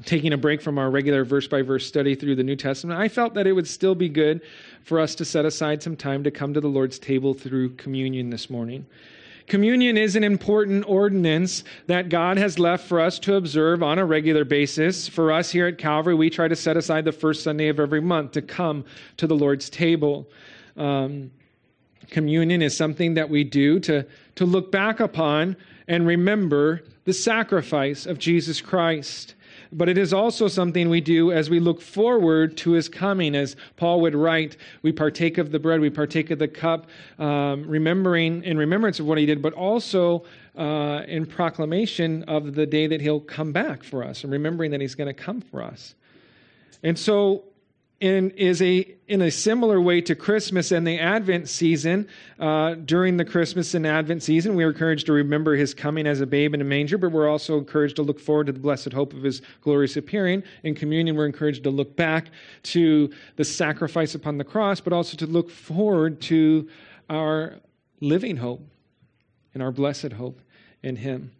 taking 0.05 0.33
a 0.33 0.37
break 0.37 0.61
from 0.61 0.77
our 0.77 0.89
regular 0.89 1.23
verse 1.23 1.47
by 1.47 1.61
verse 1.61 1.85
study 1.85 2.15
through 2.15 2.35
the 2.35 2.43
New 2.43 2.55
Testament, 2.55 2.99
I 2.99 3.07
felt 3.07 3.33
that 3.35 3.47
it 3.47 3.53
would 3.53 3.67
still 3.67 3.95
be 3.95 4.09
good 4.09 4.41
for 4.83 4.99
us 4.99 5.15
to 5.15 5.25
set 5.25 5.45
aside 5.45 5.81
some 5.81 5.95
time 5.95 6.23
to 6.23 6.31
come 6.31 6.53
to 6.53 6.61
the 6.61 6.67
Lord's 6.67 6.99
table 6.99 7.33
through 7.33 7.75
communion 7.75 8.29
this 8.29 8.49
morning. 8.49 8.85
Communion 9.47 9.97
is 9.97 10.15
an 10.15 10.23
important 10.23 10.85
ordinance 10.87 11.63
that 11.87 12.09
God 12.09 12.37
has 12.37 12.59
left 12.59 12.87
for 12.87 12.99
us 12.99 13.19
to 13.19 13.35
observe 13.35 13.83
on 13.83 13.99
a 13.99 14.05
regular 14.05 14.45
basis. 14.45 15.07
For 15.07 15.31
us 15.31 15.51
here 15.51 15.67
at 15.67 15.77
Calvary, 15.77 16.15
we 16.15 16.29
try 16.29 16.47
to 16.47 16.55
set 16.55 16.77
aside 16.77 17.03
the 17.03 17.11
first 17.11 17.43
Sunday 17.43 17.67
of 17.67 17.79
every 17.79 18.01
month 18.01 18.31
to 18.31 18.41
come 18.41 18.85
to 19.17 19.27
the 19.27 19.35
Lord's 19.35 19.69
table. 19.69 20.29
Um, 20.77 21.31
communion 22.09 22.61
is 22.61 22.75
something 22.75 23.15
that 23.15 23.29
we 23.29 23.43
do 23.43 23.79
to, 23.81 24.05
to 24.35 24.45
look 24.45 24.71
back 24.71 25.01
upon 25.01 25.57
and 25.87 26.07
remember 26.07 26.83
the 27.03 27.13
sacrifice 27.13 28.05
of 28.05 28.17
Jesus 28.19 28.61
Christ 28.61 29.35
but 29.73 29.89
it 29.89 29.97
is 29.97 30.13
also 30.13 30.47
something 30.47 30.89
we 30.89 31.01
do 31.01 31.31
as 31.31 31.49
we 31.49 31.59
look 31.59 31.81
forward 31.81 32.55
to 32.57 32.71
his 32.71 32.87
coming. 32.87 33.35
As 33.35 33.55
Paul 33.75 34.01
would 34.01 34.15
write, 34.15 34.57
we 34.81 34.91
partake 34.91 35.37
of 35.37 35.51
the 35.51 35.59
bread, 35.59 35.79
we 35.79 35.89
partake 35.89 36.31
of 36.31 36.39
the 36.39 36.47
cup, 36.47 36.87
um, 37.19 37.67
remembering 37.67 38.43
in 38.43 38.57
remembrance 38.57 38.99
of 38.99 39.05
what 39.05 39.17
he 39.17 39.25
did, 39.25 39.41
but 39.41 39.53
also 39.53 40.23
uh, 40.57 41.01
in 41.07 41.25
proclamation 41.25 42.23
of 42.23 42.55
the 42.55 42.65
day 42.65 42.87
that 42.87 43.01
he'll 43.01 43.19
come 43.19 43.51
back 43.51 43.83
for 43.83 44.03
us 44.03 44.23
and 44.23 44.31
remembering 44.31 44.71
that 44.71 44.81
he's 44.81 44.95
going 44.95 45.07
to 45.07 45.13
come 45.13 45.41
for 45.41 45.61
us. 45.61 45.95
And 46.83 46.97
so 46.97 47.43
in, 48.03 48.31
is 48.31 48.61
a 48.61 48.95
in 49.07 49.21
a 49.21 49.31
similar 49.31 49.79
way 49.79 50.01
to 50.01 50.13
Christmas 50.13 50.73
and 50.73 50.85
the 50.85 50.99
Advent 50.99 51.47
season. 51.47 52.05
Uh, 52.37 52.73
during 52.73 53.15
the 53.15 53.23
Christmas 53.23 53.73
and 53.75 53.87
Advent 53.87 54.21
season, 54.21 54.55
we 54.55 54.65
are 54.65 54.71
encouraged 54.71 55.05
to 55.05 55.13
remember 55.13 55.55
His 55.55 55.73
coming 55.73 56.05
as 56.05 56.19
a 56.19 56.25
babe 56.25 56.53
in 56.53 56.59
a 56.59 56.65
manger, 56.65 56.97
but 56.97 57.13
we're 57.13 57.29
also 57.29 57.57
encouraged 57.57 57.95
to 57.95 58.01
look 58.01 58.19
forward 58.19 58.47
to 58.47 58.51
the 58.51 58.59
blessed 58.59 58.91
hope 58.91 59.13
of 59.13 59.23
His 59.23 59.41
glorious 59.61 59.95
appearing. 59.95 60.43
In 60.63 60.75
communion, 60.75 61.15
we're 61.15 61.25
encouraged 61.25 61.63
to 61.63 61.69
look 61.69 61.95
back 61.95 62.27
to 62.63 63.09
the 63.37 63.45
sacrifice 63.45 64.15
upon 64.15 64.37
the 64.37 64.43
cross, 64.43 64.81
but 64.81 64.91
also 64.91 65.15
to 65.15 65.25
look 65.25 65.49
forward 65.49 66.19
to 66.23 66.67
our 67.09 67.55
living 68.01 68.35
hope 68.35 68.67
and 69.53 69.63
our 69.63 69.71
blessed 69.71 70.11
hope 70.11 70.41
in 70.81 70.97
Him. 70.97 71.31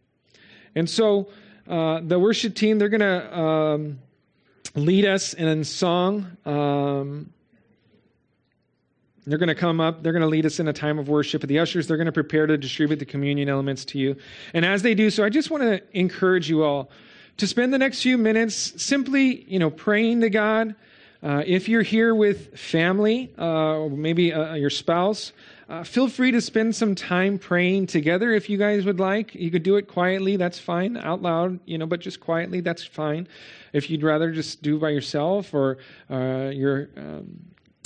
And 0.76 0.90
so, 0.90 1.28
uh, 1.68 2.00
the 2.02 2.20
worship 2.20 2.56
team, 2.56 2.80
they're 2.80 2.88
going 2.88 3.02
to. 3.02 3.38
Um, 3.38 4.00
lead 4.76 5.06
us 5.06 5.34
in 5.34 5.64
song. 5.64 6.38
Um, 6.46 7.32
they're 9.26 9.38
going 9.38 9.48
to 9.48 9.56
come 9.56 9.80
up. 9.80 10.04
They're 10.04 10.12
going 10.12 10.24
to 10.24 10.28
lead 10.28 10.46
us 10.46 10.60
in 10.60 10.68
a 10.68 10.74
time 10.74 11.00
of 11.00 11.08
worship. 11.08 11.42
The 11.44 11.60
ushers, 11.60 11.88
they're 11.88 11.98
going 11.98 12.08
to 12.08 12.12
prepare 12.12 12.46
to 12.46 12.58
distribute 12.58 12.98
the 12.98 13.06
communion 13.06 13.48
elements 13.48 13.86
to 13.86 13.98
you. 13.98 14.18
And 14.54 14.66
as 14.66 14.82
they 14.82 14.96
do 14.96 15.10
so, 15.10 15.24
I 15.24 15.30
just 15.30 15.50
want 15.50 15.64
to 15.64 15.82
encourage 15.98 16.50
you 16.50 16.64
all 16.64 16.90
to 17.38 17.48
spend 17.48 17.74
the 17.74 17.78
next 17.78 18.02
few 18.02 18.18
minutes 18.18 18.82
simply, 18.82 19.44
you 19.48 19.60
know, 19.60 19.70
praying 19.70 20.22
to 20.22 20.30
God. 20.30 20.76
Uh, 21.22 21.42
if 21.46 21.70
you're 21.70 21.84
here 21.84 22.14
with 22.14 22.60
family, 22.60 23.34
uh, 23.40 23.78
or 23.78 23.90
maybe 23.90 24.34
uh, 24.34 24.56
your 24.56 24.70
spouse, 24.70 25.32
uh, 25.70 25.84
feel 25.84 26.08
free 26.08 26.32
to 26.32 26.42
spend 26.42 26.76
some 26.76 26.96
time 26.96 27.40
praying 27.40 27.88
together 27.88 28.32
if 28.32 28.50
you 28.50 28.58
guys 28.58 28.86
would 28.86 29.00
like. 29.00 29.34
You 29.34 29.50
could 29.50 29.64
do 29.64 29.78
it 29.78 29.88
quietly, 29.88 30.36
that's 30.36 30.60
fine. 30.60 30.98
Out 30.98 31.22
loud, 31.22 31.60
you 31.66 31.78
know, 31.78 31.86
but 31.86 32.00
just 32.00 32.20
quietly, 32.20 32.60
that's 32.62 32.84
fine. 32.84 33.28
If 33.72 33.90
you'd 33.90 34.04
rather 34.04 34.32
just 34.32 34.62
do 34.62 34.78
by 34.78 34.90
yourself 34.90 35.54
or 35.54 35.78
uh, 36.10 36.52
you're 36.54 36.90
um, 36.98 37.40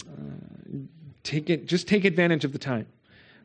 uh, 0.08 0.78
take 1.24 1.50
it, 1.50 1.68
just 1.68 1.88
take 1.88 2.06
advantage 2.06 2.46
of 2.46 2.54
the 2.54 2.60
time. 2.60 2.88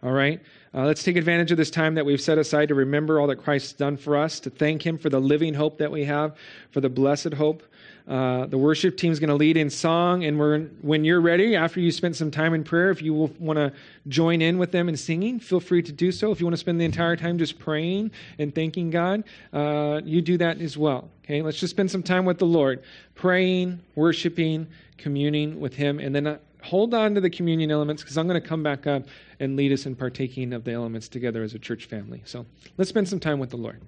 All 0.02 0.12
right? 0.12 0.40
Uh, 0.74 0.84
let's 0.84 1.04
take 1.04 1.16
advantage 1.16 1.52
of 1.52 1.58
this 1.58 1.70
time 1.70 1.94
that 1.94 2.04
we've 2.04 2.20
set 2.20 2.38
aside 2.38 2.68
to 2.68 2.74
remember 2.74 3.20
all 3.20 3.26
that 3.28 3.36
Christ's 3.36 3.72
done 3.72 3.96
for 3.96 4.16
us, 4.16 4.40
to 4.40 4.50
thank 4.50 4.84
Him 4.84 4.98
for 4.98 5.10
the 5.10 5.20
living 5.20 5.54
hope 5.54 5.78
that 5.78 5.92
we 5.92 6.04
have, 6.04 6.36
for 6.70 6.80
the 6.80 6.88
blessed 6.88 7.34
hope. 7.34 7.62
Uh, 8.08 8.46
the 8.46 8.58
worship 8.58 8.96
team 8.96 9.12
is 9.12 9.20
going 9.20 9.28
to 9.28 9.34
lead 9.34 9.56
in 9.56 9.70
song, 9.70 10.24
and 10.24 10.38
when 10.82 11.04
you're 11.04 11.20
ready, 11.20 11.54
after 11.54 11.78
you 11.78 11.92
spend 11.92 12.16
some 12.16 12.30
time 12.30 12.52
in 12.52 12.64
prayer, 12.64 12.90
if 12.90 13.00
you 13.00 13.14
want 13.14 13.56
to 13.56 13.72
join 14.08 14.42
in 14.42 14.58
with 14.58 14.72
them 14.72 14.88
in 14.88 14.96
singing, 14.96 15.38
feel 15.38 15.60
free 15.60 15.82
to 15.82 15.92
do 15.92 16.10
so. 16.10 16.32
If 16.32 16.40
you 16.40 16.46
want 16.46 16.54
to 16.54 16.58
spend 16.58 16.80
the 16.80 16.84
entire 16.84 17.16
time 17.16 17.38
just 17.38 17.58
praying 17.58 18.10
and 18.38 18.54
thanking 18.54 18.90
God, 18.90 19.22
uh, 19.52 20.00
you 20.04 20.20
do 20.20 20.36
that 20.38 20.60
as 20.60 20.76
well. 20.76 21.08
Okay, 21.24 21.42
let's 21.42 21.60
just 21.60 21.70
spend 21.70 21.90
some 21.90 22.02
time 22.02 22.24
with 22.24 22.38
the 22.38 22.46
Lord, 22.46 22.82
praying, 23.14 23.80
worshiping, 23.94 24.66
communing 24.98 25.60
with 25.60 25.74
Him, 25.74 26.00
and 26.00 26.14
then 26.14 26.26
uh, 26.26 26.38
hold 26.62 26.94
on 26.94 27.14
to 27.14 27.20
the 27.20 27.30
communion 27.30 27.70
elements 27.70 28.02
because 28.02 28.16
I'm 28.16 28.26
going 28.26 28.40
to 28.40 28.46
come 28.46 28.62
back 28.62 28.86
up 28.86 29.04
and 29.40 29.56
lead 29.56 29.72
us 29.72 29.86
in 29.86 29.94
partaking 29.94 30.52
of 30.52 30.64
the 30.64 30.72
elements 30.72 31.08
together 31.08 31.42
as 31.42 31.54
a 31.54 31.58
church 31.58 31.86
family. 31.86 32.22
So 32.24 32.46
let's 32.78 32.88
spend 32.88 33.08
some 33.08 33.20
time 33.20 33.38
with 33.38 33.50
the 33.50 33.56
Lord. 33.56 33.80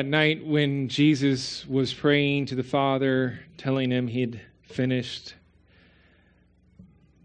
That 0.00 0.06
night 0.06 0.42
when 0.46 0.88
Jesus 0.88 1.66
was 1.66 1.92
praying 1.92 2.46
to 2.46 2.54
the 2.54 2.62
Father, 2.62 3.38
telling 3.58 3.90
him 3.90 4.08
he'd 4.08 4.40
finished 4.62 5.34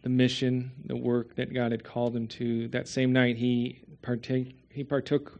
the 0.01 0.09
mission, 0.09 0.73
the 0.83 0.95
work 0.97 1.35
that 1.35 1.53
God 1.53 1.71
had 1.71 1.85
called 1.85 2.13
him 2.13 2.27
to, 2.27 2.67
that 2.67 2.89
same 2.89 3.13
night 3.13 3.37
he 3.37 3.79
partake, 4.01 4.57
he 4.67 4.83
partook 4.83 5.39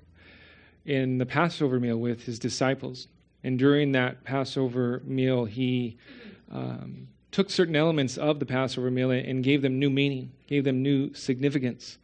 in 0.85 1.17
the 1.17 1.25
Passover 1.25 1.77
meal 1.77 1.97
with 1.97 2.23
his 2.23 2.39
disciples. 2.39 3.09
And 3.43 3.59
during 3.59 3.91
that 3.91 4.23
Passover 4.23 5.01
meal, 5.03 5.43
he 5.43 5.97
um, 6.49 7.05
took 7.31 7.49
certain 7.49 7.75
elements 7.75 8.15
of 8.15 8.39
the 8.39 8.45
Passover 8.45 8.89
meal 8.89 9.11
and 9.11 9.43
gave 9.43 9.61
them 9.61 9.77
new 9.77 9.89
meaning, 9.89 10.31
gave 10.47 10.63
them 10.63 10.81
new 10.81 11.13
significance. 11.13 11.97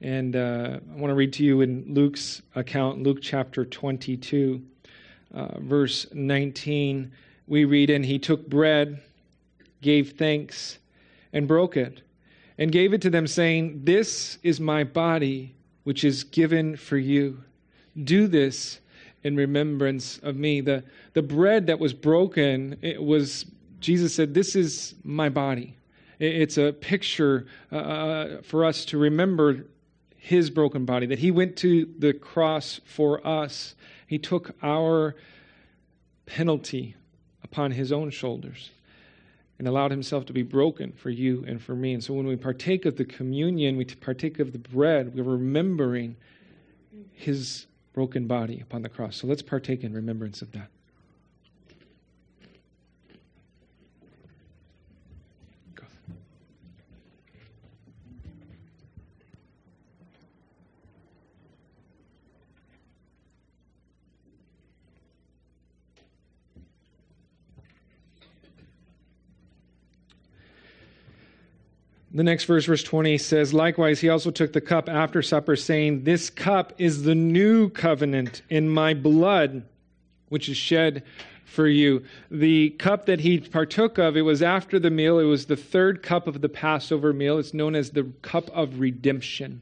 And 0.00 0.36
uh, 0.36 0.80
I 0.92 0.96
want 0.96 1.10
to 1.10 1.14
read 1.14 1.32
to 1.34 1.44
you 1.44 1.60
in 1.60 1.84
Luke's 1.88 2.42
account, 2.54 3.02
Luke 3.02 3.18
chapter 3.22 3.64
22, 3.64 4.62
uh, 5.34 5.60
verse 5.60 6.06
19. 6.12 7.10
We 7.46 7.64
read, 7.64 7.90
And 7.90 8.04
he 8.04 8.18
took 8.18 8.48
bread, 8.48 9.00
gave 9.80 10.12
thanks, 10.12 10.78
and 11.32 11.48
broke 11.48 11.76
it, 11.76 12.02
and 12.58 12.70
gave 12.72 12.92
it 12.92 13.02
to 13.02 13.10
them, 13.10 13.26
saying, 13.26 13.82
This 13.84 14.38
is 14.42 14.60
my 14.60 14.84
body, 14.84 15.54
which 15.84 16.04
is 16.04 16.24
given 16.24 16.76
for 16.76 16.96
you. 16.96 17.42
Do 18.02 18.26
this 18.26 18.80
in 19.22 19.36
remembrance 19.36 20.18
of 20.18 20.36
me. 20.36 20.60
The, 20.60 20.84
the 21.14 21.22
bread 21.22 21.66
that 21.66 21.78
was 21.78 21.94
broken, 21.94 22.76
it 22.82 23.02
was, 23.02 23.46
Jesus 23.80 24.14
said, 24.14 24.34
This 24.34 24.54
is 24.56 24.94
my 25.02 25.28
body. 25.28 25.76
It's 26.20 26.58
a 26.58 26.72
picture 26.72 27.46
uh, 27.72 27.76
uh, 27.76 28.42
for 28.42 28.64
us 28.64 28.84
to 28.86 28.98
remember 28.98 29.66
his 30.24 30.48
broken 30.48 30.86
body, 30.86 31.04
that 31.04 31.18
he 31.18 31.30
went 31.30 31.54
to 31.54 31.86
the 31.98 32.14
cross 32.14 32.80
for 32.86 33.24
us. 33.26 33.74
He 34.06 34.16
took 34.16 34.56
our 34.62 35.14
penalty 36.24 36.96
upon 37.42 37.72
his 37.72 37.92
own 37.92 38.08
shoulders 38.08 38.70
and 39.58 39.68
allowed 39.68 39.90
himself 39.90 40.24
to 40.24 40.32
be 40.32 40.40
broken 40.40 40.92
for 40.92 41.10
you 41.10 41.44
and 41.46 41.60
for 41.60 41.74
me. 41.74 41.92
And 41.92 42.02
so 42.02 42.14
when 42.14 42.26
we 42.26 42.36
partake 42.36 42.86
of 42.86 42.96
the 42.96 43.04
communion, 43.04 43.76
we 43.76 43.84
partake 43.84 44.38
of 44.38 44.52
the 44.52 44.58
bread, 44.58 45.14
we're 45.14 45.24
remembering 45.24 46.16
his 47.12 47.66
broken 47.92 48.26
body 48.26 48.60
upon 48.62 48.80
the 48.80 48.88
cross. 48.88 49.16
So 49.16 49.26
let's 49.26 49.42
partake 49.42 49.84
in 49.84 49.92
remembrance 49.92 50.40
of 50.40 50.52
that. 50.52 50.70
The 72.14 72.22
next 72.22 72.44
verse, 72.44 72.66
verse 72.66 72.84
20, 72.84 73.18
says, 73.18 73.52
Likewise, 73.52 74.00
he 74.00 74.08
also 74.08 74.30
took 74.30 74.52
the 74.52 74.60
cup 74.60 74.88
after 74.88 75.20
supper, 75.20 75.56
saying, 75.56 76.04
This 76.04 76.30
cup 76.30 76.72
is 76.78 77.02
the 77.02 77.14
new 77.16 77.68
covenant 77.68 78.42
in 78.48 78.68
my 78.68 78.94
blood, 78.94 79.64
which 80.28 80.48
is 80.48 80.56
shed 80.56 81.02
for 81.44 81.66
you. 81.66 82.04
The 82.30 82.70
cup 82.70 83.06
that 83.06 83.20
he 83.20 83.40
partook 83.40 83.98
of, 83.98 84.16
it 84.16 84.22
was 84.22 84.42
after 84.42 84.78
the 84.78 84.90
meal. 84.90 85.18
It 85.18 85.24
was 85.24 85.46
the 85.46 85.56
third 85.56 86.04
cup 86.04 86.28
of 86.28 86.40
the 86.40 86.48
Passover 86.48 87.12
meal. 87.12 87.36
It's 87.36 87.52
known 87.52 87.74
as 87.74 87.90
the 87.90 88.04
cup 88.22 88.48
of 88.50 88.78
redemption. 88.78 89.60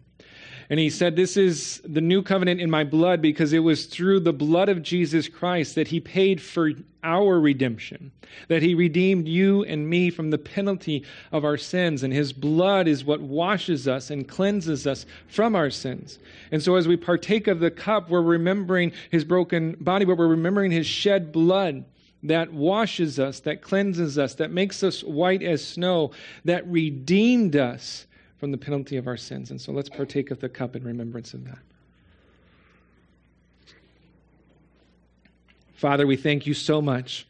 And 0.72 0.80
he 0.80 0.88
said, 0.88 1.16
This 1.16 1.36
is 1.36 1.82
the 1.84 2.00
new 2.00 2.22
covenant 2.22 2.58
in 2.58 2.70
my 2.70 2.82
blood 2.82 3.20
because 3.20 3.52
it 3.52 3.58
was 3.58 3.84
through 3.84 4.20
the 4.20 4.32
blood 4.32 4.70
of 4.70 4.82
Jesus 4.82 5.28
Christ 5.28 5.74
that 5.74 5.88
he 5.88 6.00
paid 6.00 6.40
for 6.40 6.70
our 7.04 7.38
redemption, 7.38 8.10
that 8.48 8.62
he 8.62 8.74
redeemed 8.74 9.28
you 9.28 9.64
and 9.64 9.86
me 9.86 10.08
from 10.08 10.30
the 10.30 10.38
penalty 10.38 11.04
of 11.30 11.44
our 11.44 11.58
sins. 11.58 12.02
And 12.02 12.10
his 12.10 12.32
blood 12.32 12.88
is 12.88 13.04
what 13.04 13.20
washes 13.20 13.86
us 13.86 14.08
and 14.08 14.26
cleanses 14.26 14.86
us 14.86 15.04
from 15.26 15.54
our 15.54 15.68
sins. 15.68 16.18
And 16.52 16.62
so 16.62 16.76
as 16.76 16.88
we 16.88 16.96
partake 16.96 17.48
of 17.48 17.60
the 17.60 17.70
cup, 17.70 18.08
we're 18.08 18.22
remembering 18.22 18.92
his 19.10 19.26
broken 19.26 19.76
body, 19.78 20.06
but 20.06 20.16
we're 20.16 20.26
remembering 20.26 20.70
his 20.70 20.86
shed 20.86 21.32
blood 21.32 21.84
that 22.22 22.50
washes 22.50 23.18
us, 23.20 23.40
that 23.40 23.60
cleanses 23.60 24.16
us, 24.16 24.36
that 24.36 24.50
makes 24.50 24.82
us 24.82 25.04
white 25.04 25.42
as 25.42 25.62
snow, 25.62 26.12
that 26.46 26.66
redeemed 26.66 27.56
us 27.56 28.06
from 28.42 28.50
the 28.50 28.58
penalty 28.58 28.96
of 28.96 29.06
our 29.06 29.16
sins. 29.16 29.52
And 29.52 29.60
so 29.60 29.70
let's 29.70 29.88
partake 29.88 30.32
of 30.32 30.40
the 30.40 30.48
cup 30.48 30.74
in 30.74 30.82
remembrance 30.82 31.32
of 31.32 31.44
that. 31.44 31.60
Father, 35.74 36.08
we 36.08 36.16
thank 36.16 36.44
you 36.44 36.52
so 36.52 36.82
much 36.82 37.24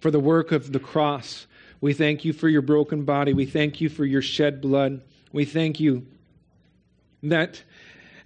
for 0.00 0.10
the 0.10 0.18
work 0.18 0.50
of 0.50 0.72
the 0.72 0.80
cross. 0.80 1.46
We 1.80 1.92
thank 1.92 2.24
you 2.24 2.32
for 2.32 2.48
your 2.48 2.62
broken 2.62 3.04
body. 3.04 3.32
We 3.32 3.46
thank 3.46 3.80
you 3.80 3.88
for 3.88 4.04
your 4.04 4.22
shed 4.22 4.60
blood. 4.60 5.02
We 5.32 5.44
thank 5.44 5.78
you 5.78 6.04
that 7.22 7.62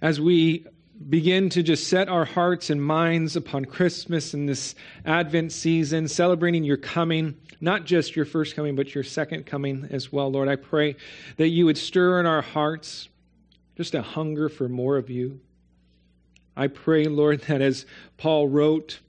as 0.01 0.19
we 0.19 0.65
begin 1.07 1.49
to 1.49 1.63
just 1.63 1.87
set 1.87 2.09
our 2.09 2.25
hearts 2.25 2.69
and 2.69 2.83
minds 2.83 3.35
upon 3.35 3.65
Christmas 3.65 4.33
and 4.33 4.49
this 4.49 4.75
Advent 5.05 5.51
season, 5.51 6.07
celebrating 6.07 6.63
your 6.63 6.77
coming, 6.77 7.37
not 7.61 7.85
just 7.85 8.15
your 8.15 8.25
first 8.25 8.55
coming, 8.55 8.75
but 8.75 8.93
your 8.93 9.03
second 9.03 9.45
coming 9.45 9.87
as 9.91 10.11
well, 10.11 10.29
Lord. 10.29 10.49
I 10.49 10.57
pray 10.57 10.97
that 11.37 11.47
you 11.47 11.65
would 11.65 11.77
stir 11.77 12.19
in 12.19 12.25
our 12.25 12.41
hearts 12.41 13.07
just 13.77 13.95
a 13.95 14.01
hunger 14.01 14.49
for 14.49 14.67
more 14.67 14.97
of 14.97 15.09
you. 15.09 15.39
I 16.57 16.67
pray, 16.67 17.05
Lord, 17.05 17.41
that 17.43 17.61
as 17.61 17.85
Paul 18.17 18.49
wrote, 18.49 18.99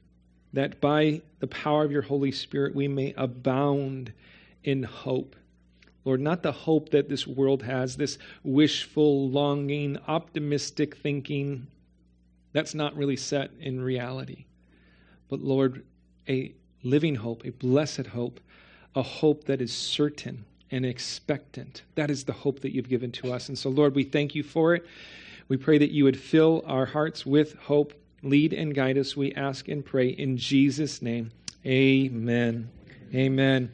that 0.53 0.81
by 0.81 1.23
the 1.41 1.49
power 1.49 1.85
of 1.85 1.91
your 1.91 2.03
Holy 2.03 2.31
Spirit 2.31 2.75
we 2.75 2.87
may 2.87 3.15
abound 3.17 4.13
in 4.63 4.85
hope. 4.85 5.35
Lord, 6.05 6.21
not 6.21 6.43
the 6.43 6.53
hope 6.53 6.91
that 6.91 7.09
this 7.09 7.27
world 7.27 7.63
has, 7.65 7.97
this 7.97 8.19
wishful, 8.45 9.29
longing, 9.29 9.99
optimistic 10.07 10.97
thinking 10.97 11.67
that's 12.53 12.75
not 12.75 12.97
really 12.97 13.17
set 13.17 13.51
in 13.61 13.81
reality. 13.81 14.45
But 15.29 15.41
Lord, 15.41 15.85
a 16.29 16.55
living 16.83 17.15
hope, 17.15 17.45
a 17.45 17.51
blessed 17.51 18.07
hope, 18.07 18.41
a 18.95 19.03
hope 19.03 19.45
that 19.45 19.61
is 19.61 19.73
certain 19.73 20.45
and 20.71 20.87
expectant. 20.87 21.83
That 21.95 22.11
is 22.11 22.25
the 22.25 22.33
hope 22.33 22.61
that 22.61 22.75
you've 22.75 22.89
given 22.89 23.13
to 23.13 23.33
us. 23.33 23.49
And 23.49 23.59
so, 23.59 23.71
Lord, 23.71 23.95
we 23.95 24.05
thank 24.05 24.35
you 24.35 24.43
for 24.43 24.75
it. 24.75 24.87
We 25.49 25.57
pray 25.57 25.79
that 25.79 25.91
you 25.91 26.05
would 26.05 26.19
fill 26.19 26.63
our 26.67 26.87
hearts 26.87 27.27
with 27.27 27.55
hope. 27.57 27.93
Lead 28.23 28.53
and 28.53 28.75
guide 28.75 28.99
us, 28.99 29.17
we 29.17 29.33
ask 29.33 29.69
and 29.69 29.85
pray 29.85 30.09
in 30.09 30.37
Jesus' 30.37 31.01
name. 31.01 31.33
Amen. 31.67 32.71
Amen. 33.15 33.69